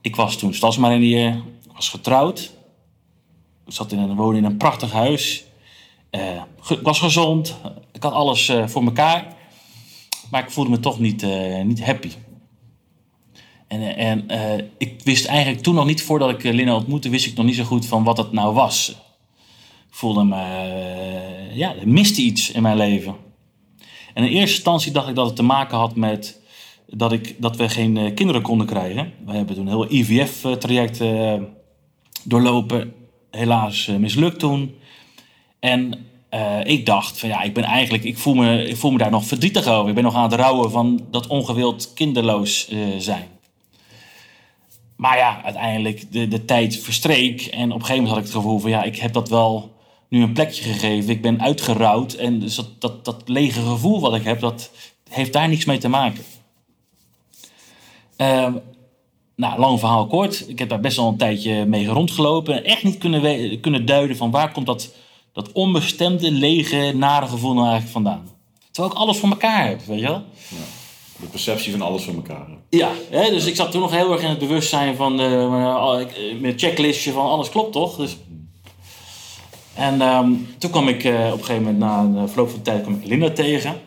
Ik 0.00 0.16
was 0.16 0.36
toen 0.36 0.54
stadsmarinier, 0.54 1.42
was 1.74 1.88
getrouwd. 1.88 2.52
Ik 3.66 3.72
zat 3.72 3.92
in 3.92 3.98
een, 3.98 4.14
woonde 4.14 4.38
in 4.38 4.44
een 4.44 4.56
prachtig 4.56 4.92
huis. 4.92 5.44
Eh, 6.10 6.42
ik 6.68 6.80
was 6.82 6.98
gezond, 7.00 7.56
ik 7.92 8.02
had 8.02 8.12
alles 8.12 8.48
eh, 8.48 8.66
voor 8.66 8.84
elkaar. 8.84 9.38
Maar 10.30 10.42
ik 10.42 10.50
voelde 10.50 10.70
me 10.70 10.80
toch 10.80 10.98
niet, 10.98 11.22
eh, 11.22 11.62
niet 11.62 11.84
happy. 11.84 12.10
En, 13.68 13.80
eh, 13.80 14.10
en 14.10 14.28
eh, 14.28 14.64
ik 14.78 15.00
wist 15.04 15.26
eigenlijk 15.26 15.62
toen 15.62 15.74
nog 15.74 15.86
niet, 15.86 16.02
voordat 16.02 16.30
ik 16.30 16.44
eh, 16.44 16.52
Linda 16.52 16.74
ontmoette, 16.74 17.08
wist 17.08 17.26
ik 17.26 17.36
nog 17.36 17.46
niet 17.46 17.56
zo 17.56 17.64
goed 17.64 17.86
van 17.86 18.04
wat 18.04 18.16
het 18.16 18.32
nou 18.32 18.54
was. 18.54 18.88
Ik 19.88 19.96
voelde 19.96 20.24
me, 20.24 20.36
eh, 20.36 21.56
ja, 21.56 21.74
er 21.74 21.88
miste 21.88 22.22
iets 22.22 22.50
in 22.50 22.62
mijn 22.62 22.76
leven. 22.76 23.14
En 24.14 24.24
in 24.24 24.30
eerste 24.30 24.54
instantie 24.54 24.92
dacht 24.92 25.08
ik 25.08 25.14
dat 25.14 25.26
het 25.26 25.36
te 25.36 25.42
maken 25.42 25.78
had 25.78 25.96
met 25.96 26.40
dat, 26.86 27.12
ik, 27.12 27.34
dat 27.38 27.56
we 27.56 27.68
geen 27.68 27.96
eh, 27.96 28.14
kinderen 28.14 28.42
konden 28.42 28.66
krijgen. 28.66 29.12
We 29.26 29.32
hebben 29.32 29.54
toen 29.54 29.66
een 29.66 29.72
heel 29.72 29.92
IVF-traject 29.92 31.00
eh, 31.00 31.34
doorlopen. 32.24 32.92
Helaas 33.30 33.88
eh, 33.88 33.96
mislukt 33.96 34.38
toen. 34.38 34.74
En 35.60 36.06
eh, 36.28 36.64
ik 36.64 36.86
dacht 36.86 37.18
van 37.18 37.28
ja, 37.28 37.42
ik 37.42 37.54
ben 37.54 37.64
eigenlijk, 37.64 38.04
ik 38.04 38.18
voel, 38.18 38.34
me, 38.34 38.68
ik 38.68 38.76
voel 38.76 38.90
me 38.90 38.98
daar 38.98 39.10
nog 39.10 39.24
verdrietig 39.24 39.66
over. 39.66 39.88
Ik 39.88 39.94
ben 39.94 40.04
nog 40.04 40.14
aan 40.14 40.30
het 40.30 40.40
rouwen 40.40 40.70
van 40.70 41.06
dat 41.10 41.26
ongewild 41.26 41.92
kinderloos 41.94 42.68
eh, 42.68 42.78
zijn. 42.98 43.28
Maar 44.96 45.16
ja, 45.16 45.42
uiteindelijk 45.44 46.12
de, 46.12 46.28
de 46.28 46.44
tijd 46.44 46.76
verstreek. 46.76 47.42
En 47.42 47.72
op 47.72 47.78
een 47.78 47.86
gegeven 47.86 48.02
moment 48.02 48.08
had 48.08 48.18
ik 48.18 48.24
het 48.24 48.42
gevoel 48.42 48.58
van 48.58 48.70
ja, 48.70 48.82
ik 48.82 48.96
heb 48.96 49.12
dat 49.12 49.28
wel 49.28 49.72
nu 50.08 50.22
een 50.22 50.32
plekje 50.32 50.62
gegeven. 50.62 51.10
Ik 51.10 51.22
ben 51.22 51.40
uitgerouwd. 51.40 52.12
En 52.12 52.40
dus 52.40 52.54
dat, 52.54 52.80
dat, 52.80 53.04
dat 53.04 53.22
lege 53.28 53.60
gevoel 53.60 54.00
wat 54.00 54.14
ik 54.14 54.24
heb, 54.24 54.40
dat 54.40 54.70
heeft 55.10 55.32
daar 55.32 55.48
niks 55.48 55.64
mee 55.64 55.78
te 55.78 55.88
maken. 55.88 56.24
Ehm, 58.16 58.52
nou, 59.36 59.60
lang 59.60 59.78
verhaal 59.78 60.06
kort. 60.06 60.48
Ik 60.48 60.58
heb 60.58 60.68
daar 60.68 60.80
best 60.80 60.96
wel 60.96 61.08
een 61.08 61.16
tijdje 61.16 61.64
mee 61.64 61.86
rondgelopen. 61.86 62.54
En 62.54 62.64
echt 62.64 62.82
niet 62.82 62.98
kunnen, 62.98 63.60
kunnen 63.60 63.86
duiden 63.86 64.16
van 64.16 64.30
waar 64.30 64.52
komt 64.52 64.66
dat, 64.66 64.94
dat 65.42 65.52
onbestemde, 65.52 66.30
lege, 66.30 66.92
nare 66.94 67.26
gevoel 67.26 67.54
nou 67.54 67.68
eigenlijk 67.68 67.92
vandaan. 67.92 68.28
Terwijl 68.70 68.94
ik 68.94 69.00
alles 69.00 69.18
voor 69.18 69.28
elkaar 69.28 69.68
heb, 69.68 69.84
weet 69.84 70.00
je 70.00 70.06
wel. 70.06 70.22
De 71.20 71.26
perceptie 71.26 71.70
van 71.70 71.82
alles 71.82 72.04
voor 72.04 72.14
elkaar. 72.14 72.46
Ja, 72.68 72.90
hè, 73.10 73.30
dus 73.30 73.46
ik 73.46 73.56
zat 73.56 73.70
toen 73.70 73.80
nog 73.80 73.90
heel 73.90 74.12
erg 74.12 74.22
in 74.22 74.28
het 74.28 74.38
bewustzijn 74.38 74.96
van 74.96 75.20
uh, 75.20 76.04
met 76.40 76.60
checklistje 76.60 77.12
van 77.12 77.26
alles 77.26 77.48
klopt 77.48 77.72
toch? 77.72 77.96
Dus... 77.96 78.16
En 79.74 80.00
ehm, 80.00 80.32
toen 80.58 80.70
kwam 80.70 80.88
ik 80.88 81.04
eh, 81.04 81.12
op 81.12 81.38
een 81.38 81.44
gegeven 81.44 81.62
moment 81.62 81.78
na 81.78 81.98
een 81.98 82.28
verloop 82.28 82.50
van 82.50 82.62
tijd 82.62 82.82
kwam 82.82 82.94
ik 82.94 83.04
Linda 83.04 83.30
tegen. 83.30 83.80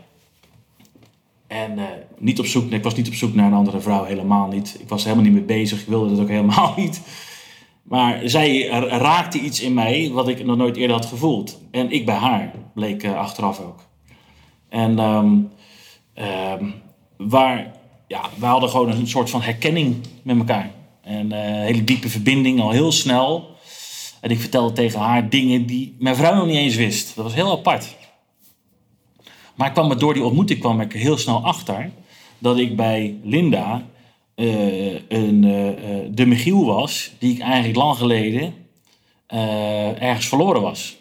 En 1.47 1.79
eh, 1.79 1.85
niet 2.17 2.39
op 2.39 2.45
zoek, 2.45 2.69
nee, 2.69 2.77
ik 2.77 2.83
was 2.83 2.95
niet 2.95 3.07
op 3.07 3.13
zoek 3.13 3.33
naar 3.33 3.45
een 3.45 3.53
andere 3.53 3.79
vrouw, 3.79 4.03
helemaal 4.03 4.47
niet. 4.47 4.77
Ik 4.79 4.89
was 4.89 5.03
helemaal 5.03 5.23
niet 5.23 5.33
mee 5.33 5.43
bezig, 5.43 5.81
ik 5.81 5.87
wilde 5.87 6.09
dat 6.09 6.19
ook 6.19 6.29
helemaal 6.29 6.73
niet. 6.83 7.01
Maar 7.83 8.19
zij 8.23 8.67
ra- 8.67 8.97
raakte 8.97 9.39
iets 9.39 9.61
in 9.61 9.73
mij 9.73 10.09
wat 10.11 10.27
ik 10.27 10.45
nog 10.45 10.57
nooit 10.57 10.75
eerder 10.75 10.95
had 10.95 11.05
gevoeld. 11.05 11.59
En 11.71 11.91
ik 11.91 12.05
bij 12.05 12.15
haar, 12.15 12.51
bleek 12.73 13.03
eh, 13.03 13.15
achteraf 13.15 13.59
ook. 13.59 13.79
En 14.69 14.99
ehm, 14.99 15.37
ehm, 16.13 16.65
waar, 17.17 17.71
ja, 18.07 18.21
we 18.35 18.45
hadden 18.45 18.69
gewoon 18.69 18.89
een 18.89 19.07
soort 19.07 19.29
van 19.29 19.41
herkenning 19.41 19.95
met 20.21 20.37
elkaar. 20.37 20.71
En 21.01 21.31
eh, 21.31 21.47
een 21.47 21.63
hele 21.63 21.83
diepe 21.83 22.09
verbinding 22.09 22.61
al 22.61 22.71
heel 22.71 22.91
snel. 22.91 23.51
En 24.21 24.29
ik 24.29 24.39
vertelde 24.39 24.73
tegen 24.73 24.99
haar 24.99 25.29
dingen 25.29 25.65
die 25.65 25.95
mijn 25.99 26.15
vrouw 26.15 26.35
nog 26.35 26.45
niet 26.45 26.55
eens 26.55 26.75
wist. 26.75 27.15
Dat 27.15 27.23
was 27.23 27.33
heel 27.33 27.51
apart. 27.51 27.95
Maar 29.55 29.67
ik 29.67 29.73
kwam 29.73 29.97
door 29.97 30.13
die 30.13 30.23
ontmoeting 30.23 30.59
kwam 30.59 30.81
ik 30.81 30.93
heel 30.93 31.17
snel 31.17 31.45
achter 31.45 31.91
dat 32.37 32.57
ik 32.57 32.75
bij 32.75 33.19
Linda 33.23 33.73
eh, 33.73 33.81
een, 34.35 35.43
eh, 35.43 35.67
eh, 35.69 35.75
de 36.11 36.25
Michiel 36.25 36.65
was 36.65 37.11
die 37.19 37.33
ik 37.33 37.39
eigenlijk 37.41 37.75
lang 37.75 37.97
geleden 37.97 38.53
eh, 39.27 40.01
ergens 40.01 40.27
verloren 40.27 40.61
was. 40.61 40.97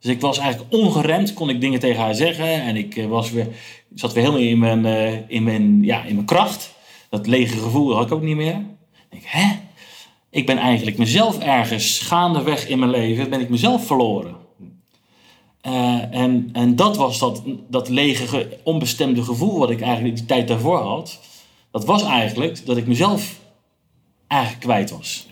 Dus 0.00 0.10
ik 0.10 0.20
was 0.20 0.38
eigenlijk 0.38 0.74
ongeremd, 0.74 1.34
kon 1.34 1.48
ik 1.48 1.60
dingen 1.60 1.80
tegen 1.80 2.02
haar 2.02 2.14
zeggen. 2.14 2.62
En 2.62 2.76
ik 2.76 2.96
eh, 2.96 3.06
was 3.06 3.30
weer, 3.30 3.48
zat 3.94 4.12
weer 4.12 4.22
helemaal 4.24 4.46
in 4.46 4.58
mijn, 4.58 4.86
eh, 4.86 5.18
in, 5.28 5.42
mijn, 5.42 5.82
ja, 5.84 6.04
in 6.04 6.14
mijn 6.14 6.26
kracht. 6.26 6.74
Dat 7.10 7.26
lege 7.26 7.56
gevoel 7.58 7.94
had 7.94 8.06
ik 8.06 8.12
ook 8.12 8.22
niet 8.22 8.36
meer. 8.36 8.54
Ik 8.54 9.06
denk, 9.10 9.24
hè? 9.26 9.52
Ik 10.30 10.46
ben 10.46 10.58
eigenlijk 10.58 10.98
mezelf 10.98 11.38
ergens 11.38 11.98
gaandeweg 11.98 12.68
in 12.68 12.78
mijn 12.78 12.90
leven, 12.90 13.30
ben 13.30 13.40
ik 13.40 13.48
mezelf 13.48 13.86
verloren. 13.86 14.34
Eh, 15.60 15.98
en, 16.10 16.48
en 16.52 16.76
dat 16.76 16.96
was 16.96 17.18
dat, 17.18 17.42
dat 17.68 17.88
lege, 17.88 18.26
ge- 18.26 18.58
onbestemde 18.64 19.22
gevoel 19.22 19.58
wat 19.58 19.70
ik 19.70 19.80
eigenlijk 19.80 20.16
die 20.16 20.24
tijd 20.26 20.48
daarvoor 20.48 20.78
had. 20.78 21.20
Dat 21.72 21.84
was 21.84 22.02
eigenlijk 22.02 22.66
dat 22.66 22.76
ik 22.76 22.86
mezelf 22.86 23.40
eigenlijk 24.26 24.62
kwijt 24.62 24.90
was. 24.90 25.26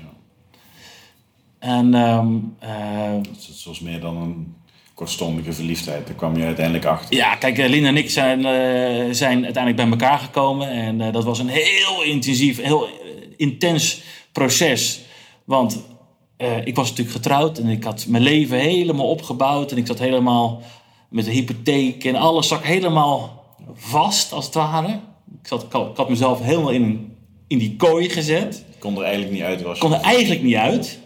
En 1.60 1.94
ehm, 1.94 2.36
eh, 2.58 3.12
Het 3.12 3.64
was 3.64 3.80
meer 3.80 4.00
dan 4.00 4.16
een 4.16 4.54
kortstondige 4.94 5.52
verliefdheid. 5.52 6.06
Daar 6.06 6.16
kwam 6.16 6.36
je 6.36 6.44
uiteindelijk 6.44 6.84
achter. 6.84 7.16
Ja, 7.16 7.34
kijk, 7.34 7.58
eh, 7.58 7.68
Linda 7.68 7.88
en 7.88 7.96
ik 7.96 8.10
zijn, 8.10 8.38
eh, 8.38 9.14
zijn 9.14 9.44
uiteindelijk 9.44 9.76
bij 9.76 9.90
elkaar 9.90 10.18
gekomen. 10.18 10.70
En 10.70 11.12
dat 11.12 11.24
was 11.24 11.38
een 11.38 11.48
heel 11.48 12.02
intensief, 12.04 12.62
heel 12.62 12.88
intens 13.36 14.02
proces. 14.32 15.00
Want 15.44 15.88
ik 16.64 16.76
was 16.76 16.88
natuurlijk 16.88 17.16
getrouwd 17.16 17.58
en 17.58 17.66
ik 17.66 17.84
had 17.84 18.06
mijn 18.08 18.22
leven 18.22 18.58
helemaal 18.58 19.08
opgebouwd. 19.08 19.72
En 19.72 19.78
ik 19.78 19.86
zat 19.86 19.98
helemaal 19.98 20.62
met 21.08 21.24
de 21.24 21.30
hypotheek 21.30 22.04
en 22.04 22.14
alles 22.14 22.48
zat 22.48 22.62
helemaal 22.62 23.44
vast, 23.74 24.32
als 24.32 24.44
het 24.44 24.54
ware. 24.54 25.00
Ik, 25.42 25.48
zat, 25.48 25.62
ik, 25.62 25.96
had, 25.96 26.08
mezelf 26.08 26.42
helemaal 26.42 26.70
in, 26.70 27.16
in 27.46 27.58
die 27.58 27.76
kooi 27.76 28.08
gezet. 28.08 28.64
Ik 28.74 28.80
kon 28.80 28.96
er 28.96 29.02
eigenlijk 29.02 29.32
niet 29.32 29.42
uit. 29.42 29.62
Was 29.62 29.78
kon 29.78 29.94
er 29.94 30.00
eigenlijk 30.00 30.42
niet 30.42 30.54
uit. 30.54 30.98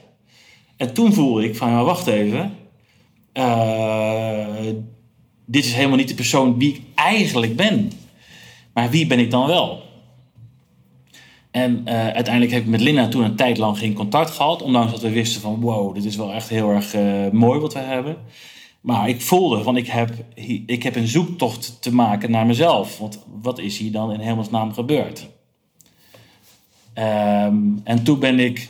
En 0.76 0.94
toen 0.94 1.12
voelde 1.12 1.44
ik 1.44 1.56
van, 1.56 1.84
wacht 1.84 2.06
even. 2.06 2.54
Eh, 3.32 4.46
dit 5.44 5.64
is 5.64 5.74
helemaal 5.74 5.96
niet 5.96 6.08
de 6.08 6.14
persoon 6.14 6.58
wie 6.58 6.74
ik 6.74 6.80
eigenlijk 6.94 7.56
ben. 7.56 7.92
Maar 8.72 8.90
wie 8.90 9.06
ben 9.06 9.18
ik 9.18 9.30
dan 9.30 9.46
wel? 9.46 9.82
En 11.50 11.82
eh, 11.84 12.08
uiteindelijk 12.08 12.52
heb 12.52 12.62
ik 12.62 12.68
met 12.68 12.80
Linda 12.80 13.08
toen 13.08 13.24
een 13.24 13.36
tijd 13.36 13.58
lang 13.58 13.78
geen 13.78 13.94
contact 13.94 14.30
gehad. 14.30 14.62
Ondanks 14.62 14.92
dat 14.92 15.00
we 15.00 15.10
wisten 15.10 15.40
van, 15.40 15.60
wow, 15.60 15.94
dit 15.94 16.04
is 16.04 16.16
wel 16.16 16.32
echt 16.32 16.48
heel 16.48 16.70
erg 16.70 16.94
eh, 16.94 17.30
mooi 17.32 17.60
wat 17.60 17.72
we 17.72 17.78
hebben. 17.78 18.16
Maar 18.84 19.08
ik 19.08 19.20
voelde 19.20 19.62
van 19.62 19.76
ik 19.76 19.86
heb, 19.86 20.10
ik 20.66 20.82
heb 20.82 20.96
een 20.96 21.08
zoektocht 21.08 21.82
te 21.82 21.94
maken 21.94 22.30
naar 22.30 22.46
mezelf. 22.46 22.98
Want 22.98 23.24
wat 23.42 23.58
is 23.58 23.78
hier 23.78 23.92
dan 23.92 24.12
in 24.12 24.20
hemelsnaam 24.20 24.72
gebeurd? 24.72 25.28
Ehm, 26.92 27.56
en 27.84 28.02
toen 28.02 28.18
ben 28.18 28.38
ik 28.38 28.68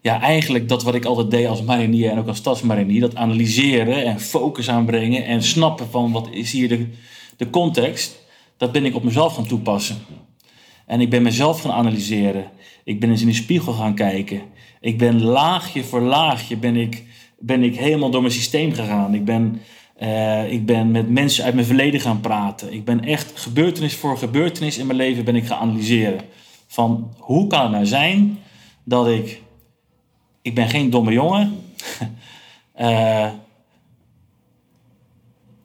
ja, 0.00 0.20
eigenlijk 0.20 0.68
dat 0.68 0.82
wat 0.82 0.94
ik 0.94 1.04
altijd 1.04 1.30
deed 1.30 1.46
als 1.46 1.62
marinier 1.62 2.10
en 2.10 2.18
ook 2.18 2.26
als 2.26 2.36
stadsmarinier, 2.36 3.00
dat 3.00 3.16
analyseren 3.16 4.04
en 4.04 4.20
focus 4.20 4.68
aanbrengen 4.68 5.24
en 5.24 5.42
snappen 5.42 5.90
van 5.90 6.12
wat 6.12 6.28
is 6.30 6.52
hier 6.52 6.68
de, 6.68 6.86
de 7.36 7.50
context, 7.50 8.18
dat 8.56 8.72
ben 8.72 8.84
ik 8.84 8.94
op 8.94 9.04
mezelf 9.04 9.34
gaan 9.34 9.46
toepassen. 9.46 9.96
En 10.86 11.00
ik 11.00 11.10
ben 11.10 11.22
mezelf 11.22 11.60
gaan 11.60 11.72
analyseren. 11.72 12.50
Ik 12.84 13.00
ben 13.00 13.10
eens 13.10 13.20
in 13.20 13.26
de 13.26 13.32
spiegel 13.32 13.72
gaan 13.72 13.94
kijken. 13.94 14.42
Ik 14.80 14.98
ben 14.98 15.22
laagje 15.22 15.84
voor 15.84 16.00
laagje 16.00 16.56
ben 16.56 16.76
ik, 16.76 17.04
ben 17.38 17.62
ik 17.62 17.76
helemaal 17.76 18.10
door 18.10 18.20
mijn 18.20 18.32
systeem 18.32 18.72
gegaan. 18.72 19.14
Ik 19.14 19.24
ben, 19.24 19.60
uh, 20.02 20.52
ik 20.52 20.66
ben 20.66 20.90
met 20.90 21.10
mensen 21.10 21.44
uit 21.44 21.54
mijn 21.54 21.66
verleden 21.66 22.00
gaan 22.00 22.20
praten. 22.20 22.72
Ik 22.72 22.84
ben 22.84 23.04
echt 23.04 23.40
gebeurtenis 23.40 23.94
voor 23.94 24.18
gebeurtenis 24.18 24.78
in 24.78 24.86
mijn 24.86 24.98
leven 24.98 25.24
ben 25.24 25.36
ik 25.36 25.46
gaan 25.46 25.58
analyseren. 25.58 26.20
Van 26.66 27.14
hoe 27.18 27.46
kan 27.46 27.62
het 27.62 27.70
nou 27.70 27.86
zijn 27.86 28.38
dat 28.84 29.08
ik 29.08 29.42
ik 30.42 30.54
ben 30.54 30.68
geen 30.68 30.90
domme 30.90 31.12
jongen. 31.12 31.60
uh, 32.80 33.28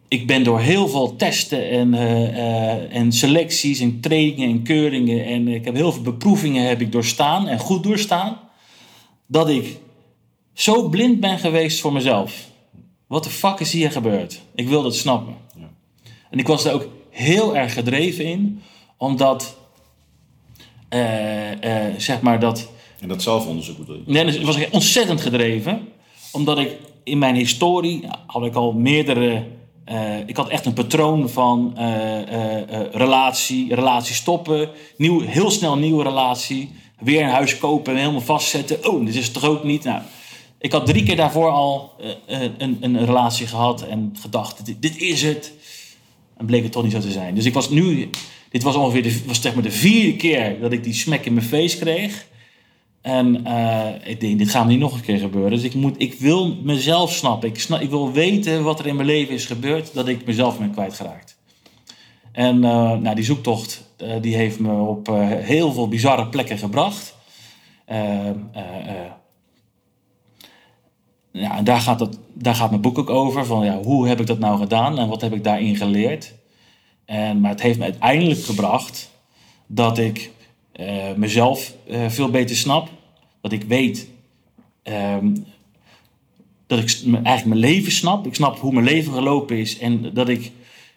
ik 0.08 0.28
ben 0.28 0.44
door 0.44 0.60
heel 0.60 0.88
veel 0.88 1.16
testen 1.16 1.70
en, 1.70 1.94
uh, 1.94 2.96
en 2.96 3.12
selecties 3.12 3.80
en 3.80 4.00
trainingen 4.00 4.50
en 4.50 4.64
keuringen 4.64 5.26
en 5.26 5.48
ik 5.48 5.66
heb 5.66 5.76
heel 5.76 5.92
veel 5.92 6.02
beproevingen 6.02 6.68
heb 6.68 6.82
ik 6.82 6.92
doorstaan 6.92 7.48
en 7.48 7.60
goed 7.60 7.84
doorstaan. 7.84 8.38
Dat 9.28 9.50
ik 9.50 9.78
zo 10.54 10.90
blind 10.90 11.20
ben 11.20 11.40
geweest 11.40 11.80
voor 11.80 11.94
mezelf. 11.94 12.52
Wat 13.08 13.24
de 13.24 13.30
fuck 13.30 13.60
is 13.60 13.72
hier 13.72 13.92
gebeurd? 13.92 14.42
Ik 14.56 14.68
wil 14.68 14.84
dat 14.84 14.96
snappen. 14.96 15.36
Ja. 15.58 15.70
En 16.30 16.40
ik 16.40 16.48
was 16.48 16.66
er 16.66 16.74
ook 16.74 16.88
heel 17.10 17.56
erg 17.56 17.74
gedreven 17.74 18.26
in, 18.26 18.62
omdat, 18.98 19.58
zeg 21.98 22.22
maar, 22.22 22.40
dat 22.40 22.72
en 23.00 23.10
dat 23.10 23.22
zelfonderzoek 23.22 23.78
bedoel 23.78 23.96
je? 23.96 24.02
Nee, 24.06 24.26
dus 24.26 24.38
was 24.38 24.56
ik 24.56 24.74
ontzettend 24.74 25.22
gedreven. 25.22 25.88
Omdat 26.32 26.58
ik 26.58 26.78
in 27.04 27.18
mijn 27.18 27.36
historie 27.36 28.04
had 28.26 28.46
ik 28.46 28.56
al 28.56 28.72
meerdere... 28.72 29.44
Uh, 29.92 30.20
ik 30.26 30.38
had 30.38 30.50
echt 30.50 30.66
een 30.66 30.74
patroon 30.74 31.30
van 31.30 31.78
relatie, 32.92 33.76
relatie 33.76 34.16
stoppen, 34.16 34.70
nieuw, 34.98 35.22
heel 35.22 35.52
snel 35.52 35.78
nieuwe 35.78 36.04
relatie, 36.04 36.72
weer 37.00 37.24
een 37.24 37.30
huis 37.30 37.58
kopen 37.58 37.94
en 37.94 38.00
helemaal 38.00 38.22
vastzetten. 38.22 38.90
Oh, 38.92 39.06
dit 39.06 39.16
is 39.16 39.24
het 39.24 39.34
toch 39.34 39.46
ook 39.46 39.64
niet? 39.64 39.84
Nou, 39.84 40.02
ik 40.64 40.72
had 40.72 40.86
drie 40.86 41.04
keer 41.04 41.16
daarvoor 41.16 41.50
al 41.50 41.94
een, 42.26 42.78
een, 42.80 43.06
relatie 43.06 43.48
gehad 43.48 43.82
en 43.82 44.16
gedacht, 44.20 44.66
dit, 44.66 44.82
dit, 44.82 44.98
is 44.98 45.22
het. 45.22 45.54
En 46.38 46.46
bleek 46.46 46.64
het 46.64 46.72
toch 46.72 46.84
niet 46.84 46.92
zo 46.92 47.00
te 47.00 47.12
zijn. 47.12 47.36
Dus 47.36 47.46
ik 47.46 47.54
was 47.54 47.70
nu, 47.70 48.10
dit 48.50 48.64
was 48.64 48.76
ongeveer 48.76 49.04
de, 49.04 49.22
was 49.26 49.42
zeg 49.42 49.54
maar 49.54 49.64
de 49.64 49.72
vierde 49.72 50.16
keer 50.16 50.60
dat 50.60 50.72
ik 50.72 50.84
die 50.84 50.94
smek 50.94 51.26
in 51.26 51.34
mijn 51.34 51.46
face 51.46 51.78
kreeg. 51.78 52.28
En 53.02 53.48
uh, 53.48 53.88
ik 54.04 54.20
denk, 54.20 54.38
dit 54.38 54.50
gaat 54.50 54.68
niet 54.68 54.80
nog 54.80 54.94
een 54.94 55.02
keer 55.02 55.18
gebeuren. 55.18 55.52
Dus 55.52 55.64
ik, 55.64 55.74
moet, 55.74 55.96
ik 55.98 56.14
wil 56.14 56.56
mezelf 56.56 57.14
snappen. 57.14 57.50
Ik, 57.80 57.90
wil 57.90 58.12
weten 58.12 58.64
wat 58.64 58.80
er 58.80 58.88
in 58.88 58.96
mijn 58.96 59.08
leven 59.08 59.34
is 59.34 59.46
gebeurd, 59.46 59.94
dat 59.94 60.08
ik 60.08 60.26
mezelf 60.26 60.58
ben 60.58 60.72
kwijtgeraakt. 60.72 61.38
En 62.32 62.60
nou, 62.60 63.16
die 63.16 63.26
zoektocht 63.26 63.94
die 64.22 64.36
heeft 64.36 64.60
me 64.60 64.74
op 64.74 65.08
heel 65.28 65.74
veel 65.74 65.88
bizarre 65.88 66.28
plekken 66.28 66.58
gebracht. 66.58 67.16
Ja, 71.34 71.58
en 71.58 71.64
daar 71.64 71.80
gaat, 71.80 72.00
dat, 72.00 72.20
daar 72.34 72.56
gaat 72.56 72.70
mijn 72.70 72.82
boek 72.82 72.98
ook 72.98 73.10
over. 73.10 73.46
Van, 73.46 73.66
ja, 73.66 73.82
hoe 73.82 74.08
heb 74.08 74.20
ik 74.20 74.28
dat 74.28 74.40
nou 74.40 74.60
gedaan 74.60 75.00
en 75.00 75.08
wat 75.08 75.22
heb 75.22 75.34
ik 75.34 75.44
daarin 75.44 75.76
geleerd? 75.76 76.34
En, 77.06 77.40
maar 77.40 77.52
het 77.52 77.62
heeft 77.62 77.78
me 77.78 77.84
uiteindelijk 77.84 78.44
gebracht 78.44 79.12
dat 79.68 79.98
ik 79.98 80.32
uh, 80.76 81.14
mezelf 81.16 81.74
uh, 81.88 82.10
veel 82.10 82.30
beter 82.30 82.56
snap. 82.56 82.90
Dat 83.42 83.52
ik 83.52 83.64
weet 83.64 84.08
um, 84.84 85.46
dat 86.68 86.80
ik 86.80 87.04
eigenlijk 87.06 87.46
mijn 87.46 87.74
leven 87.74 87.92
snap. 87.92 88.26
Ik 88.26 88.36
snap 88.36 88.60
hoe 88.60 88.74
mijn 88.74 88.86
leven 88.86 89.14
gelopen 89.14 89.58
is. 89.58 89.78
En 89.78 90.14
dat 90.14 90.30
ik, 90.30 90.52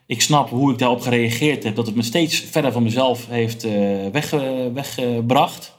ik 0.07 0.23
snap 0.23 0.51
hoe 0.51 0.73
ik 0.73 0.79
daarop 0.79 1.01
gereageerd 1.01 1.65
heb. 1.65 1.75
Dat 1.77 1.87
het 1.87 1.95
me 1.95 2.03
steeds 2.03 2.41
verder 2.41 2.73
van 2.73 2.83
mezelf 2.83 3.27
heeft 3.29 3.65
uh, 3.65 4.07
weggebracht. 4.73 5.76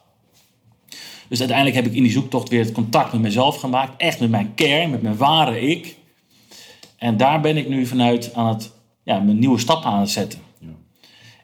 Dus 1.30 1.40
uiteindelijk 1.40 1.78
heb 1.78 1.86
ik 1.86 1.94
in 1.94 2.04
die 2.04 2.12
zoektocht 2.12 2.50
weer 2.50 2.64
het 2.64 2.72
contact 2.72 3.12
met 3.12 3.22
mezelf 3.22 3.60
gemaakt. 3.60 4.02
Echt 4.02 4.20
met 4.20 4.30
mijn 4.30 4.54
kern, 4.54 4.90
met 4.90 5.02
mijn 5.02 5.18
ware 5.18 5.62
ik. 5.62 5.96
En 6.98 7.18
daar 7.18 7.42
ben 7.42 7.58
ik 7.58 7.70
nu 7.70 7.86
vanuit 7.86 8.34
aan 8.34 8.48
het, 8.48 8.72
ja, 9.04 9.20
mijn 9.20 9.40
nieuwe 9.40 9.60
stap 9.60 9.84
aan 9.84 10.00
het 10.00 10.10
zetten. 10.10 10.40
Ja. 10.60 10.68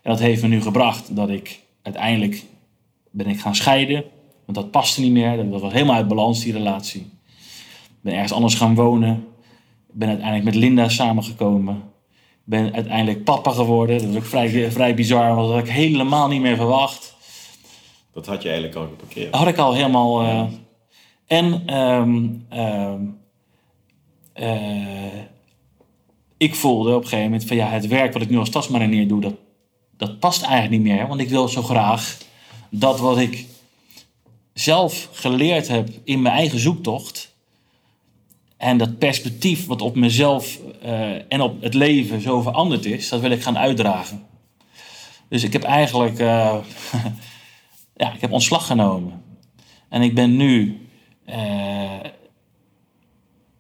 En 0.02 0.12
dat 0.12 0.20
heeft 0.20 0.42
me 0.42 0.48
nu 0.48 0.62
gebracht 0.62 1.16
dat 1.16 1.30
ik 1.30 1.60
uiteindelijk 1.82 2.44
ben 3.12 3.28
ik 3.28 3.40
gaan 3.40 3.56
scheiden. 3.56 4.04
Want 4.46 4.58
dat 4.58 4.72
paste 4.72 5.02
niet 5.02 5.12
meer. 5.12 5.50
Dat 5.50 5.62
was 5.62 5.72
helemaal 5.72 5.96
uit 5.96 6.08
balans, 6.08 6.44
die 6.44 6.54
relatie. 6.54 7.02
Ik 7.02 8.02
ben 8.02 8.14
ergens 8.14 8.32
anders 8.32 8.56
gaan 8.56 8.76
wonen. 8.76 9.28
Ik 9.88 10.00
ben 10.00 10.08
uiteindelijk 10.08 10.46
met 10.46 10.56
Linda 10.56 10.90
samengekomen. 10.90 11.76
Ik 12.16 12.50
ben 12.50 12.74
uiteindelijk 12.74 13.24
papa 13.24 13.52
geworden. 13.52 13.98
Dat 13.98 14.08
was 14.08 14.16
ook 14.16 14.26
vrij, 14.26 14.72
vrij 14.72 14.96
bizar. 14.96 15.36
Want 15.36 15.48
dat 15.48 15.58
had 15.58 15.68
ik 15.68 15.74
helemaal 15.74 16.28
niet 16.28 16.42
meer 16.42 16.56
verwacht. 16.56 17.16
Dat 18.14 18.26
had 18.26 18.42
je 18.42 18.50
eigenlijk 18.50 18.78
al 18.78 18.88
geparkeerd. 18.88 19.36
Had 19.36 19.48
ik 19.48 19.58
al 19.58 19.74
helemaal... 19.74 20.24
Uh, 20.24 20.44
en... 21.28 21.78
Um, 21.78 22.46
um, 22.54 23.22
uh, 24.36 25.22
ik 26.38 26.56
voelde 26.56 26.90
op 26.90 27.02
een 27.02 27.08
gegeven 27.08 27.24
moment 27.24 27.48
van 27.48 27.58
ja, 27.58 27.70
het 27.70 27.88
werk 27.88 28.14
wat 28.14 28.22
ik 28.22 28.30
nu 28.30 28.38
als 28.38 28.50
tasmarinier 28.50 29.08
doe, 29.08 29.22
dat 29.22 29.34
dat 29.98 30.20
past 30.20 30.42
eigenlijk 30.42 30.84
niet 30.84 30.94
meer. 30.94 31.08
Want 31.08 31.20
ik 31.20 31.30
wil 31.30 31.48
zo 31.48 31.62
graag 31.62 32.18
dat 32.70 33.00
wat 33.00 33.18
ik 33.18 33.46
zelf 34.54 35.10
geleerd 35.12 35.68
heb 35.68 35.90
in 36.04 36.22
mijn 36.22 36.36
eigen 36.36 36.60
zoektocht. 36.60 37.32
En 38.58 38.78
dat 38.78 38.98
perspectief 38.98 39.66
wat 39.66 39.82
op 39.82 39.96
mezelf 39.96 40.60
uh, 40.86 41.32
en 41.32 41.42
op 41.42 41.62
het 41.62 41.74
leven 41.74 42.22
zo 42.22 42.42
veranderd 42.42 42.86
is, 42.86 43.10
dat 43.10 43.20
wil 43.20 43.32
ik 43.32 43.44
gaan 43.44 43.58
uitdragen. 43.58 44.26
Dus 45.30 45.44
ik 45.44 45.54
heb 45.54 45.64
eigenlijk 45.64 46.20
ja, 47.96 48.14
ik 48.14 48.22
heb 48.22 48.32
ontslag 48.32 48.68
genomen. 48.68 49.24
En 49.90 50.02
ik 50.02 50.16
ben 50.16 50.36
nu 50.36 50.82
uh, 51.30 51.36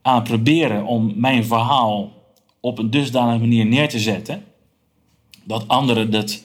aan 0.02 0.16
het 0.16 0.24
proberen 0.24 0.86
om 0.86 1.14
mijn 1.16 1.46
verhaal 1.46 2.12
op 2.60 2.78
een 2.78 2.90
dusdanige 2.90 3.40
manier 3.40 3.66
neer 3.66 3.90
te 3.90 4.00
zetten 4.00 4.44
dat 5.44 5.68
anderen 5.68 6.12
dat 6.12 6.44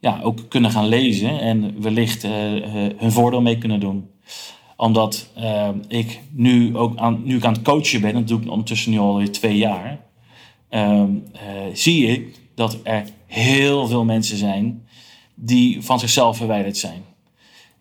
ja, 0.00 0.20
ook 0.22 0.48
kunnen 0.48 0.70
gaan 0.70 0.88
lezen 0.88 1.40
en 1.40 1.82
wellicht 1.82 2.24
uh, 2.24 2.30
hun 2.96 3.12
voordeel 3.12 3.42
mee 3.42 3.58
kunnen 3.58 3.80
doen. 3.80 4.10
Omdat 4.76 5.28
ik 5.88 6.20
nu 6.30 6.76
ook 6.76 6.96
aan, 6.96 7.20
nu 7.24 7.36
ik 7.36 7.44
aan 7.44 7.52
het 7.52 7.62
coachen 7.62 8.00
ben, 8.00 8.14
dat 8.14 8.28
doe 8.28 8.40
ik 8.40 8.50
ondertussen 8.50 8.90
nu 8.90 8.98
alweer 8.98 9.32
twee 9.32 9.56
jaar, 9.56 10.00
ehm, 10.68 11.10
zie 11.72 12.06
ik 12.06 12.40
dat 12.54 12.78
er 12.82 13.04
heel 13.26 13.86
veel 13.86 14.04
mensen 14.04 14.36
zijn 14.36 14.85
die 15.36 15.82
van 15.82 15.98
zichzelf 15.98 16.36
verwijderd 16.36 16.76
zijn. 16.76 17.04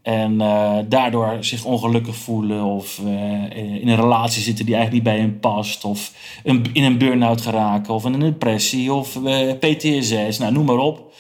En 0.06 0.34
uh, 0.34 0.78
daardoor 0.88 1.38
zich 1.40 1.66
ongelukkig 1.66 2.16
voelen 2.16 2.64
of 2.64 3.00
uh, 3.00 3.12
in 3.56 3.88
een 3.88 3.96
relatie 3.96 4.42
zitten 4.42 4.66
die 4.66 4.76
eigenlijk 4.76 5.04
niet 5.04 5.14
bij 5.14 5.24
hen 5.24 5.40
past. 5.40 5.86
Of 5.86 6.14
een, 6.44 6.66
in 6.74 6.84
een 6.84 6.98
burn-out 6.98 7.42
geraken 7.42 7.94
of 7.94 8.06
in 8.06 8.14
een 8.14 8.20
depressie 8.20 8.94
of 8.94 9.16
uh, 9.16 9.54
PTSS, 9.54 10.38
nou 10.38 10.52
noem 10.52 10.66
maar 10.66 10.78
op. 10.78 11.14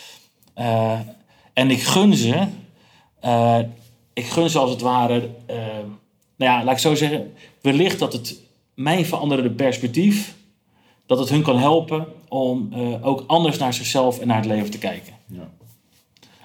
en 1.53 1.69
ik 1.69 1.81
gun 1.81 2.15
ze, 2.15 2.47
ik 4.13 4.25
gun 4.25 4.49
ze 4.49 4.59
als 4.59 4.69
het 4.69 4.81
ware, 4.81 5.29
nou 6.37 6.51
ja, 6.51 6.63
laat 6.63 6.73
ik 6.73 6.79
zo 6.79 6.95
zeggen, 6.95 7.33
wellicht 7.61 7.99
dat 7.99 8.13
het 8.13 8.39
mijn 8.73 9.05
veranderde 9.05 9.51
perspectief, 9.51 10.35
dat 11.05 11.19
het 11.19 11.29
hun 11.29 11.43
kan 11.43 11.57
helpen 11.57 12.07
om 12.29 12.73
ook 13.01 13.23
anders 13.27 13.57
naar 13.57 13.73
zichzelf 13.73 14.19
en 14.19 14.27
naar 14.27 14.37
het 14.37 14.45
leven 14.45 14.71
te 14.71 14.77
kijken. 14.77 15.13
Ja. 15.27 15.49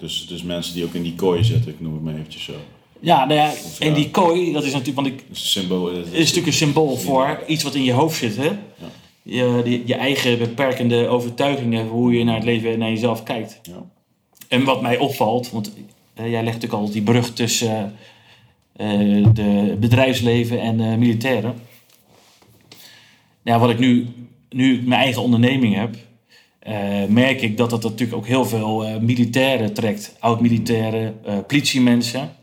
Dus, 0.00 0.26
dus 0.26 0.42
mensen 0.42 0.74
die 0.74 0.84
ook 0.84 0.94
in 0.94 1.02
die 1.02 1.14
kooi 1.14 1.44
zitten, 1.44 1.70
ik 1.70 1.80
noem 1.80 1.94
het 1.94 2.02
maar 2.02 2.14
eventjes 2.14 2.44
zo. 2.44 2.52
Ja, 3.00 3.24
nou 3.24 3.40
ja, 3.40 3.52
en 3.78 3.94
die 3.94 4.10
kooi, 4.10 4.52
dat 4.52 4.64
is 4.64 4.72
natuurlijk, 4.72 4.96
want 4.96 5.06
ik, 5.06 5.24
is, 5.30 5.50
symbool, 5.50 5.90
is, 5.90 6.10
natuurlijk 6.12 6.46
een 6.46 6.52
symbool 6.52 6.96
voor 6.96 7.42
iets 7.46 7.62
wat 7.62 7.74
in 7.74 7.84
je 7.84 7.92
hoofd 7.92 8.18
zit. 8.18 8.36
Hè? 8.36 8.48
Ja. 8.48 8.90
Je, 9.22 9.60
die, 9.64 9.82
je 9.86 9.94
eigen 9.94 10.38
beperkende 10.38 11.08
overtuigingen, 11.08 11.86
hoe 11.86 12.12
je 12.12 12.24
naar 12.24 12.34
het 12.34 12.44
leven 12.44 12.72
en 12.72 12.78
naar 12.78 12.90
jezelf 12.90 13.22
kijkt. 13.22 13.60
Ja. 13.62 13.84
En 14.48 14.64
wat 14.64 14.82
mij 14.82 14.98
opvalt, 14.98 15.50
want 15.50 15.72
jij 16.14 16.30
legt 16.30 16.44
natuurlijk 16.44 16.72
al 16.72 16.90
die 16.90 17.02
brug 17.02 17.32
tussen 17.32 17.94
uh, 18.76 19.26
de 19.32 19.76
bedrijfsleven 19.80 20.60
en 20.60 20.80
uh, 20.80 20.96
militairen. 20.96 21.54
Ja, 23.42 23.58
wat 23.58 23.70
ik 23.70 23.78
nu, 23.78 24.06
nu 24.50 24.74
ik 24.74 24.86
mijn 24.86 25.00
eigen 25.00 25.22
onderneming 25.22 25.74
heb, 25.74 25.96
uh, 26.66 27.04
merk 27.04 27.40
ik 27.40 27.56
dat 27.56 27.70
dat 27.70 27.82
natuurlijk 27.82 28.18
ook 28.18 28.26
heel 28.26 28.44
veel 28.44 28.86
uh, 28.86 28.96
militairen 28.96 29.72
trekt. 29.72 30.16
Oud-militairen, 30.18 31.20
uh, 31.26 31.38
politiemensen. 31.46 32.36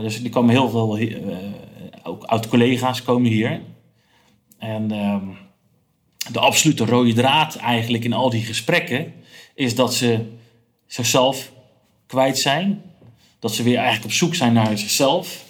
dus 0.00 0.22
die 0.22 0.30
komen 0.30 0.50
heel 0.50 0.70
veel, 0.70 0.98
ook 2.02 2.24
oud-collega's 2.24 3.02
komen 3.02 3.30
hier. 3.30 3.60
En 4.58 4.90
ehm, 4.90 5.24
de 6.32 6.38
absolute 6.38 6.84
rode 6.84 7.12
draad 7.12 7.56
eigenlijk 7.56 8.04
in 8.04 8.12
al 8.12 8.30
die 8.30 8.42
gesprekken 8.44 9.12
is 9.54 9.74
dat 9.74 9.94
ze 9.94 10.26
zichzelf 10.86 11.52
kwijt 12.06 12.38
zijn. 12.38 12.82
Dat 13.38 13.54
ze 13.54 13.62
weer 13.62 13.76
eigenlijk 13.76 14.04
op 14.04 14.12
zoek 14.12 14.34
zijn 14.34 14.52
naar 14.52 14.78
zichzelf. 14.78 15.44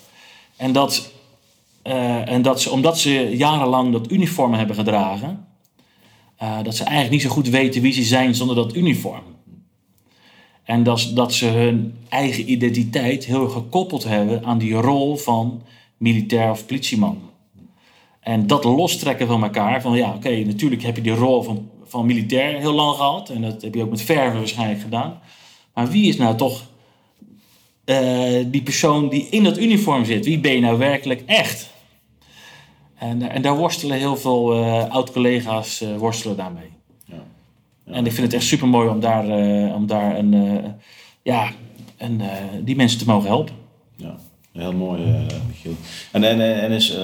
En 0.57 0.73
dat, 0.73 1.11
eh, 1.83 2.29
en 2.29 2.43
dat 2.43 2.61
ze, 2.61 2.71
omdat 2.71 2.99
ze 2.99 3.37
jarenlang 3.37 3.93
dat 3.93 4.11
uniform 4.11 4.55
hebben 4.55 4.77
gedragen, 4.77 5.47
uh, 6.43 6.63
dat 6.63 6.77
ze 6.77 6.83
eigenlijk 6.83 7.13
niet 7.13 7.23
zo 7.23 7.29
goed 7.29 7.49
weten 7.49 7.83
wie 7.83 7.93
ze 7.93 8.03
zijn 8.03 8.35
zonder 8.35 8.57
dat 8.57 8.77
uniform. 8.77 9.23
En 10.65 10.83
dat, 11.15 11.33
ze 11.33 11.47
hun 11.47 11.95
eigen 12.09 12.51
identiteit 12.51 13.25
heel 13.25 13.49
gekoppeld 13.49 14.05
hebben 14.05 14.45
aan 14.45 14.59
die 14.59 14.75
rol 14.75 15.17
van 15.17 15.63
militair 15.97 16.51
of 16.51 16.67
politieman. 16.67 17.19
En 18.21 18.47
dat 18.47 18.65
lostrekken 18.65 19.27
van 19.27 19.43
elkaar, 19.43 19.83
van 19.83 19.97
ja, 19.97 20.15
oké, 20.15 20.45
natuurlijk 20.45 20.83
heb 20.83 20.97
je 20.97 21.03
die 21.03 21.15
rol 21.15 21.43
van, 21.43 21.69
van 21.85 22.07
militair 22.07 22.59
heel 22.59 22.73
lang 22.73 22.97
gehad. 22.97 23.31
En 23.31 23.43
dat 23.43 23.63
heb 23.63 23.75
je 23.75 23.83
ook 23.83 23.91
met 23.91 24.03
verven 24.03 24.39
waarschijnlijk 24.39 24.81
gedaan. 24.81 25.21
Maar 25.75 25.91
wie 25.91 26.09
is 26.09 26.17
nou 26.17 26.37
toch 26.37 26.63
uh, 27.85 28.45
die 28.47 28.63
persoon 28.63 29.09
die 29.09 29.27
in 29.31 29.45
dat 29.45 29.59
uniform 29.59 30.05
zit? 30.05 30.25
Wie 30.25 30.39
ben 30.39 30.53
je 30.53 30.61
nou 30.61 30.79
werkelijk 30.79 31.23
echt? 31.27 31.71
En, 33.01 33.31
en 33.31 33.43
daar 33.43 33.57
worstelen 33.57 33.99
heel 33.99 34.17
veel 34.17 34.57
uh, 34.57 34.91
oud-collega's 34.91 35.83
uh, 35.83 35.97
worstelen 35.97 36.37
daarmee. 36.37 36.71
Ja. 37.05 37.15
Ja. 37.85 37.93
En 37.93 38.07
ik 38.07 38.13
vind 38.13 38.27
het 38.27 38.35
echt 38.35 38.45
super 38.45 38.69
mooi 38.69 38.89
om 38.89 39.01
daar, 39.01 39.25
om 39.75 39.87
daar 39.87 40.19
een, 40.19 40.63
ja, 41.23 41.51
een, 41.97 42.23
die 42.63 42.77
mensen 42.77 42.99
te 42.99 43.05
mogen 43.05 43.29
helpen. 43.29 43.55
Ja. 43.97 44.17
Heel 44.53 44.73
mooi, 44.73 45.03
Michiel. 45.49 45.75
En, 46.13 46.25
en, 46.25 46.61
en 46.61 46.71
is 46.71 46.97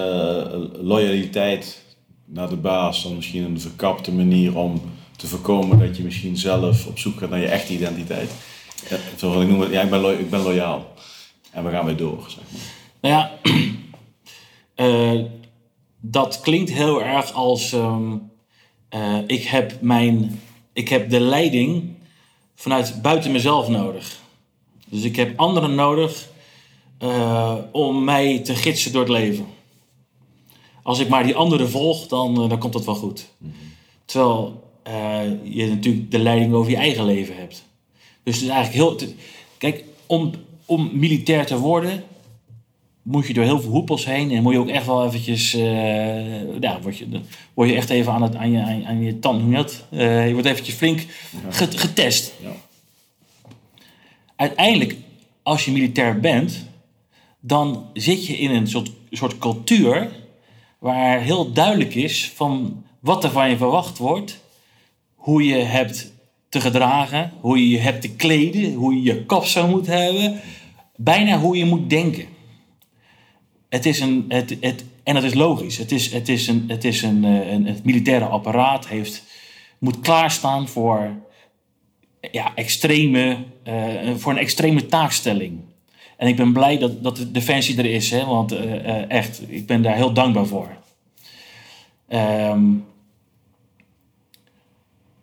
loyaliteit 0.80 1.84
naar 2.24 2.48
de 2.48 2.56
baas 2.56 3.02
dan 3.02 3.16
misschien 3.16 3.44
een 3.44 3.60
verkapte 3.60 4.12
manier 4.12 4.58
om 4.58 4.80
te 5.16 5.26
voorkomen 5.26 5.78
dat 5.78 5.96
je 5.96 6.02
misschien 6.02 6.36
zelf 6.36 6.86
op 6.86 6.98
zoek 6.98 7.18
gaat 7.18 7.30
naar 7.30 7.40
je 7.40 7.46
echte 7.46 7.72
identiteit? 7.72 8.30
Ja, 8.88 8.96
zoals 9.16 9.42
ik 9.42 9.48
noem 9.48 9.60
het, 9.60 9.70
ja, 9.70 9.82
ik 9.82 9.90
ben, 9.90 10.00
lo 10.00 10.10
ik 10.10 10.30
ben 10.30 10.40
loyaal. 10.40 10.94
En 11.50 11.64
we 11.64 11.70
gaan 11.70 11.84
weer 11.84 11.96
door, 11.96 12.24
zeg 12.28 12.42
maar. 12.52 12.60
Nou 13.00 13.14
ja, 13.14 13.30
uh, 14.84 15.24
dat 16.00 16.40
klinkt 16.40 16.70
heel 16.70 17.02
erg 17.02 17.32
als 17.32 17.72
um, 17.72 18.30
ik, 19.26 19.44
heb 19.44 19.80
mijn, 19.80 20.40
ik 20.72 20.88
heb 20.88 21.10
de 21.10 21.20
leiding 21.20 21.94
vanuit 22.54 23.02
buiten 23.02 23.32
mezelf 23.32 23.68
nodig. 23.68 24.20
Dus 24.86 25.02
ik 25.02 25.16
heb 25.16 25.38
anderen 25.38 25.74
nodig 25.74 26.28
uh, 27.02 27.54
om 27.72 28.04
mij 28.04 28.38
te 28.38 28.54
gidsen 28.54 28.92
door 28.92 29.02
het 29.02 29.10
leven. 29.10 29.46
Als 30.82 30.98
ik 30.98 31.08
maar 31.08 31.24
die 31.24 31.34
anderen 31.34 31.70
volg, 31.70 32.06
dan, 32.06 32.42
uh, 32.42 32.48
dan 32.48 32.58
komt 32.58 32.72
dat 32.72 32.84
wel 32.84 32.94
goed. 32.94 33.28
Mm 33.38 33.50
-hmm. 33.50 33.74
Terwijl 34.04 34.64
je 35.42 35.66
natuurlijk 35.66 36.10
de 36.10 36.18
leiding 36.18 36.52
over 36.52 36.70
je 36.70 36.76
eigen 36.76 37.04
leven 37.04 37.36
hebt. 37.36 37.64
Dus 38.22 38.34
het 38.34 38.44
is 38.44 38.50
eigenlijk 38.50 38.98
heel. 38.98 39.08
Kijk, 39.58 39.84
om, 40.06 40.32
om 40.64 40.90
militair 40.92 41.46
te 41.46 41.58
worden, 41.58 42.04
moet 43.06 43.26
je 43.26 43.32
door 43.32 43.44
heel 43.44 43.60
veel 43.60 43.70
hoepels 43.70 44.04
heen. 44.04 44.30
En 44.30 44.42
moet 44.42 44.52
je 44.52 44.58
ook 44.58 44.68
echt 44.68 44.86
wel 44.86 45.06
eventjes. 45.06 45.52
ja, 46.60 46.80
word 46.82 46.98
je, 46.98 47.20
word 47.54 47.68
je 47.68 47.74
echt 47.74 47.90
even 47.90 48.12
aan, 48.12 48.22
het, 48.22 48.34
aan, 48.34 48.50
je, 48.50 48.62
aan, 48.62 48.84
aan 48.86 49.02
je 49.02 49.18
tand. 49.18 49.42
Hoe 49.42 49.54
dat? 49.54 49.84
je 49.90 50.30
wordt 50.32 50.46
eventjes 50.46 50.74
flink 50.74 51.06
getest. 51.50 52.32
Ja. 52.42 52.52
Uiteindelijk, 54.36 54.96
als 55.42 55.64
je 55.64 55.72
militair 55.72 56.20
bent, 56.20 56.66
dan 57.40 57.86
zit 57.92 58.26
je 58.26 58.38
in 58.38 58.50
een 58.50 58.68
soort, 58.68 58.90
soort 59.10 59.38
cultuur 59.38 60.08
waar 60.78 61.20
heel 61.20 61.52
duidelijk 61.52 61.94
is 61.94 62.32
van 62.34 62.82
wat 63.00 63.24
er 63.24 63.30
van 63.30 63.50
je 63.50 63.56
verwacht 63.56 63.98
wordt, 63.98 64.40
hoe 65.14 65.44
je 65.44 65.54
hebt 65.54 66.12
te 66.48 66.60
gedragen, 66.60 67.32
hoe 67.40 67.58
je 67.58 67.68
je 67.68 67.78
hebt 67.78 68.00
te 68.00 68.10
kleden, 68.10 68.74
hoe 68.74 68.94
je 68.94 69.02
je 69.02 69.24
kapsel 69.24 69.68
moet 69.68 69.86
hebben, 69.86 70.40
bijna 70.96 71.38
hoe 71.38 71.56
je 71.56 71.64
moet 71.64 71.90
denken. 71.90 72.35
Het 73.68 73.86
is 73.86 74.00
een, 74.00 74.24
het, 74.28 74.56
het, 74.60 74.84
en 75.02 75.14
dat 75.14 75.22
is 75.22 75.34
logisch. 75.34 75.78
Het, 75.78 75.92
is, 75.92 76.12
het, 76.12 76.28
is 76.28 76.46
een, 76.48 76.64
het, 76.68 76.84
is 76.84 77.02
een, 77.02 77.24
eh, 77.24 77.52
een, 77.52 77.66
het 77.66 77.84
militaire 77.84 78.24
apparaat 78.24 78.88
heeft, 78.88 79.22
moet 79.78 80.00
klaarstaan 80.00 80.68
voor, 80.68 81.10
ja, 82.32 82.54
extreme, 82.54 83.36
uh, 83.68 84.14
voor 84.14 84.32
een 84.32 84.38
extreme 84.38 84.86
taakstelling. 84.86 85.60
En 86.16 86.28
ik 86.28 86.36
ben 86.36 86.52
blij 86.52 86.78
dat, 86.78 87.02
dat 87.02 87.16
de 87.16 87.30
Defensie 87.30 87.78
er 87.78 87.84
is, 87.86 88.10
hè, 88.10 88.24
want 88.24 88.52
uh, 88.52 89.10
echt, 89.10 89.42
ik 89.48 89.66
ben 89.66 89.82
daar 89.82 89.94
heel 89.94 90.12
dankbaar 90.12 90.46
voor. 90.46 90.68
Um, 92.08 92.84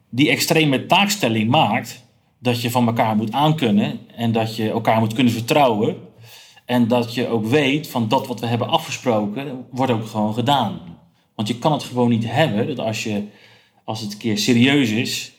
die 0.10 0.30
extreme 0.30 0.86
taakstelling 0.86 1.50
maakt 1.50 2.04
dat 2.40 2.62
je 2.62 2.72
van 2.72 2.88
elkaar 2.88 3.16
moet 3.16 3.32
aankunnen 3.32 4.00
en 4.16 4.32
dat 4.32 4.56
je 4.56 4.70
elkaar 4.70 5.00
moet 5.00 5.14
kunnen 5.14 5.34
vertrouwen. 5.34 5.96
En 6.66 6.88
dat 6.88 7.14
je 7.14 7.28
ook 7.28 7.46
weet 7.46 7.88
van 7.88 8.08
dat 8.08 8.28
wat 8.28 8.40
we 8.40 8.46
hebben 8.46 8.68
afgesproken, 8.68 9.66
wordt 9.72 9.92
ook 9.92 10.06
gewoon 10.06 10.34
gedaan. 10.34 10.80
Want 11.36 11.48
je 11.48 11.58
kan 11.58 11.72
het 11.72 11.84
gewoon 11.84 12.10
niet 12.10 12.26
hebben 12.26 12.68
dat 12.68 12.80
als, 12.80 13.04
je, 13.04 13.24
als 13.84 14.02
het 14.02 14.12
een 14.12 14.18
keer 14.18 14.38
serieus 14.38 14.90
is, 14.90 15.32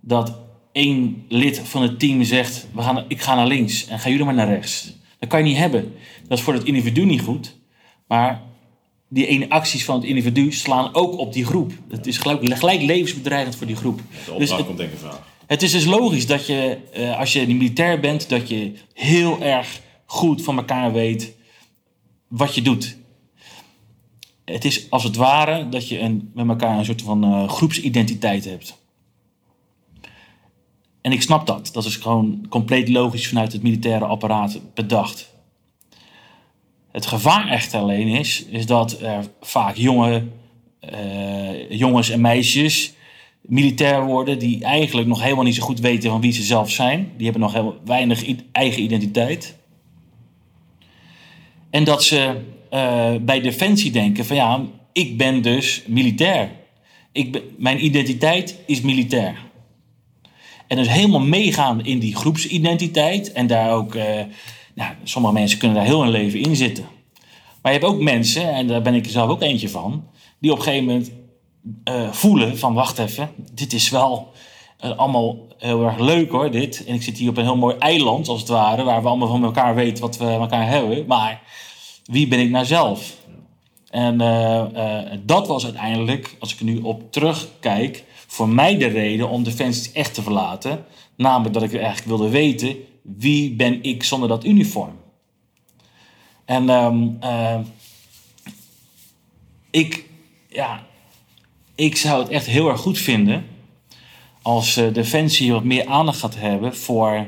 dat 0.00 0.38
één 0.72 1.24
lid 1.28 1.58
van 1.58 1.82
het 1.82 1.98
team 1.98 2.22
zegt: 2.22 2.66
we 2.74 2.82
gaan, 2.82 3.04
Ik 3.08 3.20
ga 3.20 3.34
naar 3.34 3.46
links 3.46 3.86
en 3.86 3.98
ga 3.98 4.08
jullie 4.08 4.24
maar 4.24 4.34
naar 4.34 4.48
rechts. 4.48 4.92
Dat 5.18 5.28
kan 5.28 5.38
je 5.38 5.44
niet 5.44 5.56
hebben. 5.56 5.94
Dat 6.28 6.38
is 6.38 6.44
voor 6.44 6.54
het 6.54 6.64
individu 6.64 7.04
niet 7.04 7.20
goed. 7.20 7.56
Maar 8.06 8.42
die 9.08 9.26
ene 9.26 9.48
acties 9.50 9.84
van 9.84 9.94
het 9.94 10.04
individu 10.04 10.52
slaan 10.52 10.94
ook 10.94 11.18
op 11.18 11.32
die 11.32 11.44
groep. 11.44 11.72
Het 11.90 12.06
is 12.06 12.18
gelijk, 12.18 12.58
gelijk 12.58 12.82
levensbedreigend 12.82 13.56
voor 13.56 13.66
die 13.66 13.76
groep. 13.76 14.00
De 14.26 14.34
dus 14.38 14.50
het, 14.50 14.66
komt 14.66 14.78
denk 14.78 14.92
ik 14.92 14.98
vraag. 14.98 15.30
Het 15.46 15.62
is 15.62 15.72
dus 15.72 15.84
logisch 15.84 16.26
dat 16.26 16.46
je, 16.46 16.78
uh, 16.96 17.18
als 17.18 17.32
je 17.32 17.46
militair 17.46 18.00
bent, 18.00 18.28
dat 18.28 18.48
je 18.48 18.72
heel 18.94 19.42
erg 19.42 19.80
goed 20.12 20.42
van 20.42 20.56
elkaar 20.56 20.92
weet 20.92 21.32
wat 22.28 22.54
je 22.54 22.62
doet. 22.62 22.96
Het 24.44 24.64
is 24.64 24.90
als 24.90 25.02
het 25.02 25.16
ware 25.16 25.68
dat 25.68 25.88
je 25.88 25.98
een, 25.98 26.30
met 26.34 26.48
elkaar 26.48 26.78
een 26.78 26.84
soort 26.84 27.02
van 27.02 27.24
uh, 27.24 27.48
groepsidentiteit 27.48 28.44
hebt. 28.44 28.78
En 31.00 31.12
ik 31.12 31.22
snap 31.22 31.46
dat. 31.46 31.70
Dat 31.72 31.84
is 31.84 31.96
gewoon 31.96 32.46
compleet 32.48 32.88
logisch 32.88 33.28
vanuit 33.28 33.52
het 33.52 33.62
militaire 33.62 34.04
apparaat 34.04 34.60
bedacht. 34.74 35.34
Het 36.90 37.06
gevaar 37.06 37.48
echter 37.48 37.80
alleen 37.80 38.08
is, 38.08 38.44
is 38.44 38.66
dat 38.66 39.00
er 39.00 39.24
vaak 39.40 39.76
jonge, 39.76 40.26
uh, 40.92 41.70
jongens 41.70 42.10
en 42.10 42.20
meisjes 42.20 42.92
militair 43.40 44.04
worden 44.04 44.38
die 44.38 44.64
eigenlijk 44.64 45.08
nog 45.08 45.22
helemaal 45.22 45.44
niet 45.44 45.54
zo 45.54 45.62
goed 45.62 45.80
weten 45.80 46.10
van 46.10 46.20
wie 46.20 46.32
ze 46.32 46.42
zelf 46.42 46.70
zijn. 46.70 47.12
Die 47.16 47.24
hebben 47.24 47.42
nog 47.42 47.52
heel 47.52 47.80
weinig 47.84 48.24
eigen 48.52 48.82
identiteit. 48.82 49.60
En 51.72 51.84
dat 51.84 52.04
ze 52.04 52.40
uh, 52.72 53.10
bij 53.20 53.40
defensie 53.40 53.90
denken 53.90 54.26
van 54.26 54.36
ja, 54.36 54.64
ik 54.92 55.16
ben 55.16 55.42
dus 55.42 55.82
militair. 55.86 56.50
Ik 57.12 57.42
mijn 57.58 57.84
identiteit 57.84 58.58
is 58.66 58.80
militair. 58.80 59.36
En 60.66 60.76
dus 60.76 60.88
helemaal 60.88 61.20
meegaan 61.20 61.84
in 61.84 61.98
die 61.98 62.16
groepsidentiteit. 62.16 63.32
En 63.32 63.46
daar 63.46 63.70
ook, 63.70 63.94
uh, 63.94 64.04
nou, 64.74 64.92
sommige 65.04 65.34
mensen 65.34 65.58
kunnen 65.58 65.76
daar 65.76 65.86
heel 65.86 66.02
hun 66.02 66.10
leven 66.10 66.40
in 66.40 66.56
zitten. 66.56 66.84
Maar 67.62 67.72
je 67.72 67.78
hebt 67.78 67.90
ook 67.92 68.00
mensen, 68.00 68.52
en 68.54 68.66
daar 68.66 68.82
ben 68.82 68.94
ik 68.94 69.06
zelf 69.08 69.30
ook 69.30 69.42
eentje 69.42 69.68
van, 69.68 70.04
die 70.38 70.52
op 70.52 70.58
een 70.58 70.64
gegeven 70.64 70.86
moment 70.86 71.10
uh, 71.84 72.12
voelen 72.12 72.58
van 72.58 72.74
wacht 72.74 72.98
even, 72.98 73.30
dit 73.52 73.72
is 73.72 73.90
wel 73.90 74.31
uh, 74.84 74.98
allemaal 74.98 75.38
heel 75.58 75.84
erg 75.84 75.98
leuk 75.98 76.30
hoor, 76.30 76.50
dit. 76.50 76.84
En 76.84 76.94
ik 76.94 77.02
zit 77.02 77.18
hier 77.18 77.28
op 77.28 77.36
een 77.36 77.44
heel 77.44 77.56
mooi 77.56 77.76
eiland 77.76 78.28
als 78.28 78.40
het 78.40 78.48
ware, 78.48 78.82
waar 78.82 79.02
we 79.02 79.08
allemaal 79.08 79.28
van 79.28 79.44
elkaar 79.44 79.74
weten 79.74 80.02
wat 80.02 80.16
we 80.16 80.24
elkaar 80.24 80.68
hebben. 80.68 81.06
Maar 81.06 81.42
wie 82.04 82.28
ben 82.28 82.40
ik 82.40 82.50
nou 82.50 82.64
zelf? 82.64 83.16
En 83.90 84.18
dat 85.26 85.46
was 85.46 85.64
uiteindelijk, 85.64 86.36
als 86.38 86.52
ik 86.52 86.58
er 86.58 86.64
nu 86.64 86.78
op 86.78 87.12
terugkijk, 87.12 88.04
voor 88.26 88.48
mij 88.48 88.78
de 88.78 88.86
reden 88.86 89.28
om 89.28 89.42
Defensie 89.42 89.92
echt 89.92 90.14
te 90.14 90.22
verlaten. 90.22 90.84
Namelijk 91.16 91.54
dat 91.54 91.62
ik 91.62 91.74
eigenlijk 91.74 92.06
wilde 92.06 92.28
weten 92.28 92.76
wie 93.02 93.54
ben 93.54 93.82
ik 93.82 94.02
zonder 94.02 94.28
dat 94.28 94.44
uniform. 94.44 95.00
En 96.44 96.64
uh, 96.64 97.58
ik, 99.70 100.04
ja, 100.48 100.86
ik 101.74 101.96
zou 101.96 102.22
het 102.22 102.28
echt 102.30 102.46
heel 102.46 102.68
erg 102.68 102.80
goed 102.80 102.98
vinden 102.98 103.44
als 104.42 104.76
uh, 104.76 104.92
Defensie 104.92 105.52
wat 105.52 105.64
meer 105.64 105.86
aandacht 105.86 106.18
gaat 106.18 106.36
hebben 106.36 106.76
voor, 106.76 107.26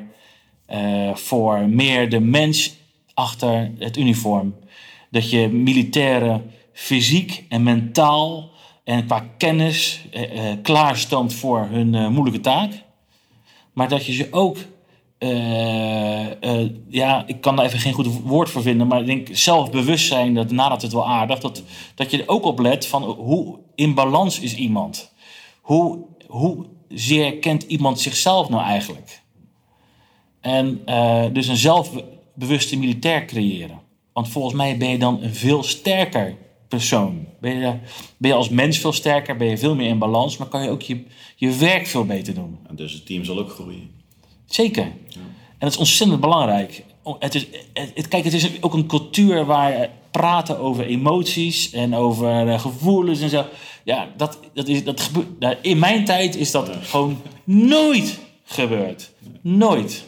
uh, 0.71 1.15
voor 1.15 1.69
meer 1.69 2.11
de 2.11 2.21
mens 2.21 2.75
achter 3.15 3.73
het 3.79 3.97
uniform. 3.97 4.55
Dat 5.11 5.31
je 5.31 5.49
militairen 5.49 6.51
fysiek 6.73 7.45
en 7.49 7.62
mentaal 7.62 8.51
en 8.85 9.07
qua 9.07 9.27
kennis 9.39 10.05
eh, 10.12 10.51
eh, 10.51 10.59
klaarstand 10.62 11.35
voor 11.35 11.67
hun 11.71 11.95
eh, 11.95 12.09
moeilijke 12.09 12.41
taak. 12.41 12.73
Maar 13.73 13.89
dat 13.89 14.07
je 14.07 14.12
ze 14.12 14.29
ook 14.31 14.57
eh, 15.19 16.43
eh, 16.43 16.71
ja, 16.89 17.25
ik 17.27 17.41
kan 17.41 17.57
daar 17.57 17.65
even 17.65 17.79
geen 17.79 17.93
goed 17.93 18.21
woord 18.21 18.51
voor 18.51 18.62
vinden, 18.62 18.87
maar 18.87 19.01
ik 19.01 19.07
denk 19.07 19.29
zelfbewustzijn, 19.33 20.35
dat 20.35 20.51
nadat 20.51 20.83
het 20.83 20.93
wel 20.93 21.09
aardig, 21.09 21.39
dat, 21.39 21.62
dat 21.95 22.11
je 22.11 22.19
er 22.19 22.29
ook 22.29 22.45
op 22.45 22.59
let 22.59 22.87
van 22.87 23.03
hoe 23.03 23.59
in 23.75 23.95
balans 23.95 24.41
is 24.41 24.55
iemand. 24.55 25.12
Hoe, 25.61 25.99
hoe 26.27 26.67
zeer 26.95 27.36
kent 27.38 27.62
iemand 27.62 28.01
zichzelf 28.01 28.49
nou 28.49 28.62
eigenlijk? 28.62 29.22
En 30.40 30.82
eh, 30.84 31.24
dus 31.32 31.47
een 31.47 31.57
zelfbewuste 31.57 32.78
militair 32.78 33.24
creëren. 33.24 33.80
Want 34.12 34.28
volgens 34.28 34.55
mij 34.55 34.76
ben 34.76 34.88
je 34.88 34.99
dan 34.99 35.22
een 35.22 35.34
veel 35.34 35.62
sterker 35.62 36.36
persoon. 36.68 37.26
Ben 37.40 37.57
je, 37.57 37.74
ben 38.16 38.30
je 38.30 38.36
als 38.36 38.49
mens 38.49 38.78
veel 38.78 38.92
sterker, 38.92 39.36
ben 39.36 39.49
je 39.49 39.59
veel 39.59 39.74
meer 39.74 39.88
in 39.88 39.99
balans, 39.99 40.36
maar 40.36 40.49
kan 40.49 40.62
je 40.62 40.70
ook 40.70 40.82
je, 40.82 41.05
je 41.36 41.57
werk 41.57 41.86
veel 41.86 42.05
beter 42.05 42.34
doen. 42.34 42.59
En 42.68 42.76
dus 42.76 42.92
het 42.92 43.07
team 43.07 43.24
zal 43.24 43.38
ook 43.38 43.51
groeien. 43.51 43.90
Zeker. 44.47 44.82
En 44.82 45.59
dat 45.59 45.70
is 45.70 45.76
ontzettend 45.76 46.20
belangrijk. 46.20 46.84
Het 47.18 47.34
is, 47.34 47.47
het, 47.72 48.09
kijk, 48.09 48.24
het 48.24 48.32
is 48.32 48.62
ook 48.62 48.74
een 48.74 48.86
cultuur 48.86 49.45
waar 49.45 49.90
praten 50.19 50.59
over 50.59 50.87
emoties 50.87 51.71
en 51.71 51.95
over 51.95 52.47
uh, 52.47 52.61
gevoelens 52.61 53.21
en 53.21 53.29
zo. 53.29 53.45
Ja, 53.85 54.09
dat, 54.17 54.39
dat 54.53 54.69
is, 54.69 54.85
dat 54.85 55.01
gebeurt. 55.01 55.59
In 55.61 55.79
mijn 55.79 56.05
tijd 56.05 56.37
is 56.37 56.51
dat 56.51 56.71
gewoon 56.83 57.21
nooit 57.45 58.19
gebeurd. 58.45 59.11
Nooit. 59.41 60.05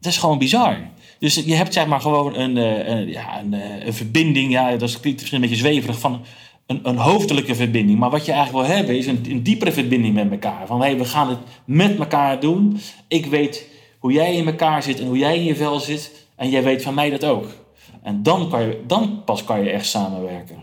Dat 0.00 0.12
is 0.12 0.18
gewoon 0.18 0.38
bizar. 0.38 0.78
Dus 1.18 1.34
je 1.34 1.54
hebt 1.54 1.72
zeg 1.72 1.86
maar 1.86 2.00
gewoon 2.00 2.36
een, 2.36 2.56
eh, 2.56 2.88
een 2.88 3.08
ja, 3.08 3.40
een, 3.40 3.54
eh, 3.54 3.86
een, 3.86 3.94
verbinding. 3.94 4.52
Ja, 4.52 4.76
dat 4.76 5.00
klinkt 5.00 5.20
misschien 5.20 5.42
een 5.42 5.48
beetje 5.48 5.64
zweverig 5.64 5.98
van 5.98 6.24
een, 6.66 6.80
een 6.82 6.96
hoofdelijke 6.96 7.54
verbinding. 7.54 7.98
Maar 7.98 8.10
wat 8.10 8.26
je 8.26 8.32
eigenlijk 8.32 8.66
wil 8.66 8.76
hebben 8.76 8.96
is 8.96 9.06
een, 9.06 9.24
een 9.28 9.42
diepere 9.42 9.72
verbinding 9.72 10.14
met 10.14 10.30
elkaar. 10.30 10.66
Van 10.66 10.80
hey, 10.80 10.98
we 10.98 11.04
gaan 11.04 11.28
het 11.28 11.38
met 11.64 11.98
elkaar 11.98 12.40
doen. 12.40 12.78
Ik 13.08 13.26
weet 13.26 13.68
hoe 13.98 14.12
jij 14.12 14.34
in 14.34 14.46
elkaar 14.46 14.82
zit 14.82 15.00
en 15.00 15.06
hoe 15.06 15.18
jij 15.18 15.36
in 15.36 15.44
je 15.44 15.56
vel 15.56 15.80
zit. 15.80 16.26
En 16.36 16.50
jij 16.50 16.62
weet 16.62 16.82
van 16.82 16.94
mij 16.94 17.10
dat 17.10 17.24
ook. 17.24 17.63
En 18.04 18.22
dan, 18.22 18.50
kan 18.50 18.62
je, 18.62 18.82
dan 18.86 19.22
pas 19.24 19.44
kan 19.44 19.64
je 19.64 19.70
echt 19.70 19.86
samenwerken. 19.86 20.56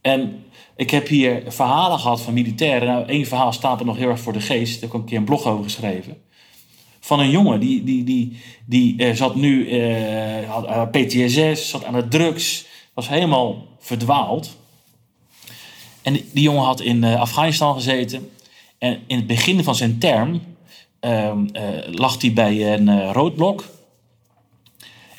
En 0.00 0.44
ik 0.76 0.90
heb 0.90 1.08
hier 1.08 1.42
verhalen 1.46 1.98
gehad 1.98 2.20
van 2.20 2.34
militairen. 2.34 2.88
Nou, 2.88 3.06
één 3.06 3.26
verhaal 3.26 3.52
staat 3.52 3.80
er 3.80 3.86
nog 3.86 3.96
heel 3.96 4.08
erg 4.08 4.20
voor 4.20 4.32
de 4.32 4.40
geest. 4.40 4.72
Daar 4.72 4.80
heb 4.80 4.90
ik 4.90 4.94
een 4.94 5.04
keer 5.04 5.18
een 5.18 5.24
blog 5.24 5.44
over 5.44 5.64
geschreven. 5.64 6.16
Van 7.00 7.20
een 7.20 7.30
jongen 7.30 7.60
die, 7.60 7.84
die, 7.84 8.04
die, 8.04 8.40
die 8.64 9.02
uh, 9.02 9.14
zat 9.14 9.34
nu, 9.34 9.68
uh, 9.70 10.48
had 10.48 10.64
uh, 10.64 10.82
PTSS, 10.90 11.68
zat 11.68 11.84
aan 11.84 11.94
de 11.94 12.08
drugs, 12.08 12.66
was 12.94 13.08
helemaal 13.08 13.66
verdwaald. 13.78 14.56
En 16.02 16.12
die, 16.12 16.24
die 16.32 16.42
jongen 16.42 16.64
had 16.64 16.80
in 16.80 17.04
Afghanistan 17.04 17.74
gezeten. 17.74 18.30
En 18.78 19.00
in 19.06 19.16
het 19.16 19.26
begin 19.26 19.64
van 19.64 19.74
zijn 19.74 19.98
term 19.98 20.40
ehm, 21.00 21.46
lag 21.90 22.20
hij 22.20 22.32
bij 22.32 22.74
een 22.74 23.12
roodblok. 23.12 23.64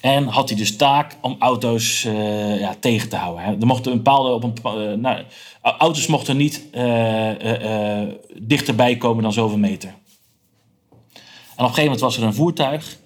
En 0.02 0.28
had 0.28 0.50
hij 0.50 0.58
dus 0.58 0.76
taak 0.76 1.18
om 1.22 1.36
auto's 1.40 2.04
uh, 2.04 2.60
ja, 2.60 2.76
tegen 2.80 3.10
te 3.10 3.16
houden. 3.16 3.44
Hè. 3.44 3.52
Er 3.60 3.66
mochten 3.66 3.92
een 3.92 3.98
bepaalde. 3.98 4.30
Op 4.30 4.44
een, 4.44 4.54
uh, 4.66 4.98
nou, 4.98 5.24
auto's 5.62 6.08
mochten 6.08 6.38
niet 6.38 6.64
uh, 6.74 8.02
dichterbij 8.42 8.98
komen 8.98 9.24
dan 9.24 9.34
zoveel 9.34 9.58
meter. 9.58 9.90
En 9.90 11.64
op 11.64 11.70
een 11.70 11.76
gegeven 11.76 11.84
moment 11.84 12.00
was 12.00 12.18
er 12.18 12.24
een 12.24 12.34
voertuig. 12.34 12.98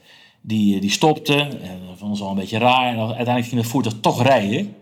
Die, 0.42 0.80
die 0.80 0.92
stopte. 0.92 1.36
En 1.36 1.80
dat 1.88 1.98
vonden 1.98 2.18
ze 2.18 2.24
al 2.24 2.30
een 2.30 2.36
beetje 2.36 2.58
raar. 2.58 2.94
En 2.94 3.00
uiteindelijk 3.00 3.48
ging 3.48 3.62
het 3.62 3.70
voertuig 3.70 3.96
toch 4.02 4.24
rijden. 4.24 4.76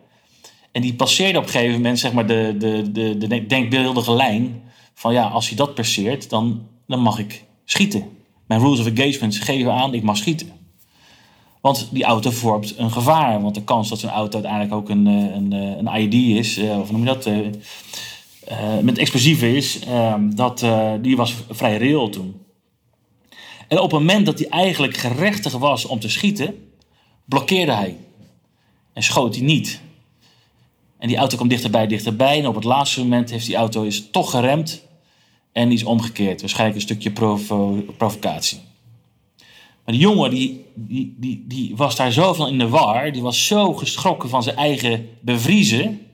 En 0.71 0.81
die 0.81 0.93
passeerde 0.93 1.37
op 1.37 1.43
een 1.43 1.49
gegeven 1.49 1.75
moment 1.75 1.99
zeg 1.99 2.13
maar, 2.13 2.27
de, 2.27 2.55
de, 2.57 2.91
de, 2.91 3.17
de 3.17 3.45
denkbeeldige 3.45 4.13
lijn. 4.13 4.61
Van 4.93 5.13
ja, 5.13 5.27
als 5.27 5.47
hij 5.47 5.57
dat 5.57 5.75
passeert, 5.75 6.29
dan, 6.29 6.67
dan 6.87 6.99
mag 6.99 7.19
ik 7.19 7.43
schieten. 7.65 8.03
Mijn 8.47 8.61
rules 8.61 8.79
of 8.79 8.85
engagement 8.85 9.35
geven 9.35 9.73
aan, 9.73 9.93
ik 9.93 10.03
mag 10.03 10.17
schieten. 10.17 10.58
Want 11.61 11.87
die 11.91 12.03
auto 12.03 12.31
vormt 12.31 12.77
een 12.77 12.91
gevaar. 12.91 13.41
Want 13.41 13.55
de 13.55 13.63
kans 13.63 13.89
dat 13.89 13.99
zo'n 13.99 14.09
auto 14.09 14.33
uiteindelijk 14.33 14.73
ook 14.73 14.89
een, 14.89 15.05
een, 15.05 15.51
een 15.51 16.01
ID 16.01 16.37
is, 16.37 16.59
of 16.59 16.91
noem 16.91 17.05
je 17.05 17.05
dat, 17.05 17.29
met 18.81 18.97
explosieven 18.97 19.55
is, 19.55 19.79
uh, 19.87 20.15
dat, 20.19 20.65
die 21.01 21.17
was 21.17 21.35
vrij 21.49 21.77
reëel 21.77 22.09
toen. 22.09 22.41
En 23.69 23.77
op 23.79 23.91
het 23.91 23.99
moment 23.99 24.25
dat 24.25 24.39
hij 24.39 24.47
eigenlijk 24.47 24.97
gerechtig 24.97 25.53
was 25.53 25.85
om 25.85 25.99
te 25.99 26.09
schieten, 26.09 26.71
blokkeerde 27.25 27.71
hij. 27.71 27.97
En 28.93 29.03
schoot 29.03 29.35
hij 29.35 29.43
niet. 29.43 29.81
En 30.97 31.07
die 31.07 31.17
auto 31.17 31.35
kwam 31.35 31.47
dichterbij, 31.47 31.87
dichterbij. 31.87 32.39
En 32.39 32.47
op 32.47 32.55
het 32.55 32.63
laatste 32.63 32.99
moment 32.99 33.29
heeft 33.29 33.45
die 33.45 33.55
auto 33.55 33.83
is 33.83 34.09
toch 34.11 34.31
geremd 34.31 34.83
en 35.51 35.71
is 35.71 35.83
omgekeerd. 35.83 36.41
Waarschijnlijk 36.41 36.75
een 36.75 36.85
stukje 36.85 37.11
provo 37.11 37.85
provocatie. 37.97 38.59
Maar 39.89 39.97
jongen 39.97 40.29
die, 40.29 40.65
die, 40.75 41.15
die, 41.17 41.43
die 41.47 41.75
was 41.75 41.95
daar 41.95 42.11
zoveel 42.11 42.47
in 42.47 42.57
de 42.57 42.67
war. 42.67 43.11
Die 43.11 43.21
was 43.21 43.47
zo 43.47 43.73
geschrokken 43.73 44.29
van 44.29 44.43
zijn 44.43 44.55
eigen 44.55 45.09
bevriezen. 45.21 46.07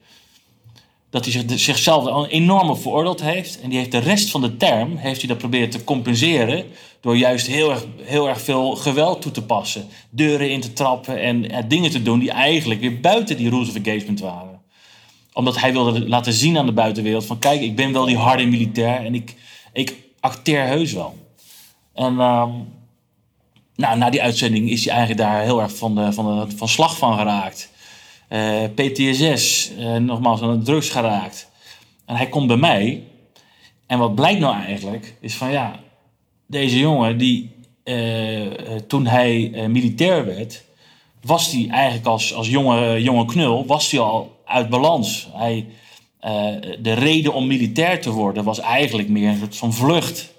Dat 1.09 1.25
hij 1.25 1.57
zichzelf 1.57 2.05
al 2.05 2.27
enorm 2.27 2.77
veroordeeld 2.77 3.21
heeft. 3.21 3.61
En 3.61 3.69
die 3.69 3.77
heeft 3.77 3.91
de 3.91 3.97
rest 3.97 4.29
van 4.29 4.41
de 4.41 4.57
term 4.57 4.95
heeft 4.95 5.19
hij 5.19 5.29
dat 5.29 5.37
proberen 5.37 5.69
te 5.69 5.83
compenseren. 5.83 6.65
Door 7.01 7.17
juist 7.17 7.47
heel 7.47 7.71
erg, 7.71 7.85
heel 8.01 8.27
erg 8.27 8.41
veel 8.41 8.75
geweld 8.75 9.21
toe 9.21 9.31
te 9.31 9.43
passen. 9.43 9.87
Deuren 10.09 10.51
in 10.51 10.61
te 10.61 10.73
trappen 10.73 11.21
en 11.21 11.43
ja, 11.43 11.61
dingen 11.61 11.91
te 11.91 12.01
doen 12.01 12.19
die 12.19 12.31
eigenlijk 12.31 12.81
weer 12.81 12.99
buiten 12.99 13.37
die 13.37 13.49
rules 13.49 13.69
of 13.69 13.75
engagement 13.75 14.19
waren. 14.19 14.61
Omdat 15.33 15.59
hij 15.59 15.71
wilde 15.71 16.07
laten 16.07 16.33
zien 16.33 16.57
aan 16.57 16.65
de 16.65 16.71
buitenwereld 16.71 17.25
van 17.25 17.39
kijk, 17.39 17.61
ik 17.61 17.75
ben 17.75 17.93
wel 17.93 18.05
die 18.05 18.17
harde 18.17 18.45
militair 18.45 19.05
en 19.05 19.15
ik, 19.15 19.35
ik 19.73 19.95
acteer 20.19 20.65
heus 20.65 20.93
wel. 20.93 21.15
En 21.93 22.19
um, 22.19 22.73
nou, 23.75 23.97
na 23.97 24.09
die 24.09 24.21
uitzending 24.21 24.69
is 24.69 24.85
hij 24.85 24.93
eigenlijk 24.93 25.27
daar 25.29 25.41
heel 25.41 25.61
erg 25.61 25.77
van, 25.77 25.95
de, 25.95 26.13
van, 26.13 26.51
van 26.55 26.67
slag 26.67 26.97
van 26.97 27.17
geraakt. 27.17 27.69
Uh, 28.29 28.63
PTSS, 28.75 29.71
uh, 29.79 29.95
nogmaals 29.95 30.41
aan 30.41 30.57
de 30.57 30.65
drugs 30.65 30.89
geraakt. 30.89 31.49
En 32.05 32.15
hij 32.15 32.29
komt 32.29 32.47
bij 32.47 32.57
mij. 32.57 33.03
En 33.87 33.99
wat 33.99 34.15
blijkt 34.15 34.39
nou 34.39 34.55
eigenlijk, 34.55 35.15
is 35.19 35.35
van 35.35 35.51
ja, 35.51 35.79
deze 36.47 36.79
jongen 36.79 37.17
die 37.17 37.51
uh, 37.83 38.47
toen 38.87 39.05
hij 39.05 39.51
militair 39.69 40.25
werd, 40.25 40.63
was 41.21 41.51
hij 41.51 41.67
eigenlijk 41.69 42.05
als, 42.05 42.33
als 42.33 42.47
jonge, 42.49 43.01
jonge 43.01 43.25
knul, 43.25 43.65
was 43.65 43.91
hij 43.91 43.99
al 43.99 44.41
uit 44.45 44.69
balans. 44.69 45.29
Hij, 45.33 45.67
de 46.79 46.93
reden 46.93 47.33
om 47.33 47.47
militair 47.47 48.01
te 48.01 48.11
worden 48.11 48.43
was 48.43 48.59
eigenlijk 48.59 49.09
meer 49.09 49.29
een 49.29 49.37
soort 49.37 49.57
van 49.57 49.73
vlucht. 49.73 50.33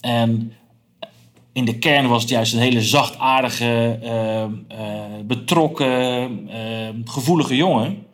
En 0.00 0.52
in 1.52 1.64
de 1.64 1.78
kern 1.78 2.08
was 2.08 2.22
het 2.22 2.30
juist 2.30 2.52
een 2.52 2.60
hele 2.60 2.82
zachtaardige, 2.82 3.98
uh, 4.02 4.44
betrokken, 5.24 6.48
uh, 6.48 6.88
gevoelige 7.04 7.56
jongen. 7.56 8.06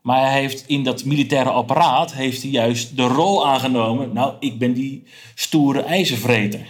Maar 0.00 0.30
hij 0.30 0.40
heeft 0.40 0.66
in 0.66 0.84
dat 0.84 1.04
militaire 1.04 1.50
apparaat 1.50 2.14
heeft 2.14 2.42
hij 2.42 2.50
juist 2.50 2.96
de 2.96 3.06
rol 3.06 3.46
aangenomen. 3.46 4.12
Nou, 4.12 4.34
ik 4.40 4.58
ben 4.58 4.72
die 4.72 5.04
stoere 5.34 5.80
ijzervreter. 5.80 6.66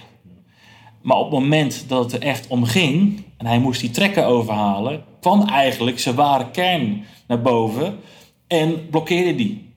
Maar 1.02 1.16
op 1.16 1.30
het 1.30 1.40
moment 1.40 1.84
dat 1.88 2.04
het 2.04 2.22
er 2.22 2.28
echt 2.28 2.46
om 2.46 2.64
ging 2.64 3.22
en 3.36 3.46
hij 3.46 3.59
moest 3.59 3.80
die 3.80 3.90
trekken 3.90 4.26
overhalen, 4.26 5.04
kwam 5.20 5.48
eigenlijk 5.48 5.98
zijn 5.98 6.14
ware 6.14 6.50
kern 6.50 7.04
naar 7.26 7.42
boven 7.42 7.98
en 8.46 8.88
blokkeerde 8.90 9.34
die. 9.34 9.72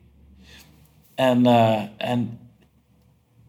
En, 1.16 1.46
en 1.98 2.40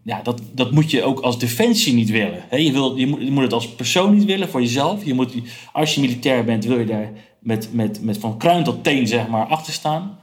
ja, 0.04 0.22
dat, 0.22 0.40
dat 0.52 0.70
moet 0.70 0.90
je 0.90 1.02
ook 1.02 1.20
als 1.20 1.38
defensie 1.38 1.94
niet 1.94 2.10
willen. 2.10 2.44
je, 2.50 2.72
wil, 2.72 2.96
je, 2.96 3.06
moet, 3.06 3.22
je 3.22 3.30
moet 3.30 3.42
het 3.42 3.52
als 3.52 3.74
persoon 3.74 4.14
niet 4.14 4.24
willen 4.24 4.48
voor 4.48 4.60
jezelf. 4.60 5.04
Je 5.04 5.14
moet, 5.14 5.34
als 5.72 5.94
je 5.94 6.00
militair 6.00 6.44
bent, 6.44 6.64
wil 6.64 6.78
je 6.78 6.86
daar 6.86 7.12
met, 7.40 7.68
met, 7.72 8.02
met 8.02 8.18
van 8.18 8.38
kruin 8.38 8.64
tot 8.64 8.84
teen 8.84 9.06
zeg 9.06 9.28
maar, 9.28 9.46
achter 9.46 9.72
staan. 9.72 10.18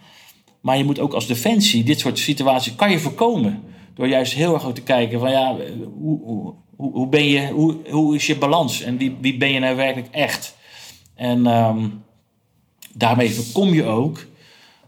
Maar 0.61 0.77
je 0.77 0.83
moet 0.83 0.99
ook 0.99 1.13
als 1.13 1.27
defensie 1.27 1.83
dit 1.83 1.99
soort 1.99 2.19
situaties 2.19 2.75
kan 2.75 2.91
je 2.91 2.99
voorkomen. 2.99 3.63
Door 3.93 4.07
juist 4.07 4.33
heel 4.33 4.53
erg 4.53 4.71
te 4.73 4.81
kijken 4.81 5.19
van 5.19 5.31
ja, 5.31 5.55
hoe, 5.99 6.19
hoe, 6.23 6.53
hoe, 6.75 7.07
ben 7.07 7.25
je, 7.25 7.47
hoe, 7.47 7.77
hoe 7.89 8.15
is 8.15 8.27
je 8.27 8.37
balans 8.37 8.81
en 8.81 8.97
wie, 8.97 9.17
wie 9.21 9.37
ben 9.37 9.51
je 9.51 9.59
nou 9.59 9.75
werkelijk 9.75 10.07
echt? 10.11 10.55
En 11.15 11.45
um, 11.45 12.03
daarmee 12.93 13.31
voorkom 13.31 13.73
je 13.73 13.83
ook 13.83 14.25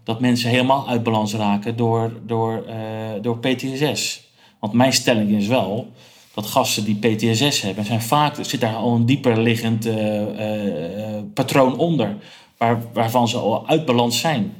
dat 0.04 0.20
mensen 0.20 0.50
helemaal 0.50 0.88
uit 0.88 1.04
balans 1.04 1.34
raken 1.34 1.76
door, 1.76 2.12
door, 2.26 2.66
uh, 2.68 2.76
door 3.22 3.40
PTSS. 3.40 4.29
Want 4.60 4.74
mijn 4.74 4.94
stelling 4.94 5.30
is 5.32 5.48
wel 5.48 5.92
dat 6.34 6.46
gasten 6.46 6.84
die 6.84 6.96
PTSS 6.96 7.62
hebben, 7.62 7.86
zijn 7.86 8.02
vaak, 8.02 8.36
zit 8.42 8.62
daar 8.62 8.76
al 8.76 8.96
een 8.96 9.06
dieper 9.06 9.42
liggend 9.42 9.86
uh, 9.86 10.22
uh, 10.22 11.20
patroon 11.34 11.78
onder, 11.78 12.16
waar, 12.58 12.82
waarvan 12.94 13.28
ze 13.28 13.38
al 13.38 13.68
uit 13.68 13.86
balans 13.86 14.20
zijn. 14.20 14.54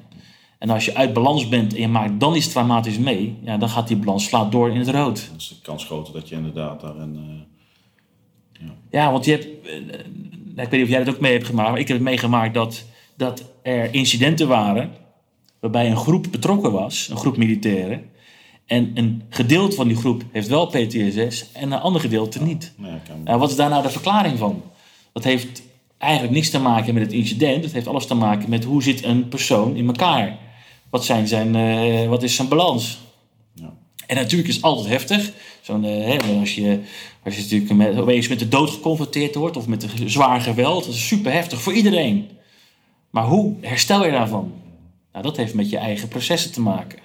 En 0.58 0.70
als 0.70 0.86
je 0.86 0.96
uit 0.96 1.14
balans 1.14 1.50
bent 1.50 1.74
en 1.74 1.82
je 1.82 1.88
maakt 1.88 2.20
dan 2.20 2.36
iets 2.36 2.52
traumatisch 2.52 2.98
mee, 2.98 3.38
ja, 3.44 3.58
dan 3.58 3.70
gaat 3.70 3.88
die 3.88 3.98
balans 3.98 4.26
slaat 4.26 4.52
door 4.52 4.70
in 4.70 4.78
het 4.78 4.90
rood. 4.90 5.30
Dat 5.32 5.42
is 5.42 5.48
de 5.48 5.56
kans 5.62 5.86
groter 5.86 6.14
dat 6.14 6.30
je 6.30 6.36
inderdaad 6.36 6.82
daarin. 6.82 7.16
Uh, 7.16 8.68
ja. 8.68 8.74
ja, 8.90 9.12
want 9.12 9.26
je 9.26 9.32
hebt, 9.32 9.46
ik 10.56 10.70
weet 10.70 10.72
niet 10.72 10.84
of 10.84 10.90
jij 10.90 11.04
dat 11.04 11.16
ook 11.16 11.22
mee 11.22 11.34
hebt 11.34 11.46
gemaakt, 11.46 11.70
maar 11.70 11.80
ik 11.80 11.88
heb 11.88 11.98
het 11.98 12.06
meegemaakt 12.06 12.54
dat, 12.54 12.86
dat 13.16 13.44
er 13.62 13.94
incidenten 13.94 14.48
waren 14.48 14.92
waarbij 15.60 15.90
een 15.90 15.98
groep 15.98 16.28
betrokken 16.32 16.72
was, 16.72 17.08
een 17.10 17.18
groep 17.18 17.38
militairen. 17.38 18.10
En 18.70 18.92
een 18.94 19.22
gedeelte 19.30 19.76
van 19.76 19.88
die 19.88 19.98
groep 19.98 20.24
heeft 20.32 20.48
wel 20.48 20.66
PTSS 20.68 21.46
en 21.54 21.72
een 21.72 21.80
ander 21.80 22.02
gedeelte 22.02 22.44
niet. 22.44 22.74
Nee, 22.78 22.92
kan- 23.08 23.24
Nou, 23.24 23.40
wat 23.40 23.50
is 23.50 23.56
daar 23.56 23.70
nou 23.70 23.84
de 23.84 23.90
verklaring 23.90 24.38
van? 24.38 24.62
Dat 25.14 25.24
heeft 25.24 25.62
eigenlijk 25.98 26.34
niks 26.34 26.50
te 26.50 26.60
maken 26.60 26.94
met 26.94 27.04
het 27.04 27.12
incident. 27.14 27.64
Het 27.64 27.74
heeft 27.74 27.88
alles 27.88 28.06
te 28.06 28.14
maken 28.14 28.50
met 28.50 28.64
hoe 28.64 28.84
zit 28.84 29.04
een 29.04 29.28
persoon 29.28 29.76
in 29.76 29.88
elkaar. 29.88 30.38
Wat, 30.90 31.06
zijn 31.06 31.28
zijn, 31.28 31.56
eh, 31.56 32.08
wat 32.10 32.24
is 32.24 32.36
zijn 32.36 32.48
balans? 32.48 33.00
Ja. 33.54 33.74
En 34.08 34.16
natuurlijk 34.16 34.50
is 34.50 34.56
het 34.56 34.64
altijd 34.64 34.88
heftig. 34.88 35.32
Zo'n, 35.62 35.86
eh, 35.86 36.06
hè, 36.06 36.40
als, 36.40 36.56
je, 36.56 36.80
als 37.24 37.36
je 37.36 37.42
natuurlijk 37.42 37.72
met, 37.74 37.98
opeens 37.98 38.28
met 38.28 38.40
de 38.40 38.48
dood 38.48 38.70
geconfronteerd 38.70 39.36
wordt 39.36 39.58
of 39.58 39.68
met 39.68 39.84
een 39.84 40.10
zwaar 40.10 40.42
geweld, 40.42 40.86
dat 40.86 40.94
is 40.94 41.08
super 41.08 41.32
heftig 41.32 41.62
voor 41.62 41.74
iedereen. 41.74 42.28
Maar 43.10 43.26
hoe 43.26 43.54
herstel 43.62 44.06
je 44.06 44.12
daarvan? 44.12 44.52
Nou, 45.12 45.24
dat 45.24 45.38
heeft 45.38 45.54
met 45.54 45.70
je 45.70 45.78
eigen 45.78 46.08
processen 46.08 46.52
te 46.52 46.62
maken. 46.62 47.00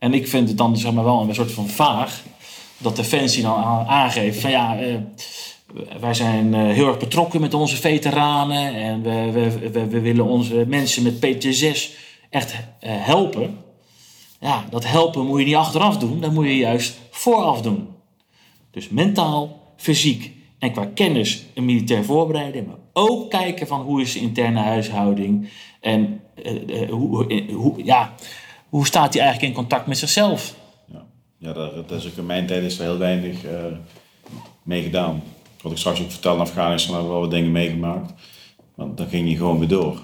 En 0.00 0.14
ik 0.14 0.28
vind 0.28 0.48
het 0.48 0.58
dan 0.58 0.76
zeg 0.76 0.92
maar, 0.92 1.04
wel 1.04 1.20
een 1.20 1.34
soort 1.34 1.52
van 1.52 1.68
vaag 1.68 2.22
dat 2.78 2.96
Defensie 2.96 3.42
dan 3.42 3.56
aan- 3.56 3.86
aangeeft 3.86 4.40
van 4.40 4.50
ja, 4.50 4.78
eh, 4.78 4.94
wij 6.00 6.14
zijn 6.14 6.54
eh, 6.54 6.60
heel 6.60 6.86
erg 6.86 6.98
betrokken 6.98 7.40
met 7.40 7.54
onze 7.54 7.76
veteranen 7.76 8.74
en 8.74 9.02
we, 9.02 9.50
we, 9.70 9.88
we, 9.88 10.00
willen 10.00 10.24
onze 10.24 10.64
mensen 10.68 11.02
met 11.02 11.20
PTSS 11.20 11.92
echt 12.30 12.54
eh, 12.80 12.90
helpen. 12.94 13.58
Ja, 14.40 14.64
dat 14.70 14.86
helpen 14.86 15.26
moet 15.26 15.38
je 15.38 15.46
niet 15.46 15.54
achteraf 15.54 15.98
doen, 15.98 16.20
dat 16.20 16.32
moet 16.32 16.46
je 16.46 16.56
juist 16.56 16.98
vooraf 17.10 17.62
doen. 17.62 17.88
Dus 18.70 18.88
mentaal, 18.88 19.60
fysiek 19.76 20.32
en 20.58 20.72
qua 20.72 20.86
kennis 20.94 21.44
een 21.54 21.64
militair 21.64 22.04
voorbereiden, 22.04 22.66
maar 22.66 22.76
ook 22.92 23.30
kijken 23.30 23.66
van 23.66 23.80
hoe 23.80 24.00
is 24.00 24.12
de 24.12 24.20
interne 24.20 24.60
huishouding 24.60 25.48
en 25.80 26.20
hoe, 26.90 27.44
hoe, 27.52 27.84
ja, 27.84 28.14
hoe 28.70 28.86
staat 28.86 29.14
hij 29.14 29.22
eigenlijk 29.22 29.52
in 29.52 29.58
contact 29.58 29.86
met 29.86 29.98
zichzelf. 29.98 30.54
Ja, 30.92 31.04
ja 31.38 31.52
daar, 31.52 31.96
is 31.96 32.06
ook 32.06 32.16
in 32.16 32.26
mijn 32.26 32.46
tijd 32.46 32.62
is 32.62 32.78
er 32.78 32.84
heel 32.84 32.98
weinig 32.98 33.44
eh, 33.44 33.64
mee 34.62 34.82
gedaan. 34.82 35.22
Wat 35.62 35.72
ik 35.72 35.78
straks 35.78 36.00
ook 36.00 36.10
vertelde 36.10 36.40
in 36.40 36.46
Afghanistan 36.46 36.94
hebben 36.94 37.12
we 37.12 37.18
wel 37.18 37.28
wat 37.28 37.36
dingen 37.36 37.52
meegemaakt. 37.52 38.12
Want 38.74 38.96
dan 38.96 39.08
ging 39.08 39.28
je 39.28 39.36
gewoon 39.36 39.58
weer 39.58 39.68
door. 39.68 40.00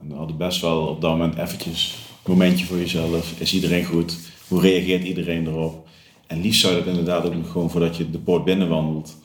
En 0.00 0.08
dan 0.08 0.18
had 0.18 0.28
ik 0.28 0.36
best 0.36 0.60
wel 0.60 0.86
op 0.86 1.00
dat 1.00 1.10
moment 1.10 1.36
eventjes 1.38 1.94
een 2.24 2.32
momentje 2.32 2.66
voor 2.66 2.76
jezelf. 2.76 3.40
Is 3.40 3.54
iedereen 3.54 3.84
goed? 3.84 4.18
Hoe 4.48 4.60
reageert 4.60 5.04
iedereen 5.04 5.46
erop? 5.46 5.88
En 6.26 6.40
liefst 6.40 6.60
zou 6.60 6.72
je 6.72 6.78
dat 6.78 6.88
inderdaad 6.88 7.24
ook 7.24 7.34
nog 7.34 7.50
gewoon 7.50 7.70
voordat 7.70 7.96
je 7.96 8.10
de 8.10 8.18
poort 8.18 8.44
binnenwandelt. 8.44 9.16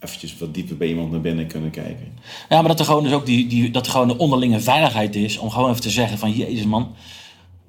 Eventjes 0.00 0.38
wat 0.38 0.54
dieper 0.54 0.76
bij 0.76 0.88
iemand 0.88 1.10
naar 1.10 1.20
binnen 1.20 1.46
kunnen 1.46 1.70
kijken. 1.70 2.12
Ja, 2.48 2.60
maar 2.60 2.68
dat 2.68 2.78
er 2.78 2.84
gewoon 2.84 3.02
dus 3.02 3.12
ook 3.12 3.26
die, 3.26 3.46
die, 3.46 3.70
dat 3.70 3.86
er 3.86 3.92
gewoon 3.92 4.08
de 4.08 4.18
onderlinge 4.18 4.60
veiligheid 4.60 5.16
is 5.16 5.38
om 5.38 5.50
gewoon 5.50 5.70
even 5.70 5.82
te 5.82 5.90
zeggen 5.90 6.18
van 6.18 6.32
jezus 6.32 6.64
man, 6.64 6.94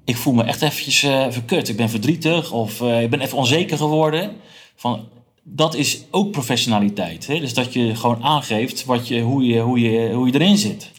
ik 0.04 0.18
voel 0.18 0.34
me 0.34 0.44
echt 0.44 0.62
eventjes 0.62 1.04
eh 1.04 1.26
verkut. 1.30 1.70
Ik 1.70 1.78
ben 1.78 1.90
verdrietig 1.90 2.52
of 2.52 2.82
eh, 2.82 3.02
ik 3.02 3.10
ben 3.10 3.22
even 3.22 3.38
onzeker 3.38 3.78
geworden. 3.78 4.32
Van, 4.76 5.08
dat 5.44 5.76
is 5.76 6.04
ook 6.12 6.32
professionaliteit. 6.32 7.28
Hè? 7.28 7.40
Dus 7.40 7.54
dat 7.54 7.74
je 7.74 7.96
gewoon 7.96 8.24
aangeeft 8.24 8.86
wat 8.86 9.08
je, 9.08 9.22
hoe, 9.22 9.46
je, 9.46 9.60
hoe, 9.60 9.80
je, 9.80 10.14
hoe 10.14 10.28
je 10.28 10.34
erin 10.34 10.58
zit. 10.58 10.92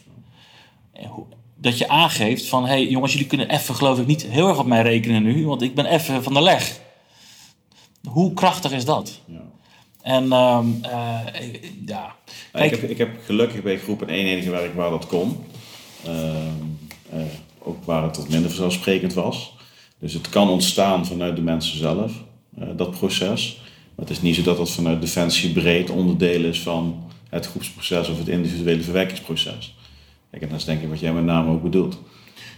En 0.92 1.10
Dat 1.56 1.78
je 1.78 1.88
aangeeft 1.88 2.46
van, 2.46 2.62
hé 2.62 2.70
hey, 2.70 2.86
jongens, 2.86 3.12
jullie 3.12 3.26
kunnen 3.26 3.48
even 3.48 3.74
geloof 3.74 3.98
ik 3.98 4.06
niet 4.06 4.22
heel 4.22 4.48
erg 4.48 4.58
op 4.58 4.66
mij 4.66 4.82
rekenen 4.82 5.22
nu, 5.22 5.46
want 5.46 5.62
ik 5.62 5.74
ben 5.74 5.86
even 5.86 6.22
van 6.22 6.34
de 6.34 6.42
leg. 6.42 6.80
Hoe 8.08 8.34
krachtig 8.34 8.72
is 8.72 8.84
dat? 8.84 9.20
Ja. 9.26 9.42
En 10.02 10.32
ehm, 10.32 10.66
eh, 10.82 11.18
ja, 11.86 12.16
ik, 12.52 12.70
heb, 12.70 12.82
ik 12.82 12.98
heb 12.98 13.10
gelukkig 13.24 13.62
bij 13.62 13.78
groep 13.78 14.00
een 14.00 14.08
eenheid 14.08 14.44
gewerkt 14.44 14.74
waar 14.74 14.90
dat 14.90 15.06
kon. 15.06 15.44
Ehm, 16.04 16.46
eh, 17.10 17.20
ook 17.64 17.84
waar 17.84 18.02
het 18.02 18.16
wat 18.16 18.28
minder 18.28 18.50
vanzelfsprekend 18.50 19.14
was. 19.14 19.54
Dus 19.98 20.12
het 20.12 20.28
kan 20.28 20.48
ontstaan 20.48 21.06
vanuit 21.06 21.36
de 21.36 21.42
mensen 21.42 21.78
zelf, 21.78 22.12
eh, 22.58 22.68
dat 22.76 22.90
proces. 22.90 23.60
Maar 23.94 24.06
het 24.06 24.16
is 24.16 24.22
niet 24.22 24.34
zo 24.34 24.42
dat 24.42 24.56
dat 24.56 24.70
vanuit 24.70 25.00
Defensie 25.00 25.52
breed 25.52 25.90
onderdeel 25.90 26.44
is 26.44 26.60
van 26.60 27.04
het 27.28 27.46
groepsproces 27.46 28.08
of 28.08 28.18
het 28.18 28.28
individuele 28.28 28.82
verwerkingsproces. 28.82 29.76
Kijk, 30.30 30.42
en 30.42 30.48
dat 30.48 30.58
is 30.58 30.64
denk 30.64 30.82
ik 30.82 30.88
wat 30.88 31.00
jij 31.00 31.12
met 31.12 31.24
name 31.24 31.50
ook 31.50 31.62
bedoelt. 31.62 31.98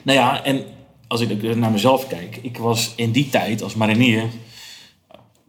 Nou 0.03 0.19
ja, 0.19 0.45
en 0.45 0.65
als 1.07 1.21
ik 1.21 1.57
naar 1.57 1.71
mezelf 1.71 2.07
kijk, 2.07 2.39
ik 2.43 2.59
was 2.59 2.93
in 2.97 3.13
die 3.13 3.29
tijd 3.29 3.63
als 3.63 3.75
marinier, 3.75 4.29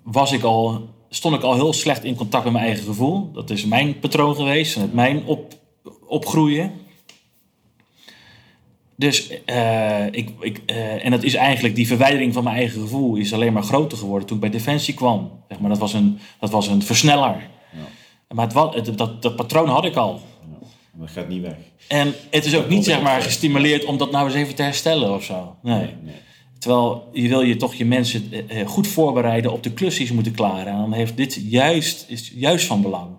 was 0.04 0.32
ik 0.32 0.44
al, 0.44 0.90
stond 1.10 1.36
ik 1.36 1.42
al 1.42 1.54
heel 1.54 1.74
slecht 1.74 2.04
in 2.04 2.16
contact 2.16 2.44
met 2.44 2.54
mijn 2.54 2.66
eigen 2.66 2.86
gevoel. 2.86 3.32
Dat 3.32 3.50
is 3.50 3.66
mijn 3.66 4.00
patroon 4.00 4.36
geweest, 4.36 4.78
met 4.78 4.94
mijn 4.94 5.26
op, 5.26 5.54
opgroeien. 6.08 6.72
Dus 8.96 9.44
eh, 9.46 10.06
ik, 10.06 10.30
ik, 10.40 10.62
eh, 10.66 11.06
en 11.06 11.12
dat 11.12 11.24
is 11.24 11.34
eigenlijk 11.34 11.76
die 11.76 11.88
verwijdering 11.88 12.34
van 12.34 12.44
mijn 12.44 12.56
eigen 12.56 12.82
gevoel 12.82 13.16
is 13.16 13.34
alleen 13.34 13.54
maar 13.54 13.64
groter 13.64 13.98
geworden 13.98 14.28
toen 14.28 14.36
ik 14.36 14.42
bij 14.42 14.52
Defensie 14.52 14.94
kwam. 14.94 15.32
Zeg 15.50 15.60
maar, 15.60 15.70
dat, 15.70 15.80
was 15.80 15.94
een, 15.94 16.20
dat 16.40 16.50
was 16.50 16.68
een 16.68 16.82
versneller. 16.82 17.50
Maar 18.34 18.48
het, 18.48 18.88
het, 18.88 18.98
dat, 18.98 19.22
dat 19.22 19.36
patroon 19.36 19.70
had 19.70 19.86
ik 19.86 19.96
al. 19.96 20.22
En 20.94 21.00
dat 21.00 21.10
gaat 21.10 21.28
niet 21.28 21.42
weg. 21.42 21.56
En 21.88 22.14
het 22.30 22.46
is 22.46 22.56
ook 22.56 22.70
niet 22.70 22.84
zeg 22.84 23.02
maar 23.02 23.22
gestimuleerd 23.22 23.86
om 23.86 23.98
dat 23.98 24.12
nou 24.12 24.26
eens 24.26 24.36
even 24.36 24.56
te 24.56 24.62
herstellen 24.64 25.14
of 25.14 25.24
zo. 25.24 25.56
Nee. 25.62 25.96
Nee. 26.02 26.16
Terwijl 26.60 27.10
je 27.14 27.28
wil 27.28 27.42
je 27.42 27.56
toch 27.56 27.74
je 27.74 27.86
mensen 27.86 28.50
eh, 28.50 28.68
goed 28.68 28.88
voorbereiden 28.88 29.52
op 29.52 29.64
de 29.64 29.72
klus 29.72 29.98
die 29.98 30.08
ze 30.08 30.14
moeten 30.14 30.34
klaren. 30.34 30.74
En 30.74 30.78
dan 30.78 30.94
heeft 30.94 31.18
dit 31.18 31.40
juist, 31.50 32.06
is 32.08 32.32
juist 32.36 32.66
van 32.66 32.82
belang. 32.82 33.10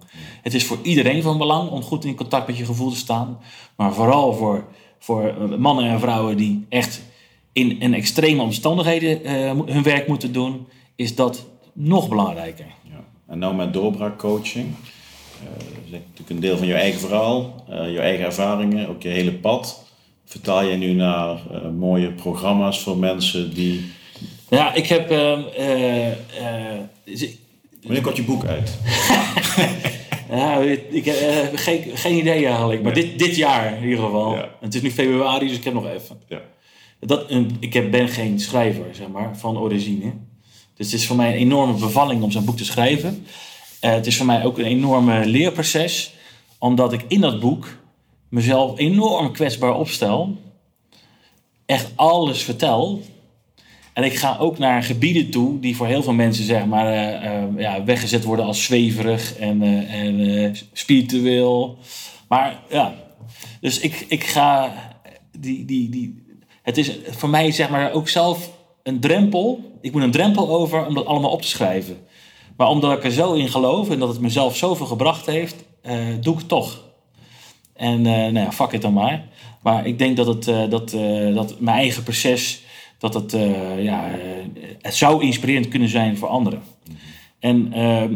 Het 0.43 0.55
is 0.55 0.65
voor 0.65 0.79
iedereen 0.83 1.23
van 1.23 1.39
belang 1.39 1.71
om 1.71 1.83
goed 1.83 2.05
in 2.05 2.15
contact 2.15 2.47
met 2.47 2.57
je 2.57 2.65
gevoel 2.65 2.91
te 2.91 2.97
staan. 2.97 3.39
Maar 3.77 3.95
vooral 3.95 4.33
voor, 4.33 4.65
voor 4.99 5.27
eh, 5.29 5.59
mannen 5.59 5.85
en 5.91 6.01
vrouwen 6.01 6.37
die 6.37 6.67
echt 6.69 7.03
in, 7.53 7.81
in 7.81 7.95
extreme 7.95 8.43
omstandigheden 8.43 9.25
eh, 9.25 9.51
hun 9.67 9.83
werk 9.83 10.07
moeten 10.09 10.33
doen, 10.33 10.67
is 10.97 11.15
dat 11.15 11.47
nog 11.73 12.09
belangrijker. 12.09 12.67
Ja. 12.83 13.05
En 13.29 13.39
nou 13.39 13.55
met 13.55 13.73
doorbraakcoaching. 13.73 14.67
eh, 15.43 15.59
dat 15.59 15.85
is 15.85 15.91
natuurlijk 15.91 16.31
een 16.31 16.41
deel 16.41 16.57
van 16.59 16.67
je 16.67 16.75
eigen 16.75 17.01
verhaal, 17.01 17.65
eh, 17.69 17.93
je 17.93 18.01
eigen 18.01 18.25
ervaringen, 18.25 18.89
ook 18.89 19.03
je 19.03 19.09
hele 19.09 19.33
pad. 19.33 19.85
Vertaal 20.25 20.63
je 20.65 20.77
nu 20.77 20.93
naar 20.93 21.39
mooie 21.77 22.13
programma's 22.13 22.81
voor 22.81 22.97
mensen 22.97 23.55
die. 23.55 23.85
Ja, 24.51 24.75
ik 24.75 24.87
heb. 24.87 25.11
ehm, 25.11 25.41
eh, 25.57 26.07
eh, 26.11 26.81
Wanneer 27.83 28.03
komt 28.03 28.17
je 28.17 28.23
boek 28.23 28.45
uit? 28.47 28.79
Ja, 30.31 30.59
ik 30.91 31.05
heb 31.05 31.15
eh, 31.17 31.59
geen, 31.59 31.83
geen 31.97 32.17
idee 32.19 32.47
eigenlijk. 32.47 32.83
Maar 32.83 32.95
dit, 32.95 33.19
dit 33.19 33.37
jaar 33.37 33.77
in 33.77 33.83
ieder 33.89 34.05
geval. 34.05 34.35
Ja. 34.35 34.43
En 34.43 34.49
Het 34.61 34.75
is 34.75 34.83
nu 34.83 34.91
februari, 34.91 35.47
dus 35.49 35.57
ik 35.57 35.65
heb 35.65 35.75
nog 35.75 35.87
even. 35.87 36.21
Ja. 36.29 36.41
Dat, 37.01 37.31
een- 37.31 37.57
ik 37.61 37.73
heb, 37.73 37.91
ben 37.91 38.09
geen 38.09 38.41
schrijver, 38.41 38.85
zeg 38.93 39.09
maar, 39.09 39.39
van 39.39 39.59
origine. 39.59 40.13
Dus 40.75 40.91
het 40.91 41.01
is 41.01 41.07
voor 41.07 41.17
mij 41.17 41.29
een 41.33 41.39
enorme 41.39 41.75
bevalling 41.79 42.23
om 42.23 42.31
zo'n 42.31 42.45
boek 42.45 42.57
te 42.57 42.65
schrijven. 42.65 43.27
Eh, 43.81 43.93
het 43.93 44.07
is 44.07 44.17
voor 44.17 44.27
mij 44.27 44.45
ook 44.45 44.59
een 44.59 44.65
enorme 44.65 45.27
leerproces. 45.27 46.15
Omdat 46.59 46.93
ik 46.93 47.05
in 47.09 47.21
dat 47.21 47.41
boek 47.41 47.69
mezelf 48.29 48.79
enorm 48.79 49.33
kwetsbaar 49.33 49.75
opstel. 49.75 50.37
Echt 51.67 51.91
alles 51.95 52.43
vertel. 52.43 53.03
En 53.97 54.05
ik 54.05 54.15
ga 54.15 54.37
ook 54.39 54.59
naar 54.59 54.83
gebieden 54.83 55.31
toe 55.31 55.61
die 55.61 55.77
voor 55.77 55.87
heel 55.87 56.03
veel 56.03 56.13
mensen 56.13 56.45
zeg 56.45 56.67
maar, 56.67 56.87
eh, 56.87 57.25
eh, 57.25 57.45
ja, 57.57 57.85
weggezet 57.85 58.25
worden 58.25 58.45
als 58.45 58.65
zweverig 58.65 59.37
en, 59.37 59.63
eh, 59.63 59.95
en 59.95 60.57
spiritueel. 60.73 61.79
Maar 62.29 62.59
ja, 62.71 62.95
dus 63.61 63.79
ik, 63.79 64.05
ik 64.09 64.25
ga 64.25 64.73
die, 65.39 65.65
die, 65.65 65.89
die. 65.89 66.25
Het 66.63 66.79
is 66.79 66.99
voor 67.11 67.29
mij 67.29 67.51
zeg 67.51 67.69
maar 67.69 67.93
ook 67.93 68.09
zelf 68.09 68.51
een 68.83 69.01
drempel. 69.01 69.73
Ik 69.81 69.93
moet 69.93 70.03
een 70.03 70.11
drempel 70.11 70.49
over 70.49 70.87
om 70.87 70.95
dat 70.95 71.07
allemaal 71.07 71.31
op 71.31 71.43
te 71.43 71.49
schrijven. 71.49 71.97
Maar 72.57 72.69
omdat 72.69 72.93
ik 72.93 73.05
er 73.05 73.11
zo 73.11 73.33
in 73.33 73.49
geloof 73.49 73.91
en 73.91 73.99
dat 73.99 74.09
het 74.09 74.21
mezelf 74.21 74.57
zoveel 74.57 74.87
gebracht 74.87 75.27
heeft, 75.27 75.57
doe 76.21 76.33
ik 76.33 76.39
het 76.39 76.49
toch. 76.49 76.85
En 77.75 78.03
nou 78.03 78.39
ja, 78.39 78.53
fuck 78.53 78.73
het 78.73 78.83
dan 78.83 78.93
maar. 78.93 79.25
Maar 79.63 79.87
ik 79.87 79.99
denk 79.99 80.17
dat, 80.17 80.27
het, 80.27 80.71
dat, 80.71 80.91
dat 81.35 81.61
mijn 81.61 81.79
eigen 81.79 82.03
proces, 82.03 82.65
dat 82.99 83.15
het, 83.15 83.33
eh, 83.35 83.83
ja, 83.85 84.11
eh, 84.11 84.19
het 84.83 84.95
zou 84.95 85.23
inspirerend 85.25 85.69
kunnen 85.69 85.89
zijn 85.89 86.19
voor 86.19 86.29
anderen. 86.29 86.63
En 87.39 87.73
ehm, 87.73 88.13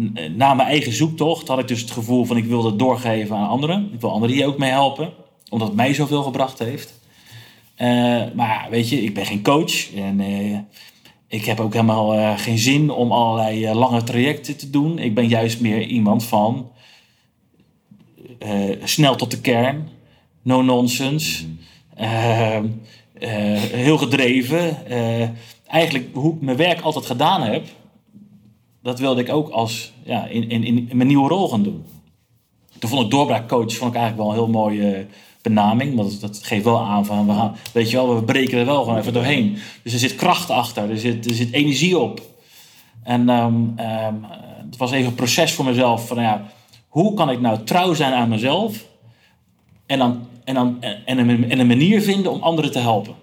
n- 0.00 0.34
na 0.36 0.54
mijn 0.54 0.68
eigen 0.68 0.92
zoektocht 0.92 1.48
had 1.48 1.58
ik 1.58 1.68
dus 1.68 1.80
het 1.80 1.90
gevoel 1.90 2.24
van 2.24 2.36
ik 2.36 2.44
wil 2.44 2.62
dat 2.62 2.78
doorgeven 2.78 3.36
aan 3.36 3.48
anderen. 3.48 3.90
Ik 3.92 4.00
wil 4.00 4.10
anderen 4.12 4.36
hier 4.36 4.46
ook 4.46 4.58
mee 4.58 4.70
helpen, 4.70 5.12
omdat 5.50 5.68
het 5.68 5.76
mij 5.76 5.94
zoveel 5.94 6.22
gebracht 6.22 6.58
heeft. 6.58 7.00
Eh, 7.74 8.22
maar 8.34 8.66
weet 8.70 8.88
je, 8.88 9.02
ik 9.02 9.14
ben 9.14 9.26
geen 9.26 9.42
coach 9.42 9.94
en 9.94 10.20
eh, 10.20 10.58
ik 11.28 11.44
heb 11.44 11.60
ook 11.60 11.72
helemaal 11.72 12.14
eh, 12.14 12.38
geen 12.38 12.58
zin 12.58 12.90
om 12.90 13.12
allerlei 13.12 13.64
eh, 13.64 13.74
lange 13.74 14.02
trajecten 14.02 14.56
te 14.56 14.70
doen. 14.70 14.98
Ik 14.98 15.14
ben 15.14 15.28
juist 15.28 15.60
meer 15.60 15.82
iemand 15.86 16.24
van 16.24 16.70
eh, 18.38 18.70
snel 18.84 19.16
tot 19.16 19.30
de 19.30 19.40
kern, 19.40 19.88
no 20.42 20.62
nonsense, 20.62 21.44
eh, 21.44 21.48
eh, 21.48 21.50
heel 23.76 23.98
gedreven. 23.98 24.86
Eh, 24.86 25.28
eigenlijk 25.66 26.08
hoe 26.14 26.34
ik 26.34 26.40
mijn 26.40 26.56
werk 26.56 26.80
altijd 26.80 27.06
gedaan 27.06 27.42
heb, 27.42 27.66
dat 28.82 28.98
wilde 28.98 29.20
ik 29.20 29.32
ook 29.32 29.48
als, 29.48 29.92
ja, 30.02 30.26
in, 30.26 30.50
in, 30.50 30.64
in 30.64 30.96
mijn 30.96 31.08
nieuwe 31.08 31.28
rol 31.28 31.48
gaan 31.48 31.62
doen. 31.62 31.84
Toen 32.78 32.90
vond 32.90 33.04
ik 33.04 33.10
doorbraakcoach 33.10 33.76
vond 33.76 33.94
ik 33.94 34.00
eigenlijk 34.00 34.16
wel 34.16 34.28
een 34.28 34.44
heel 34.44 34.60
mooi, 34.60 34.92
eh, 34.92 35.04
benaming. 35.42 35.96
Want 35.96 36.20
dat 36.20 36.40
geeft 36.42 36.64
wel 36.64 36.80
aan 36.80 37.06
van, 37.06 37.26
we 37.26 37.32
gaan, 37.32 37.56
weet 37.72 37.90
je 37.90 37.96
wel, 37.96 38.14
we 38.14 38.24
breken 38.24 38.58
er 38.58 38.66
wel 38.66 38.82
gewoon 38.82 38.98
even 38.98 39.12
doorheen. 39.12 39.58
Dus 39.82 39.92
er 39.92 39.98
zit 39.98 40.14
kracht 40.14 40.50
achter, 40.50 40.90
er 40.90 40.98
zit, 40.98 41.26
er 41.26 41.34
zit 41.34 41.52
energie 41.52 41.98
op. 41.98 42.20
En 43.02 43.28
ehm, 43.28 43.54
ehm, 43.76 44.14
het 44.66 44.76
was 44.76 44.90
even 44.90 45.06
een 45.06 45.14
proces 45.14 45.52
voor 45.52 45.64
mezelf 45.64 46.06
van, 46.06 46.22
ja, 46.22 46.46
hoe 46.88 47.14
kan 47.14 47.30
ik 47.30 47.40
nou 47.40 47.62
trouw 47.64 47.94
zijn 47.94 48.12
aan 48.12 48.28
mezelf 48.28 48.86
en, 49.86 49.98
dan, 49.98 50.26
en, 50.44 50.54
dan, 50.54 50.82
en, 50.82 51.18
een, 51.18 51.50
en 51.50 51.58
een 51.58 51.66
manier 51.66 52.02
vinden 52.02 52.32
om 52.32 52.42
anderen 52.42 52.72
te 52.72 52.78
helpen. 52.78 53.14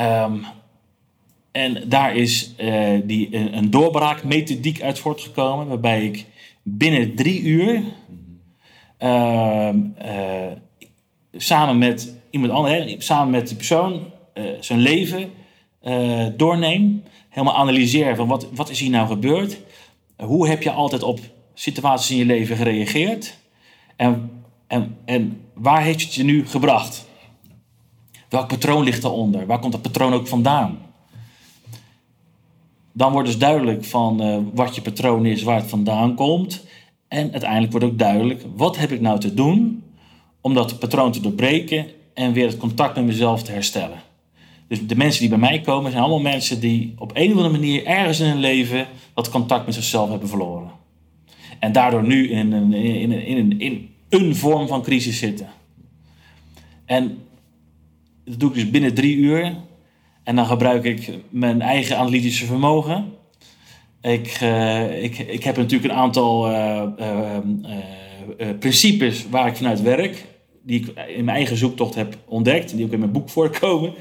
Um, 0.00 0.44
en 1.54 1.88
daar 1.88 2.16
is 2.16 2.54
uh, 2.60 3.00
die, 3.04 3.36
een, 3.36 3.70
doorbraakmethodiek 3.70 4.82
uit 4.82 4.98
voortgekomen, 4.98 5.66
waarbij 5.66 6.04
ik 6.04 6.26
binnen 6.62 7.14
drie 7.14 7.42
uur 7.42 7.82
uh, 8.98 9.68
uh, 10.04 10.52
samen 11.32 11.78
met 11.78 12.16
iemand 12.30 12.52
anders, 12.52 13.06
samen 13.06 13.30
met 13.30 13.48
de 13.48 13.54
persoon, 13.54 14.10
eh, 14.32 14.44
zijn 14.60 14.78
leven 14.78 15.30
doorneem. 16.36 17.02
Helemaal 17.28 17.56
analyseer 17.56 18.16
van 18.16 18.28
wat, 18.28 18.46
wat 18.54 18.70
is 18.70 18.80
hier 18.80 18.90
nou 18.90 19.06
gebeurd? 19.06 19.60
Hoe 20.16 20.48
heb 20.48 20.62
je 20.62 20.70
altijd 20.70 21.02
op 21.02 21.20
situaties 21.54 22.10
in 22.10 22.16
je 22.16 22.24
leven 22.24 22.56
gereageerd? 22.56 23.38
En, 23.96 24.30
en, 24.66 24.96
en 25.04 25.43
waar 25.54 25.82
heeft 25.82 26.00
het 26.02 26.14
je 26.14 26.24
nu 26.24 26.46
gebracht? 26.46 27.06
Welk 28.28 28.48
patroon 28.48 28.84
ligt 28.84 29.02
daaronder? 29.02 29.46
Waar 29.46 29.58
komt 29.58 29.72
dat 29.72 29.82
patroon 29.82 30.12
ook 30.12 30.28
vandaan? 30.28 30.78
Dan 32.92 33.12
wordt 33.12 33.28
dus 33.28 33.38
duidelijk 33.38 33.84
van 33.84 34.22
uh, 34.22 34.38
wat 34.54 34.74
je 34.74 34.82
patroon 34.82 35.26
is, 35.26 35.42
waar 35.42 35.56
het 35.56 35.68
vandaan 35.68 36.14
komt. 36.14 36.64
En 37.08 37.30
uiteindelijk 37.32 37.72
wordt 37.72 37.86
ook 37.86 37.98
duidelijk, 37.98 38.44
wat 38.56 38.76
heb 38.76 38.92
ik 38.92 39.00
nou 39.00 39.20
te 39.20 39.34
doen 39.34 39.82
om 40.40 40.54
dat 40.54 40.78
patroon 40.78 41.12
te 41.12 41.20
doorbreken 41.20 41.86
en 42.14 42.32
weer 42.32 42.46
het 42.46 42.56
contact 42.56 42.94
met 42.94 43.04
mezelf 43.04 43.42
te 43.42 43.52
herstellen. 43.52 43.98
Dus 44.68 44.86
de 44.86 44.96
mensen 44.96 45.20
die 45.20 45.28
bij 45.28 45.38
mij 45.38 45.60
komen 45.60 45.90
zijn 45.90 46.02
allemaal 46.02 46.32
mensen 46.32 46.60
die 46.60 46.94
op 46.98 47.10
een 47.14 47.30
of 47.30 47.36
andere 47.36 47.54
manier 47.54 47.86
ergens 47.86 48.20
in 48.20 48.26
hun 48.26 48.38
leven 48.38 48.86
dat 49.14 49.30
contact 49.30 49.66
met 49.66 49.74
zichzelf 49.74 50.10
hebben 50.10 50.28
verloren. 50.28 50.70
En 51.58 51.72
daardoor 51.72 52.06
nu 52.06 52.30
in 52.30 52.52
in 52.52 52.72
in 52.72 53.12
in 53.12 53.36
een 53.36 53.93
vorm 54.34 54.68
van 54.68 54.82
crisis 54.82 55.18
zitten. 55.18 55.48
En 56.84 57.18
dat 58.24 58.40
doe 58.40 58.48
ik 58.48 58.54
dus 58.54 58.70
binnen 58.70 58.94
drie 58.94 59.16
uur. 59.16 59.56
En 60.22 60.36
dan 60.36 60.46
gebruik 60.46 60.84
ik 60.84 61.10
mijn 61.28 61.62
eigen 61.62 61.98
analytische 61.98 62.46
vermogen. 62.46 63.12
Ik, 64.00 64.40
uh, 64.42 65.02
ik, 65.02 65.18
ik 65.18 65.44
heb 65.44 65.56
natuurlijk 65.56 65.92
een 65.92 65.98
aantal 65.98 66.50
uh, 66.50 66.82
uh, 67.00 68.48
principes 68.58 69.28
waar 69.30 69.46
ik 69.46 69.56
vanuit 69.56 69.82
werk. 69.82 70.24
Die 70.62 70.80
ik 70.80 70.86
in 71.08 71.24
mijn 71.24 71.36
eigen 71.36 71.56
zoektocht 71.56 71.94
heb 71.94 72.18
ontdekt. 72.24 72.76
Die 72.76 72.84
ook 72.84 72.92
in 72.92 72.98
mijn 72.98 73.12
boek 73.12 73.28
voorkomen. 73.28 73.94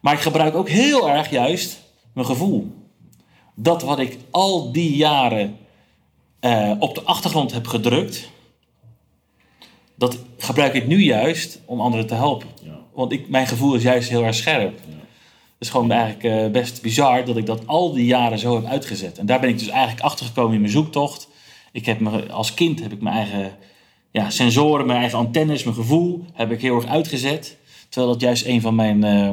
Maar 0.00 0.14
ik 0.14 0.20
gebruik 0.20 0.54
ook 0.54 0.68
heel 0.68 1.10
erg 1.10 1.30
juist 1.30 1.82
mijn 2.12 2.26
gevoel. 2.26 2.74
Dat 3.54 3.82
wat 3.82 3.98
ik 3.98 4.18
al 4.30 4.72
die 4.72 4.96
jaren 4.96 5.56
op 6.78 6.94
de 6.94 7.02
achtergrond 7.04 7.52
heb 7.52 7.66
gedrukt. 7.66 8.30
Dat 10.02 10.18
gebruik 10.38 10.74
ik 10.74 10.86
nu 10.86 11.02
juist 11.02 11.60
om 11.64 11.80
anderen 11.80 12.06
te 12.06 12.14
helpen. 12.14 12.48
Ja. 12.62 12.78
Want 12.94 13.12
ik, 13.12 13.28
mijn 13.28 13.46
gevoel 13.46 13.74
is 13.74 13.82
juist 13.82 14.08
heel 14.08 14.24
erg 14.24 14.34
scherp. 14.34 14.78
Ja. 14.88 14.94
Het 14.94 15.58
is 15.58 15.68
gewoon 15.68 15.90
eigenlijk 15.90 16.24
uh, 16.24 16.50
best 16.50 16.82
bizar 16.82 17.24
dat 17.24 17.36
ik 17.36 17.46
dat 17.46 17.66
al 17.66 17.92
die 17.92 18.04
jaren 18.04 18.38
zo 18.38 18.54
heb 18.54 18.64
uitgezet. 18.64 19.18
En 19.18 19.26
daar 19.26 19.40
ben 19.40 19.48
ik 19.48 19.58
dus 19.58 19.68
eigenlijk 19.68 20.00
achter 20.00 20.26
gekomen 20.26 20.54
in 20.54 20.60
mijn 20.60 20.72
zoektocht. 20.72 21.28
Ik 21.72 21.86
heb 21.86 22.00
me, 22.00 22.30
als 22.30 22.54
kind 22.54 22.82
heb 22.82 22.92
ik 22.92 23.00
mijn 23.00 23.16
eigen 23.16 23.56
ja, 24.10 24.30
sensoren, 24.30 24.86
mijn 24.86 24.98
eigen 24.98 25.18
antennes, 25.18 25.62
mijn 25.62 25.76
gevoel 25.76 26.24
heb 26.32 26.50
ik 26.50 26.62
heel 26.62 26.76
erg 26.76 26.86
uitgezet. 26.86 27.56
Terwijl 27.88 28.12
dat 28.12 28.20
juist 28.20 28.46
een 28.46 28.60
van 28.60 28.74
mijn 28.74 29.04
uh, 29.04 29.30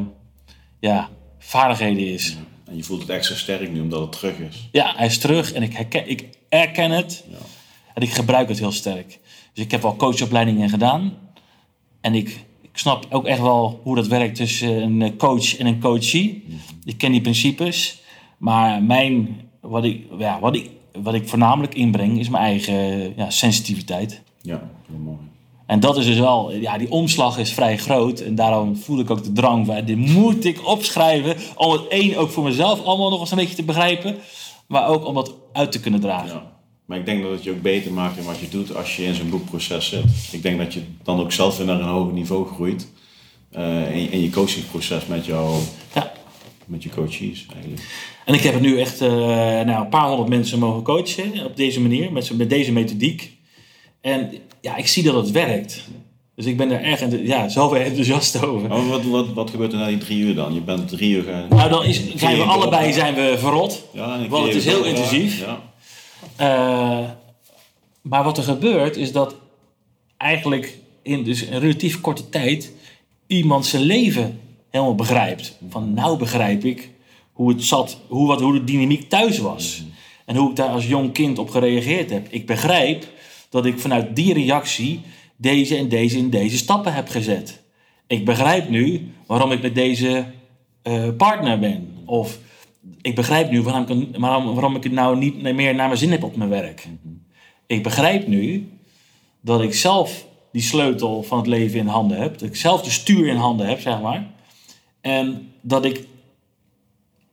ja, 0.79 1.09
vaardigheden 1.39 2.07
is. 2.07 2.29
Ja. 2.29 2.71
En 2.71 2.75
je 2.77 2.83
voelt 2.83 3.01
het 3.01 3.09
extra 3.09 3.35
sterk 3.35 3.71
nu 3.71 3.81
omdat 3.81 4.01
het 4.01 4.11
terug 4.11 4.37
is. 4.37 4.69
Ja, 4.71 4.93
hij 4.95 5.05
is 5.05 5.17
terug 5.17 5.53
en 5.53 5.63
ik, 5.63 5.73
herken, 5.73 6.09
ik 6.09 6.29
erken 6.49 6.91
het. 6.91 7.23
En 7.93 8.01
ik 8.01 8.11
gebruik 8.11 8.49
het 8.49 8.59
heel 8.59 8.71
sterk. 8.71 9.19
Dus 9.59 9.67
ik 9.67 9.73
heb 9.73 9.83
wel 9.83 9.95
coachopleidingen 9.95 10.69
gedaan. 10.69 11.13
En 12.01 12.15
ik 12.15 12.45
snap 12.73 13.05
ook 13.09 13.25
echt 13.25 13.41
wel 13.41 13.79
hoe 13.83 13.95
dat 13.95 14.07
werkt 14.07 14.35
tussen 14.35 15.01
een 15.01 15.17
coach 15.17 15.57
en 15.57 15.65
een 15.65 15.79
coachie. 15.79 16.43
Ik 16.83 16.97
ken 16.97 17.11
die 17.11 17.21
principes. 17.21 18.01
Maar 18.37 18.83
mijn, 18.83 19.41
wat, 19.61 19.83
ik, 19.83 20.05
ja, 20.17 20.39
wat, 20.39 20.55
ik, 20.55 20.69
wat 21.01 21.13
ik 21.13 21.29
voornamelijk 21.29 21.75
inbreng 21.75 22.19
is 22.19 22.29
mijn 22.29 22.43
eigen 22.43 23.13
ja, 23.15 23.29
sensitiviteit. 23.29 24.21
Ja, 24.41 24.69
heel 24.87 24.99
mooi. 24.99 25.17
En 25.65 25.79
dat 25.79 25.97
is 25.97 26.05
dus 26.05 26.19
wel, 26.19 26.51
ja, 26.51 26.77
die 26.77 26.91
omslag 26.91 27.37
is 27.37 27.53
vrij 27.53 27.77
groot. 27.77 28.19
En 28.19 28.35
daarom 28.35 28.75
voel 28.77 28.99
ik 28.99 29.09
ook 29.09 29.23
de 29.23 29.31
drang 29.31 29.65
van, 29.65 29.85
dit 29.85 29.97
moet 29.97 30.45
ik 30.45 30.67
opschrijven. 30.67 31.35
Om 31.55 31.71
het 31.71 31.87
één 31.87 32.17
ook 32.17 32.29
voor 32.29 32.43
mezelf 32.43 32.83
allemaal 32.83 33.09
nog 33.09 33.19
eens 33.19 33.31
een 33.31 33.37
beetje 33.37 33.55
te 33.55 33.63
begrijpen. 33.63 34.15
Maar 34.67 34.87
ook 34.87 35.05
om 35.05 35.13
dat 35.13 35.33
uit 35.53 35.71
te 35.71 35.79
kunnen 35.79 35.99
dragen. 35.99 36.35
Ja. 36.35 36.58
Maar 36.89 36.97
ik 36.97 37.05
denk 37.05 37.23
dat 37.23 37.31
het 37.31 37.43
je 37.43 37.51
ook 37.51 37.61
beter 37.61 37.91
maakt 37.91 38.17
in 38.17 38.23
wat 38.23 38.39
je 38.39 38.49
doet 38.49 38.75
als 38.75 38.95
je 38.95 39.03
in 39.03 39.15
zo'n 39.15 39.29
boekproces 39.29 39.89
zit. 39.89 40.03
Ik 40.31 40.41
denk 40.41 40.57
dat 40.57 40.73
je 40.73 40.81
dan 41.03 41.19
ook 41.19 41.31
zelf 41.31 41.57
weer 41.57 41.65
naar 41.65 41.79
een 41.79 41.87
hoger 41.87 42.13
niveau 42.13 42.47
groeit. 42.47 42.87
Uh, 43.57 43.95
in, 43.95 44.11
in, 44.11 44.21
je 44.21 44.29
coachingproces 44.29 45.05
met, 45.05 45.25
jou, 45.25 45.59
ja. 45.95 46.11
met 46.65 46.83
je 46.83 46.89
coaches 46.89 47.45
eigenlijk. 47.53 47.81
En 48.25 48.33
ik 48.33 48.41
heb 48.41 48.53
het 48.53 48.61
nu 48.61 48.79
echt 48.79 49.01
uh, 49.01 49.09
nou, 49.09 49.69
een 49.69 49.89
paar 49.89 50.07
honderd 50.07 50.29
mensen 50.29 50.59
mogen 50.59 50.83
coachen 50.83 51.45
op 51.45 51.55
deze 51.55 51.81
manier, 51.81 52.11
met, 52.11 52.37
met 52.37 52.49
deze 52.49 52.71
methodiek. 52.71 53.37
En 54.01 54.31
ja, 54.61 54.75
ik 54.75 54.87
zie 54.87 55.03
dat 55.03 55.15
het 55.15 55.31
werkt. 55.31 55.83
Dus 56.35 56.45
ik 56.45 56.57
ben 56.57 56.71
er 56.71 56.81
erg 56.81 57.25
ja, 57.25 57.49
zo 57.49 57.73
enthousiast 57.73 58.45
over. 58.45 58.71
Oh, 58.71 58.89
wat, 58.89 59.03
wat, 59.03 59.33
wat 59.33 59.49
gebeurt 59.49 59.71
er 59.71 59.79
na 59.79 59.87
die 59.87 59.97
drie 59.97 60.19
uur 60.19 60.35
dan? 60.35 60.53
Je 60.53 60.61
bent 60.61 60.87
drie 60.87 61.15
uur 61.15 61.23
gaan... 61.23 61.45
Nou, 61.49 61.69
dan 61.69 61.83
is, 61.83 62.15
zijn 62.15 62.37
we 62.37 62.43
allebei 62.43 62.93
zijn 62.93 63.15
we 63.15 63.35
verrot. 63.37 63.83
Ja, 63.93 64.27
want 64.29 64.45
het 64.45 64.55
is 64.55 64.65
heel 64.65 64.83
intensief. 64.83 65.39
Ja. 65.39 65.68
Uh, 66.41 67.09
maar 68.01 68.23
wat 68.23 68.37
er 68.37 68.43
gebeurt 68.43 68.95
is 68.95 69.11
dat 69.11 69.35
eigenlijk 70.17 70.77
in 71.01 71.23
dus 71.23 71.41
een 71.41 71.59
relatief 71.59 72.01
korte 72.01 72.29
tijd 72.29 72.73
iemand 73.27 73.65
zijn 73.65 73.83
leven 73.83 74.39
helemaal 74.69 74.95
begrijpt. 74.95 75.57
Van 75.69 75.93
nou 75.93 76.17
begrijp 76.17 76.63
ik 76.63 76.89
hoe 77.33 77.49
het 77.49 77.63
zat, 77.63 77.97
hoe, 78.07 78.27
wat, 78.27 78.41
hoe 78.41 78.53
de 78.53 78.63
dynamiek 78.63 79.09
thuis 79.09 79.37
was. 79.37 79.83
En 80.25 80.35
hoe 80.35 80.49
ik 80.49 80.55
daar 80.55 80.69
als 80.69 80.87
jong 80.87 81.11
kind 81.13 81.39
op 81.39 81.49
gereageerd 81.49 82.09
heb. 82.09 82.27
Ik 82.29 82.45
begrijp 82.45 83.07
dat 83.49 83.65
ik 83.65 83.79
vanuit 83.79 84.15
die 84.15 84.33
reactie 84.33 85.01
deze 85.35 85.75
en 85.75 85.89
deze 85.89 86.17
en 86.17 86.29
deze 86.29 86.57
stappen 86.57 86.93
heb 86.93 87.09
gezet. 87.09 87.61
Ik 88.07 88.25
begrijp 88.25 88.69
nu 88.69 89.11
waarom 89.25 89.51
ik 89.51 89.61
met 89.61 89.75
deze 89.75 90.25
uh, 90.83 91.09
partner 91.17 91.59
ben. 91.59 91.97
Of 92.05 92.39
ik 93.01 93.15
begrijp 93.15 93.51
nu 93.51 93.61
waarom 93.61 93.85
ik, 93.87 94.17
waarom, 94.17 94.53
waarom 94.53 94.75
ik 94.75 94.83
het 94.83 94.91
nou 94.91 95.17
niet 95.17 95.41
meer 95.41 95.75
naar 95.75 95.87
mijn 95.87 95.97
zin 95.97 96.11
heb 96.11 96.23
op 96.23 96.35
mijn 96.35 96.49
werk. 96.49 96.87
Ik 97.67 97.83
begrijp 97.83 98.27
nu 98.27 98.69
dat 99.41 99.61
ik 99.61 99.73
zelf 99.73 100.25
die 100.51 100.61
sleutel 100.61 101.23
van 101.23 101.37
het 101.37 101.47
leven 101.47 101.79
in 101.79 101.87
handen 101.87 102.21
heb. 102.21 102.37
Dat 102.37 102.49
ik 102.49 102.55
zelf 102.55 102.81
de 102.81 102.89
stuur 102.89 103.27
in 103.27 103.35
handen 103.35 103.67
heb, 103.67 103.79
zeg 103.79 104.01
maar. 104.01 104.27
En 105.01 105.51
dat 105.61 105.85
ik, 105.85 106.07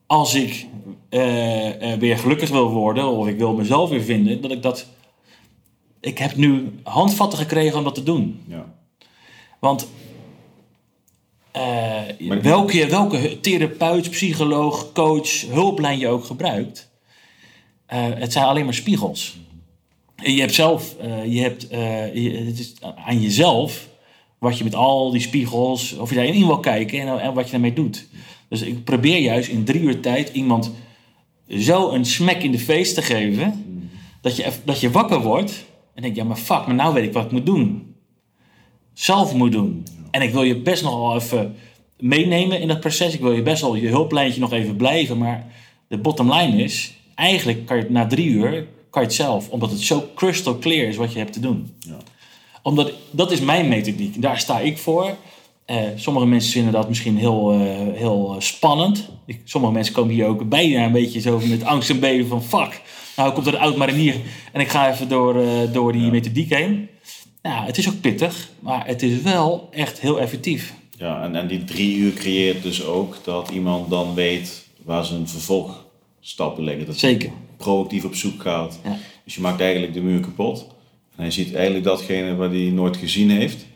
als 0.07 0.35
ik 0.35 0.67
uh, 1.11 1.93
weer 1.93 2.19
gelukkig 2.19 2.51
wil 2.51 2.71
worden, 2.71 3.07
of 3.07 3.27
ik 3.27 3.39
wil 3.39 3.55
mezelf 3.55 3.91
weer 3.91 4.03
vinden, 4.03 4.41
dat 4.41 4.51
ik 4.51 4.63
dat. 4.63 4.87
Ik 6.01 6.19
heb 6.19 6.37
nu 6.37 6.73
handvatten 6.83 7.39
gekregen 7.39 7.79
om 7.79 7.85
dat 7.85 7.95
te 7.95 8.03
doen. 8.03 8.41
Ja. 8.49 8.75
Want 9.59 9.89
uh, 11.57 12.41
welke, 12.43 12.87
welke 12.87 13.41
therapeut, 13.41 14.11
psycholoog, 14.11 14.93
coach, 14.93 15.41
hulplijn 15.41 15.99
je 15.99 16.09
ook 16.09 16.25
gebruikt, 16.25 16.91
uh, 17.93 18.05
het 18.15 18.33
zijn 18.33 18.45
alleen 18.45 18.65
maar 18.65 18.75
spiegels. 18.75 19.37
je 20.17 20.41
hebt 20.41 20.55
zelf, 20.55 20.97
uh, 21.05 21.33
je 21.35 21.41
hebt, 21.41 21.67
je, 22.15 22.45
het 22.47 22.59
is 22.59 22.75
aan 23.07 23.21
jezelf 23.21 23.89
wat 24.39 24.59
je 24.59 24.65
met 24.65 24.75
al 24.75 25.11
die 25.11 25.21
spiegels, 25.21 25.93
of 25.93 26.09
je 26.09 26.17
daarin 26.17 26.47
wil 26.47 26.61
kijken 26.61 27.01
en, 27.01 27.21
en 27.21 27.35
wat 27.35 27.45
je 27.45 27.51
daarmee 27.51 27.73
doet. 27.73 28.07
Dus 28.49 28.63
ik 28.63 28.85
probeer 28.85 29.19
juist 29.19 29.49
in 29.49 29.65
drie 29.65 29.81
uur 29.81 30.01
tijd 30.01 30.29
iemand 30.33 30.73
zo 31.49 31.91
een 31.91 32.05
smack 32.05 32.43
in 32.43 32.53
de 32.53 32.59
face 32.59 32.95
te 32.95 33.03
geven, 33.03 33.65
dat 34.21 34.37
je, 34.37 34.53
dat 34.65 34.81
je 34.81 34.91
wakker 34.91 35.21
wordt 35.21 35.65
en 35.95 36.03
denk 36.03 36.17
ja 36.17 36.25
maar 36.25 36.37
fuck, 36.37 36.67
maar 36.67 36.75
nou 36.75 36.95
weet 36.95 37.05
ik 37.05 37.13
wat 37.13 37.25
ik 37.25 37.31
moet 37.31 37.47
doen. 37.47 37.95
Zelf 38.93 39.35
moet 39.35 39.53
doen. 39.53 39.85
En 40.17 40.23
ik 40.23 40.33
wil 40.33 40.43
je 40.43 40.57
best 40.57 40.83
nog 40.83 40.99
wel 40.99 41.15
even 41.15 41.57
meenemen 41.99 42.61
in 42.61 42.69
dat 42.69 42.81
proces. 42.81 43.15
Ik 43.15 43.21
wil 43.21 43.33
je 43.33 43.43
best 43.43 43.63
wel 43.63 43.75
je 43.75 43.89
hulplijntje 43.89 44.41
nog 44.41 44.53
even 44.53 44.77
blijven. 44.77 45.19
Maar 45.19 45.47
de 45.89 45.99
bottom 45.99 46.33
line 46.33 46.63
is, 46.63 46.93
eigenlijk 47.15 47.67
kan 47.67 47.77
je 47.77 47.87
na 47.89 48.07
drie 48.07 48.29
uur, 48.29 48.67
kan 48.91 49.03
je 49.03 49.09
het 49.09 49.17
zelf. 49.17 49.49
Omdat 49.49 49.71
het 49.71 49.81
zo 49.81 50.09
crystal 50.15 50.59
clear 50.59 50.89
is 50.89 50.97
wat 50.97 51.13
je 51.13 51.19
hebt 51.19 51.33
te 51.33 51.41
doen. 51.41 51.75
Ja. 51.79 51.97
Omdat, 52.63 52.93
dat 53.11 53.31
is 53.31 53.41
mijn 53.41 53.69
methodiek. 53.69 54.23
Daar 54.23 54.39
sta 54.39 54.59
ik 54.59 54.79
voor. 54.79 55.17
Uh, 55.67 55.77
sommige 55.95 56.27
mensen 56.27 56.53
vinden 56.53 56.73
dat 56.73 56.89
misschien 56.89 57.19
heel, 57.19 57.55
uh, 57.55 57.61
heel 57.95 58.37
spannend. 58.39 59.09
Ik, 59.27 59.41
sommige 59.45 59.73
mensen 59.73 59.95
komen 59.95 60.15
hier 60.15 60.27
ook 60.27 60.49
bijna 60.49 60.85
een 60.85 60.93
beetje 60.93 61.21
zo 61.21 61.41
met 61.45 61.65
angst 61.65 61.91
en 61.91 62.01
beven 62.01 62.27
van 62.29 62.43
fuck. 62.43 62.81
Nou 63.17 63.33
komt 63.33 63.47
er 63.47 63.55
een 63.55 63.61
oud 63.61 63.77
marinier 63.77 64.15
en 64.53 64.61
ik 64.61 64.69
ga 64.69 64.91
even 64.93 65.09
door, 65.09 65.37
uh, 65.37 65.49
door 65.73 65.93
die 65.93 66.11
methodiek 66.11 66.55
heen. 66.55 66.89
Nou, 67.47 67.67
het 67.67 67.79
is 67.79 67.89
ook 67.89 68.01
pittig, 68.01 68.51
maar 68.61 68.87
het 68.87 69.03
is 69.03 69.21
wel 69.23 69.69
echt 69.71 70.01
heel 70.01 70.21
effectief. 70.21 70.75
Ja, 70.99 71.23
en, 71.23 71.35
en 71.37 71.47
die 71.47 71.65
drie 71.65 71.97
uur 71.97 72.13
creëert 72.13 72.63
dus 72.63 72.85
ook 72.85 73.17
dat 73.25 73.51
iemand 73.51 73.91
dan 73.91 74.15
weet 74.15 74.65
waar 74.85 75.05
zijn 75.05 75.29
vervolgstappen 75.29 76.65
liggen. 76.65 76.87
Dat 76.87 76.99
Zeker. 76.99 77.31
proactief 77.57 78.05
op 78.05 78.15
zoek 78.15 78.43
gaat. 78.43 78.79
Ja. 78.85 78.99
Dus 79.25 79.35
je 79.35 79.41
maakt 79.41 79.61
eigenlijk 79.61 79.95
de 79.95 80.01
muur 80.01 80.21
kapot. 80.21 80.67
En 81.17 81.23
hij 81.23 81.31
ziet 81.31 81.55
eigenlijk 81.55 81.85
datgene 81.85 82.35
wat 82.37 82.51
hij 82.51 82.61
nooit 82.61 82.97
gezien 82.97 83.31
heeft. 83.31 83.67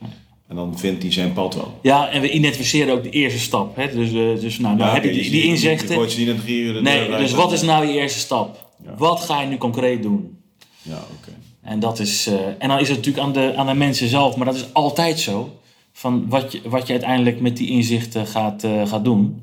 En 0.49 0.57
dan 0.57 0.79
vindt 0.79 1.03
hij 1.03 1.13
zijn 1.13 1.33
pad 1.33 1.55
wel. 1.55 1.79
Ja, 1.83 2.09
en 2.11 2.21
we 2.21 2.31
identificeren 2.31 2.95
ook 2.95 3.03
de 3.03 3.11
eerste 3.11 3.39
stap. 3.39 3.77
Hè? 3.77 3.95
Dus, 3.95 4.09
eh, 4.09 4.41
dus 4.41 4.59
nou, 4.59 4.77
nou 4.77 4.89
Ja, 4.89 4.95
heb 4.95 5.05
je 5.05 5.11
die, 5.11 5.25
je 5.25 5.31
die 5.31 5.43
Je 5.43 5.49
inzichten. 5.49 5.95
gooit 5.95 6.13
ze 6.13 6.19
niet 6.19 6.29
in 6.29 6.41
drie 6.41 6.61
uur 6.61 6.73
de 6.73 6.81
Nee, 6.81 7.09
dus 7.09 7.33
wat 7.33 7.53
is 7.53 7.63
nou 7.63 7.87
je 7.87 7.93
eerste 7.93 8.19
stap? 8.19 8.73
Ja. 8.85 8.95
Wat 8.97 9.21
ga 9.21 9.41
je 9.41 9.47
nu 9.49 9.57
concreet 9.57 10.03
doen? 10.03 10.39
Ja, 10.83 11.05
oké. 11.19 11.33
En, 11.63 11.81
dat 11.81 11.99
is, 11.99 12.27
eh, 12.27 12.35
en 12.59 12.69
dan 12.69 12.79
is 12.79 12.89
het 12.89 12.97
natuurlijk 12.97 13.27
aan 13.27 13.33
de, 13.33 13.53
aan 13.57 13.67
de 13.67 13.75
mensen 13.75 14.09
zelf, 14.09 14.37
maar 14.37 14.47
dat 14.47 14.55
is 14.55 14.75
altijd 14.75 15.21
zo. 15.21 15.59
Van 15.93 16.29
wat 16.29 16.53
je, 16.53 16.61
wat 16.65 16.87
je 16.87 16.93
uiteindelijk 16.93 17.41
met 17.41 17.57
die 17.57 17.69
inzichten 17.71 18.27
gaat, 18.27 18.65
eh, 18.65 18.87
gaat 18.89 19.05
doen. 19.05 19.43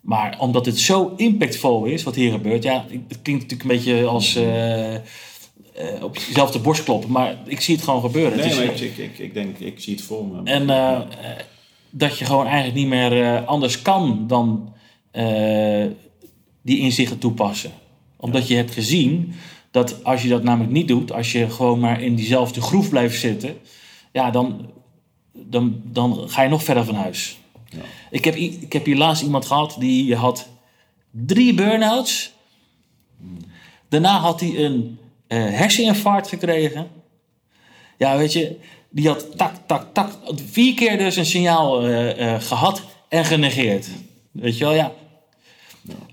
Maar 0.00 0.36
omdat 0.38 0.66
het 0.66 0.78
zo 0.78 1.12
impactvol 1.16 1.84
is 1.84 2.02
wat 2.02 2.14
hier 2.14 2.30
gebeurt, 2.32 2.62
ja, 2.62 2.84
het 3.08 3.22
klinkt 3.22 3.42
natuurlijk 3.42 3.62
een 3.62 3.76
beetje 3.76 4.06
als 4.06 4.34
eh, 4.34 4.94
op 6.02 6.16
jezelf 6.16 6.50
de 6.50 6.58
borst 6.58 6.84
kloppen, 6.84 7.10
maar 7.10 7.36
ik 7.46 7.60
zie 7.60 7.74
het 7.74 7.84
gewoon 7.84 8.00
gebeuren. 8.00 8.38
Nee, 8.38 8.46
Het 8.48 8.80
is- 8.80 8.80
ik, 8.80 8.96
ik, 8.96 8.98
ik, 8.98 9.18
ik 9.18 9.34
denk, 9.34 9.58
ik 9.58 9.80
zie 9.80 9.94
het 9.94 10.04
voor 10.04 10.26
me. 10.26 10.40
en 10.44 10.66
dat 11.90 12.18
je 12.18 12.24
gewoon 12.24 12.46
eigenlijk 12.46 12.74
niet 12.76 12.86
meer 12.86 13.44
anders 13.44 13.82
kan 13.82 14.24
dan 14.26 14.72
die 16.62 16.78
inzichten 16.78 17.18
toepassen. 17.18 17.70
Omdat 18.16 18.48
je 18.48 18.54
hebt 18.54 18.72
gezien 18.72 19.32
dat 19.72 20.04
als 20.04 20.22
je 20.22 20.28
dat 20.28 20.42
namelijk 20.42 20.72
niet 20.72 20.88
doet, 20.88 21.12
als 21.12 21.32
je 21.32 21.50
gewoon 21.50 21.78
maar 21.78 22.02
in 22.02 22.14
diezelfde 22.14 22.60
groef 22.60 22.88
blijft 22.88 23.20
zitten, 23.20 23.56
ja, 24.12 24.30
dan, 24.30 24.70
dan, 25.32 25.80
dan 25.84 26.28
ga 26.28 26.42
je 26.42 26.48
nog 26.48 26.64
verder 26.64 26.84
van 26.84 26.94
huis. 26.94 27.38
Ja. 27.68 27.78
Ik, 28.10 28.24
heb, 28.24 28.34
ik 28.34 28.72
heb 28.72 28.84
hier 28.84 28.96
laatst 28.96 29.22
iemand 29.22 29.46
gehad 29.46 29.76
die 29.78 30.16
had 30.16 30.48
drie 31.10 31.54
burn-outs. 31.54 32.32
Daarna 33.88 34.18
had 34.18 34.40
hij 34.40 34.64
een 34.64 34.98
eh, 35.26 35.38
herseninfarct 35.38 36.28
gekregen. 36.28 36.90
Ja, 37.98 38.16
weet 38.16 38.32
je, 38.32 38.56
die 38.90 39.08
had 39.08 39.36
tak, 39.36 39.54
tak, 39.66 39.94
tak, 39.94 40.18
vier 40.50 40.74
keer 40.74 40.98
dus 40.98 41.16
een 41.16 41.26
signaal 41.26 41.82
eh, 41.82 42.34
eh, 42.34 42.40
gehad 42.40 42.82
en 43.08 43.24
genegeerd. 43.24 43.88
Weet 44.30 44.58
je 44.58 44.64
wel, 44.64 44.74
ja. 44.74 44.92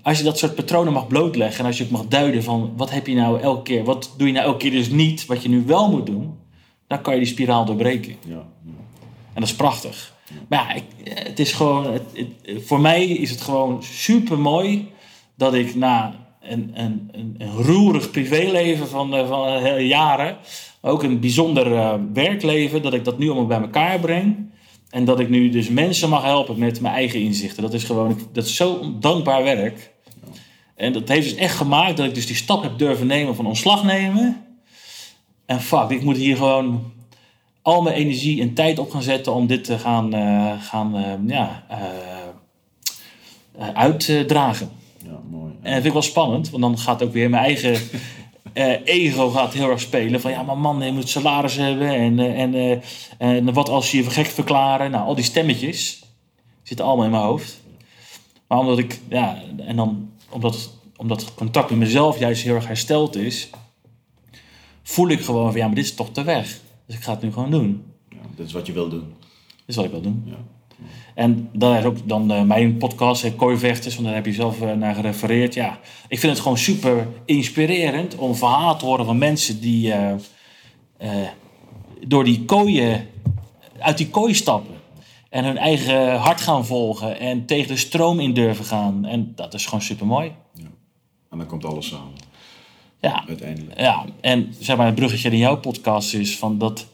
Als 0.02 0.18
je 0.18 0.24
dat 0.24 0.38
soort 0.38 0.54
patronen 0.54 0.92
mag 0.92 1.06
blootleggen 1.06 1.60
en 1.60 1.66
als 1.66 1.78
je 1.78 1.84
ook 1.84 1.90
mag 1.90 2.06
duiden 2.08 2.42
van 2.42 2.72
wat 2.76 2.90
heb 2.90 3.06
je 3.06 3.14
nou 3.14 3.40
elke 3.40 3.62
keer, 3.62 3.84
wat 3.84 4.14
doe 4.16 4.26
je 4.26 4.32
nou 4.32 4.46
elke 4.46 4.58
keer 4.58 4.70
dus 4.70 4.88
niet, 4.90 5.26
wat 5.26 5.42
je 5.42 5.48
nu 5.48 5.62
wel 5.66 5.90
moet 5.90 6.06
doen, 6.06 6.34
dan 6.86 7.00
kan 7.02 7.14
je 7.14 7.20
die 7.20 7.28
spiraal 7.28 7.64
doorbreken. 7.64 8.14
Ja, 8.26 8.34
ja. 8.34 8.70
En 9.32 9.40
dat 9.40 9.44
is 9.48 9.54
prachtig. 9.54 10.14
Maar 10.48 10.58
ja, 10.58 10.72
ik, 10.74 11.14
het 11.26 11.38
is 11.38 11.52
gewoon, 11.52 11.92
het, 11.92 12.02
het- 12.12 12.62
voor 12.66 12.80
mij 12.80 13.06
is 13.06 13.30
het 13.30 13.40
gewoon 13.40 13.82
super 13.82 14.38
mooi 14.38 14.88
dat 15.34 15.54
ik 15.54 15.74
na 15.74 16.14
een, 16.40 16.70
een, 16.74 17.08
een, 17.12 17.34
een 17.38 17.52
roerig 17.52 18.10
privéleven 18.10 18.88
van, 18.88 19.14
eh, 19.14 19.28
van 19.28 19.46
eh, 19.48 19.88
jaren, 19.88 20.36
ook 20.80 21.02
een 21.02 21.20
bijzonder 21.20 21.74
eh, 21.76 21.94
werkleven, 22.12 22.82
dat 22.82 22.94
ik 22.94 23.04
dat 23.04 23.18
nu 23.18 23.26
allemaal 23.26 23.46
bij 23.46 23.60
elkaar 23.60 23.98
breng. 24.00 24.49
En 24.90 25.04
dat 25.04 25.20
ik 25.20 25.28
nu 25.28 25.48
dus 25.48 25.68
mensen 25.68 26.08
mag 26.08 26.22
helpen 26.22 26.58
met 26.58 26.80
mijn 26.80 26.94
eigen 26.94 27.20
inzichten. 27.20 27.62
Dat 27.62 27.74
is 27.74 27.84
gewoon, 27.84 28.18
dat 28.32 28.44
is 28.44 28.56
zo 28.56 28.94
dankbaar 28.98 29.42
werk. 29.42 29.90
En 30.74 30.92
dat 30.92 31.08
heeft 31.08 31.28
dus 31.28 31.38
echt 31.38 31.56
gemaakt 31.56 31.96
dat 31.96 32.06
ik 32.06 32.14
dus 32.14 32.26
die 32.26 32.36
stap 32.36 32.62
heb 32.62 32.78
durven 32.78 33.06
nemen 33.06 33.34
van 33.34 33.46
ontslag 33.46 33.84
nemen. 33.84 34.44
En 35.46 35.60
fuck, 35.60 35.90
ik 35.90 36.02
moet 36.02 36.16
hier 36.16 36.36
gewoon 36.36 36.92
al 37.62 37.82
mijn 37.82 37.96
energie 37.96 38.40
en 38.40 38.54
tijd 38.54 38.78
op 38.78 38.90
gaan 38.90 39.02
zetten 39.02 39.34
om 39.34 39.46
dit 39.46 39.64
te 39.64 39.78
gaan, 39.78 40.14
eh, 40.14 40.52
gaan 40.62 40.96
eh, 40.96 41.12
ja, 41.26 41.64
eh, 43.58 43.68
uitdragen. 43.74 44.70
ja, 45.04 45.20
mooi. 45.30 45.52
En 45.52 45.62
dat 45.62 45.72
vind 45.72 45.84
ik 45.84 45.92
wel 45.92 46.02
spannend, 46.02 46.50
want 46.50 46.62
dan 46.62 46.78
gaat 46.78 47.02
ook 47.02 47.12
weer 47.12 47.30
mijn 47.30 47.44
eigen 47.44 47.76
eh, 48.60 48.80
ego 48.84 49.30
gaat 49.30 49.52
heel 49.52 49.70
erg 49.70 49.80
spelen. 49.80 50.20
Van 50.20 50.30
ja, 50.30 50.42
maar 50.42 50.58
man, 50.58 50.82
je 50.82 50.92
moet 50.92 51.08
salaris 51.08 51.56
hebben 51.56 51.88
en, 51.88 52.18
eh, 52.18 52.40
en, 52.40 52.54
eh, 52.54 52.78
en 53.18 53.52
wat 53.52 53.68
als 53.68 53.90
je 53.90 53.96
je 53.96 54.10
gek 54.10 54.26
verklaren. 54.26 54.90
Nou, 54.90 55.06
al 55.06 55.14
die 55.14 55.24
stemmetjes 55.24 56.02
zitten 56.62 56.86
allemaal 56.86 57.04
in 57.04 57.10
mijn 57.10 57.22
hoofd. 57.22 57.60
Maar 58.46 58.58
omdat 58.58 58.78
ik, 58.78 59.00
ja, 59.08 59.42
en 59.56 59.76
dan 59.76 60.10
omdat, 60.30 60.70
omdat 60.96 61.20
het 61.20 61.34
contact 61.34 61.70
met 61.70 61.78
mezelf 61.78 62.18
juist 62.18 62.42
heel 62.42 62.54
erg 62.54 62.66
hersteld 62.66 63.16
is, 63.16 63.50
voel 64.82 65.08
ik 65.08 65.20
gewoon 65.20 65.50
van 65.50 65.60
ja, 65.60 65.66
maar 65.66 65.74
dit 65.74 65.84
is 65.84 65.94
toch 65.94 66.10
te 66.12 66.22
weg. 66.22 66.60
Dus 66.86 66.96
ik 66.96 67.02
ga 67.02 67.12
het 67.12 67.22
nu 67.22 67.32
gewoon 67.32 67.50
doen. 67.50 67.84
Ja, 68.08 68.16
dit 68.36 68.46
is 68.46 68.52
wat 68.52 68.66
je 68.66 68.72
wil 68.72 68.88
doen. 68.88 69.14
Dit 69.46 69.66
is 69.66 69.76
wat 69.76 69.84
ik 69.84 69.90
wil 69.90 70.00
doen. 70.00 70.22
Ja. 70.26 70.59
En 71.14 71.48
dat 71.52 71.78
is 71.78 71.84
ook 71.84 72.08
dan 72.08 72.30
eh, 72.32 72.42
mijn 72.42 72.76
podcast, 72.76 73.24
eh, 73.24 73.30
Kooivechters, 73.36 73.94
want 73.94 74.06
daar 74.06 74.14
heb 74.14 74.26
je 74.26 74.32
zelf 74.32 74.60
eh, 74.60 74.72
naar 74.72 74.94
gerefereerd. 74.94 75.54
Ja, 75.54 75.78
ik 76.08 76.18
vind 76.18 76.32
het 76.32 76.42
gewoon 76.42 76.58
super 76.58 77.08
inspirerend 77.24 78.14
om 78.16 78.34
verhalen 78.34 78.78
te 78.78 78.84
horen 78.84 79.04
van 79.04 79.18
mensen 79.18 79.60
die 79.60 79.94
door 82.06 82.24
die 82.24 82.44
kooien, 82.44 83.08
uit 83.78 83.98
die 83.98 84.08
kooi 84.08 84.34
stappen. 84.34 84.74
En 85.28 85.44
hun 85.44 85.58
eigen 85.58 86.16
hart 86.16 86.40
gaan 86.40 86.66
volgen 86.66 87.18
en 87.18 87.46
tegen 87.46 87.68
de 87.68 87.76
stroom 87.76 88.20
in 88.20 88.32
durven 88.32 88.64
gaan. 88.64 89.04
En 89.04 89.32
dat 89.34 89.54
is 89.54 89.64
gewoon 89.64 89.82
super 89.82 90.06
mooi. 90.06 90.32
En 91.30 91.38
dan 91.38 91.46
komt 91.46 91.64
alles 91.64 91.88
samen, 91.88 92.14
Ja, 93.00 93.24
uiteindelijk. 93.28 93.80
ja, 93.80 94.04
en 94.20 94.54
zeg 94.58 94.76
maar, 94.76 94.86
het 94.86 94.94
bruggetje 94.94 95.30
in 95.30 95.38
jouw 95.38 95.56
podcast 95.56 96.14
is 96.14 96.38
van 96.38 96.58
dat 96.58 96.86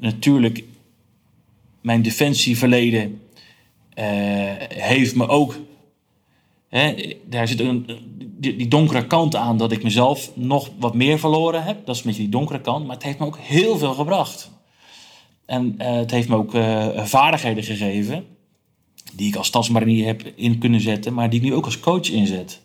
natuurlijk 0.00 0.64
mijn 1.86 2.02
defensieverleden 2.02 3.20
eh, 3.94 4.06
heeft 4.68 5.14
me 5.14 5.28
ook. 5.28 5.58
Hè, 6.68 7.14
daar 7.24 7.48
zit 7.48 7.60
een, 7.60 7.86
die, 8.38 8.68
donkere 8.68 9.06
kant 9.06 9.36
aan 9.36 9.56
dat 9.56 9.72
ik 9.72 9.82
mezelf 9.82 10.30
nog 10.34 10.70
wat 10.78 10.94
meer 10.94 11.18
verloren 11.18 11.64
heb. 11.64 11.86
Dat 11.86 11.94
is 11.94 12.00
een 12.00 12.06
beetje 12.06 12.22
die 12.22 12.30
donkere 12.30 12.60
kant, 12.60 12.86
maar 12.86 12.94
het 12.94 13.04
heeft 13.04 13.18
me 13.18 13.26
ook 13.26 13.38
heel 13.38 13.78
veel 13.78 13.94
gebracht. 13.94 14.50
En 15.44 15.74
eh, 15.78 15.94
het 15.94 16.10
heeft 16.10 16.28
me 16.28 16.36
ook 16.36 16.54
eh, 16.54 17.04
vaardigheden 17.04 17.64
gegeven 17.64 18.26
die 19.14 19.28
ik 19.28 19.36
als 19.36 19.46
stadsmarinier 19.46 20.06
heb 20.06 20.32
in 20.34 20.58
kunnen 20.58 20.80
zetten, 20.80 21.14
maar 21.14 21.30
die 21.30 21.40
ik 21.40 21.46
nu 21.46 21.54
ook 21.54 21.64
als 21.64 21.80
coach 21.80 22.10
inzet 22.10 22.62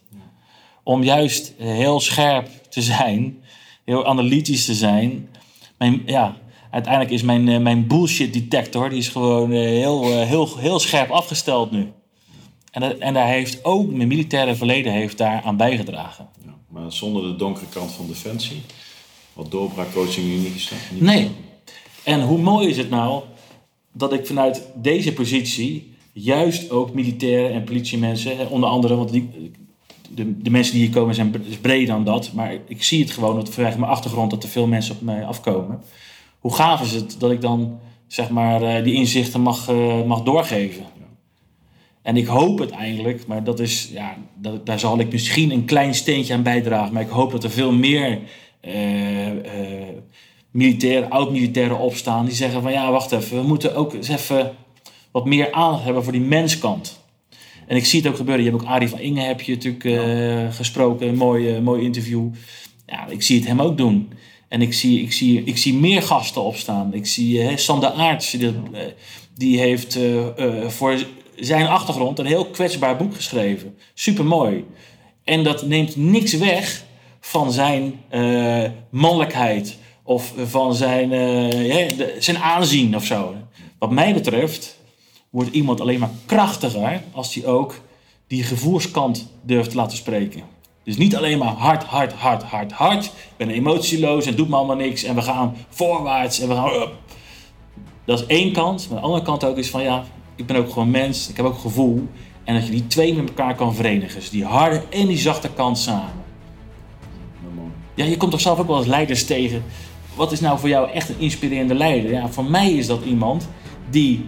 om 0.83 1.03
juist 1.03 1.53
heel 1.57 1.99
scherp 1.99 2.47
te 2.69 2.81
zijn, 2.81 3.43
heel 3.85 4.05
analytisch 4.05 4.65
te 4.65 4.73
zijn. 4.73 5.29
Mijn, 5.77 6.01
ja, 6.05 6.37
uiteindelijk 6.71 7.13
is 7.13 7.21
mijn, 7.21 7.47
eh, 7.49 7.59
mijn 7.59 7.87
bullshit 7.87 8.33
detector 8.33 8.89
die 8.89 8.97
is 8.97 9.07
gewoon 9.09 9.51
eh, 9.51 9.59
heel, 9.61 10.03
eh, 10.11 10.27
heel, 10.27 10.57
heel 10.57 10.79
scherp 10.79 11.09
afgesteld 11.09 11.71
nu. 11.71 11.91
En, 12.71 12.81
dat- 12.81 12.97
en 12.97 13.13
daar 13.13 13.27
heeft 13.27 13.63
ook 13.65 13.91
mijn 13.91 14.07
militaire 14.07 14.55
verleden 14.55 14.91
heeft 14.93 15.17
daar 15.17 15.41
aan 15.43 15.57
bijgedragen. 15.57 16.27
Ja. 16.45 16.53
Maar 16.69 16.91
zonder 16.91 17.21
de 17.23 17.35
donkere 17.35 17.65
kant 17.73 17.91
van 17.91 18.07
defensie, 18.07 18.61
wat 19.33 19.51
doorbraakcoaching 19.51 20.25
nu 20.27 20.35
niet 20.35 20.53
gestaan. 20.53 20.77
Nee. 20.91 21.29
En 22.03 22.21
hoe 22.21 22.37
mooi 22.37 22.67
is 22.69 22.77
het 22.77 22.89
nou 22.89 23.23
dat 23.93 24.13
ik 24.13 24.25
vanuit 24.27 24.67
deze 24.75 25.13
positie 25.13 25.93
juist 26.13 26.69
ook 26.71 26.93
militairen 26.93 27.53
en 27.53 27.63
politiemensen, 27.63 28.49
onder 28.49 28.69
andere, 28.69 28.95
want 28.95 29.11
die, 29.11 29.29
de, 30.09 30.41
de 30.41 30.49
mensen 30.49 30.73
die 30.73 30.83
hier 30.83 30.91
komen 30.93 31.15
zijn 31.15 31.35
breder 31.61 31.87
dan 31.87 32.03
dat, 32.03 32.33
maar 32.33 32.57
ik 32.67 32.83
zie 32.83 33.01
het 33.01 33.11
gewoon 33.11 33.35
dat 33.35 33.49
vanwege 33.49 33.79
mijn 33.79 33.91
achtergrond 33.91 34.31
dat 34.31 34.43
er 34.43 34.49
veel 34.49 34.67
mensen 34.67 34.95
op 34.95 35.01
mij 35.01 35.25
afkomen. 35.25 35.81
Hoe 36.41 36.53
gaaf 36.53 36.81
is 36.81 36.91
het 36.91 37.15
dat 37.19 37.31
ik 37.31 37.41
dan 37.41 37.79
zeg 38.07 38.29
maar 38.29 38.61
eh, 38.61 38.83
die 38.83 38.93
inzichten 38.93 39.41
mag, 39.41 39.69
eh, 39.69 40.03
mag 40.03 40.21
doorgeven? 40.21 40.85
En 42.01 42.17
ik 42.17 42.25
hoop 42.25 42.59
uiteindelijk, 42.59 43.27
maar 43.27 43.43
dat 43.43 43.59
is, 43.59 43.89
ja, 43.93 44.17
dat, 44.35 44.65
daar 44.65 44.79
zal 44.79 44.99
ik 44.99 45.11
misschien 45.11 45.51
een 45.51 45.65
klein 45.65 45.95
steentje 45.95 46.33
aan 46.33 46.43
bijdragen. 46.43 46.93
Maar 46.93 47.01
ik 47.01 47.09
hoop 47.09 47.31
dat 47.31 47.43
er 47.43 47.49
veel 47.49 47.71
meer 47.71 48.19
eh, 48.61 49.27
eh, 49.27 49.87
militairen, 50.51 51.09
oud-militairen 51.09 51.79
opstaan 51.79 52.25
die 52.25 52.35
zeggen 52.35 52.61
van 52.61 52.71
ja, 52.71 52.91
wacht 52.91 53.11
even, 53.11 53.37
we 53.41 53.47
moeten 53.47 53.75
ook 53.75 53.93
eens 53.93 54.07
even 54.07 54.51
wat 55.11 55.25
meer 55.25 55.51
aandacht 55.51 55.83
hebben 55.83 56.03
voor 56.03 56.11
die 56.11 56.21
menskant. 56.21 56.99
En 57.67 57.75
ik 57.75 57.85
zie 57.85 57.99
het 57.99 58.09
ook 58.09 58.15
gebeuren. 58.15 58.43
Je 58.43 58.49
hebt 58.49 58.63
ook 58.63 58.69
Arie 58.69 58.89
van 58.89 58.99
Inge 58.99 59.21
heb 59.21 59.41
je 59.41 59.53
natuurlijk 59.53 60.55
gesproken, 60.55 61.07
een 61.07 61.17
mooi, 61.17 61.59
mooi 61.59 61.83
interview. 61.83 62.27
Ja, 62.85 63.07
ik 63.07 63.21
zie 63.21 63.39
het 63.39 63.47
hem 63.47 63.61
ook 63.61 63.77
doen. 63.77 64.13
En 64.51 64.61
ik 64.61 64.73
zie, 64.73 65.01
ik 65.01 65.11
zie, 65.11 65.43
ik 65.43 65.57
zie 65.57 65.73
meer 65.73 66.01
gasten 66.01 66.41
opstaan. 66.41 66.93
Ik 66.93 67.05
zie 67.05 67.41
eh, 67.41 67.57
Sander 67.57 67.89
Aarts, 67.89 68.31
die, 68.31 68.47
eh, 68.47 68.81
die 69.35 69.59
heeft 69.59 69.95
eh, 69.95 70.67
voor 70.67 71.05
zijn 71.35 71.67
achtergrond 71.67 72.19
een 72.19 72.25
heel 72.25 72.45
kwetsbaar 72.45 72.97
boek 72.97 73.15
geschreven. 73.15 73.77
Super 73.93 74.25
mooi. 74.25 74.65
En 75.23 75.43
dat 75.43 75.65
neemt 75.65 75.95
niks 75.95 76.33
weg 76.33 76.85
van 77.19 77.51
zijn 77.51 77.99
eh, 78.09 78.63
mannelijkheid 78.89 79.77
of 80.03 80.33
van 80.45 80.75
zijn, 80.75 81.11
hè, 81.11 81.87
zijn 82.19 82.37
aanzien 82.37 82.95
of 82.95 83.05
zo. 83.05 83.35
Wat 83.79 83.91
mij 83.91 84.13
betreft 84.13 84.77
wordt 85.29 85.51
iemand 85.51 85.81
alleen 85.81 85.99
maar 85.99 86.11
krachtiger 86.25 87.03
als 87.11 87.33
hij 87.33 87.45
ook 87.45 87.81
die 88.27 88.43
gevoelskant 88.43 89.31
durft 89.41 89.69
te 89.69 89.75
laten 89.75 89.97
spreken. 89.97 90.43
Dus 90.83 90.97
niet 90.97 91.15
alleen 91.15 91.37
maar 91.37 91.53
hard, 91.53 91.83
hard, 91.83 92.13
hard, 92.13 92.43
hard, 92.43 92.71
hard. 92.71 93.05
Ik 93.05 93.11
ben 93.37 93.49
emotieloos 93.49 94.25
en 94.25 94.35
doet 94.35 94.49
me 94.49 94.55
allemaal 94.55 94.75
niks. 94.75 95.03
En 95.03 95.15
we 95.15 95.21
gaan 95.21 95.55
voorwaarts 95.69 96.39
en 96.39 96.47
we 96.47 96.55
gaan 96.55 96.73
up. 96.73 96.91
Dat 98.05 98.19
is 98.19 98.25
één 98.25 98.53
kant. 98.53 98.87
Maar 98.89 98.99
de 98.99 99.05
andere 99.05 99.23
kant 99.23 99.43
ook 99.43 99.57
is 99.57 99.69
van 99.69 99.83
ja, 99.83 100.03
ik 100.35 100.45
ben 100.45 100.55
ook 100.55 100.71
gewoon 100.71 100.91
mens. 100.91 101.29
Ik 101.29 101.37
heb 101.37 101.45
ook 101.45 101.59
gevoel. 101.59 102.07
En 102.43 102.55
dat 102.55 102.65
je 102.65 102.71
die 102.71 102.87
twee 102.87 103.13
met 103.13 103.27
elkaar 103.27 103.55
kan 103.55 103.75
verenigen. 103.75 104.19
Dus 104.19 104.29
die 104.29 104.45
harde 104.45 104.83
en 104.89 105.07
die 105.07 105.17
zachte 105.17 105.49
kant 105.49 105.77
samen. 105.77 106.19
Ja, 107.95 108.05
je 108.05 108.17
komt 108.17 108.31
toch 108.31 108.41
zelf 108.41 108.59
ook 108.59 108.67
wel 108.67 108.77
eens 108.77 108.87
leiders 108.87 109.25
tegen. 109.25 109.63
Wat 110.15 110.31
is 110.31 110.39
nou 110.39 110.59
voor 110.59 110.69
jou 110.69 110.91
echt 110.91 111.09
een 111.09 111.19
inspirerende 111.19 111.73
leider? 111.73 112.11
Ja, 112.11 112.29
voor 112.29 112.45
mij 112.45 112.71
is 112.71 112.87
dat 112.87 113.03
iemand 113.03 113.49
die 113.89 114.25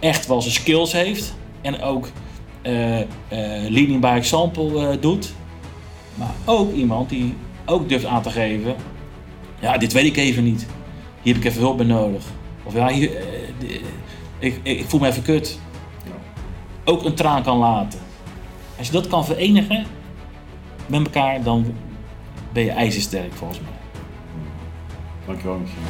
echt 0.00 0.26
wel 0.26 0.42
zijn 0.42 0.54
skills 0.54 0.92
heeft. 0.92 1.34
En 1.60 1.82
ook 1.82 2.08
uh, 2.62 2.98
uh, 2.98 3.06
leading 3.68 4.00
by 4.00 4.12
example 4.16 4.70
uh, 4.70 5.00
doet. 5.00 5.34
Maar 6.14 6.34
ook 6.44 6.72
iemand 6.72 7.08
die 7.08 7.34
ook 7.64 7.88
durft 7.88 8.04
aan 8.04 8.22
te 8.22 8.30
geven. 8.30 8.74
Ja, 9.60 9.78
dit 9.78 9.92
weet 9.92 10.04
ik 10.04 10.16
even 10.16 10.44
niet. 10.44 10.66
Hier 11.22 11.34
heb 11.34 11.42
ik 11.42 11.50
even 11.50 11.62
hulp 11.62 11.76
bij 11.76 11.86
nodig. 11.86 12.24
Of 12.62 12.74
ja, 12.74 12.88
hier, 12.88 13.10
ik, 14.38 14.60
ik, 14.62 14.84
voel 14.88 15.00
me 15.00 15.08
even 15.08 15.22
kut. 15.22 15.58
Ook 16.84 17.04
een 17.04 17.14
traan 17.14 17.42
kan 17.42 17.58
laten. 17.58 17.98
Als 18.78 18.86
je 18.86 18.92
dat 18.92 19.06
kan 19.06 19.24
verenigen 19.24 19.86
met 20.86 21.04
elkaar, 21.04 21.42
dan 21.42 21.74
ben 22.52 22.64
je 22.64 22.70
ijzersterk 22.70 23.32
volgens 23.32 23.60
mij. 23.60 23.72
Dankjewel, 25.26 25.58
Michiel. 25.58 25.82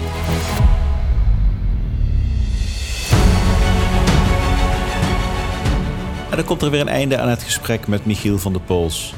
En 6.30 6.36
dan 6.36 6.44
komt 6.44 6.62
er 6.62 6.70
weer 6.70 6.80
een 6.80 6.88
einde 6.88 7.18
aan 7.18 7.28
het 7.28 7.42
gesprek 7.42 7.86
met 7.86 8.06
Michiel 8.06 8.38
van 8.38 8.52
der 8.52 8.62
Pols. 8.62 9.14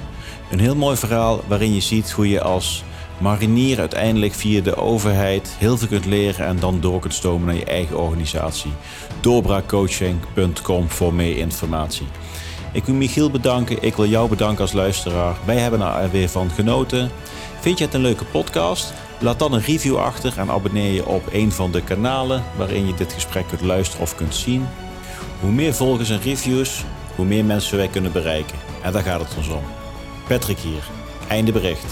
Een 0.51 0.61
heel 0.61 0.76
mooi 0.76 0.97
verhaal 0.97 1.40
waarin 1.47 1.74
je 1.74 1.80
ziet 1.80 2.11
hoe 2.11 2.28
je 2.28 2.42
als 2.42 2.84
marinier 3.18 3.78
uiteindelijk 3.78 4.34
via 4.34 4.61
de 4.61 4.76
overheid 4.76 5.55
heel 5.59 5.76
veel 5.76 5.88
kunt 5.88 6.07
leren 6.07 6.47
en 6.47 6.59
dan 6.59 6.80
door 6.80 7.01
kunt 7.01 7.14
stomen 7.14 7.47
naar 7.47 7.57
je 7.57 7.64
eigen 7.64 7.99
organisatie. 7.99 8.70
Doorbraakcoaching.com 9.20 10.90
voor 10.90 11.14
meer 11.14 11.36
informatie. 11.36 12.07
Ik 12.72 12.84
wil 12.84 12.94
Michiel 12.94 13.30
bedanken, 13.30 13.82
ik 13.82 13.97
wil 13.97 14.07
jou 14.07 14.28
bedanken 14.28 14.61
als 14.61 14.72
luisteraar. 14.72 15.36
Wij 15.44 15.57
hebben 15.57 15.80
er 15.80 16.11
weer 16.11 16.28
van 16.28 16.51
genoten. 16.51 17.11
Vind 17.61 17.78
je 17.78 17.84
het 17.84 17.94
een 17.94 18.01
leuke 18.01 18.24
podcast? 18.24 18.92
Laat 19.18 19.38
dan 19.38 19.53
een 19.53 19.62
review 19.62 19.97
achter 19.97 20.38
en 20.38 20.51
abonneer 20.51 20.92
je 20.92 21.07
op 21.07 21.22
een 21.32 21.53
van 21.53 21.70
de 21.70 21.82
kanalen 21.82 22.44
waarin 22.57 22.86
je 22.86 22.94
dit 22.94 23.12
gesprek 23.12 23.49
kunt 23.49 23.61
luisteren 23.61 24.03
of 24.03 24.16
kunt 24.16 24.34
zien. 24.34 24.66
Hoe 25.40 25.51
meer 25.51 25.74
volgers 25.74 26.11
en 26.11 26.20
reviews, 26.20 26.84
hoe 27.14 27.24
meer 27.24 27.44
mensen 27.44 27.76
wij 27.76 27.88
kunnen 27.88 28.12
bereiken. 28.12 28.59
En 28.82 28.92
daar 28.92 29.03
gaat 29.03 29.20
het 29.20 29.36
ons 29.36 29.49
om. 29.49 29.86
Patrick 30.29 30.59
hier. 30.59 30.81
Einde 31.29 31.53
bericht. 31.53 31.87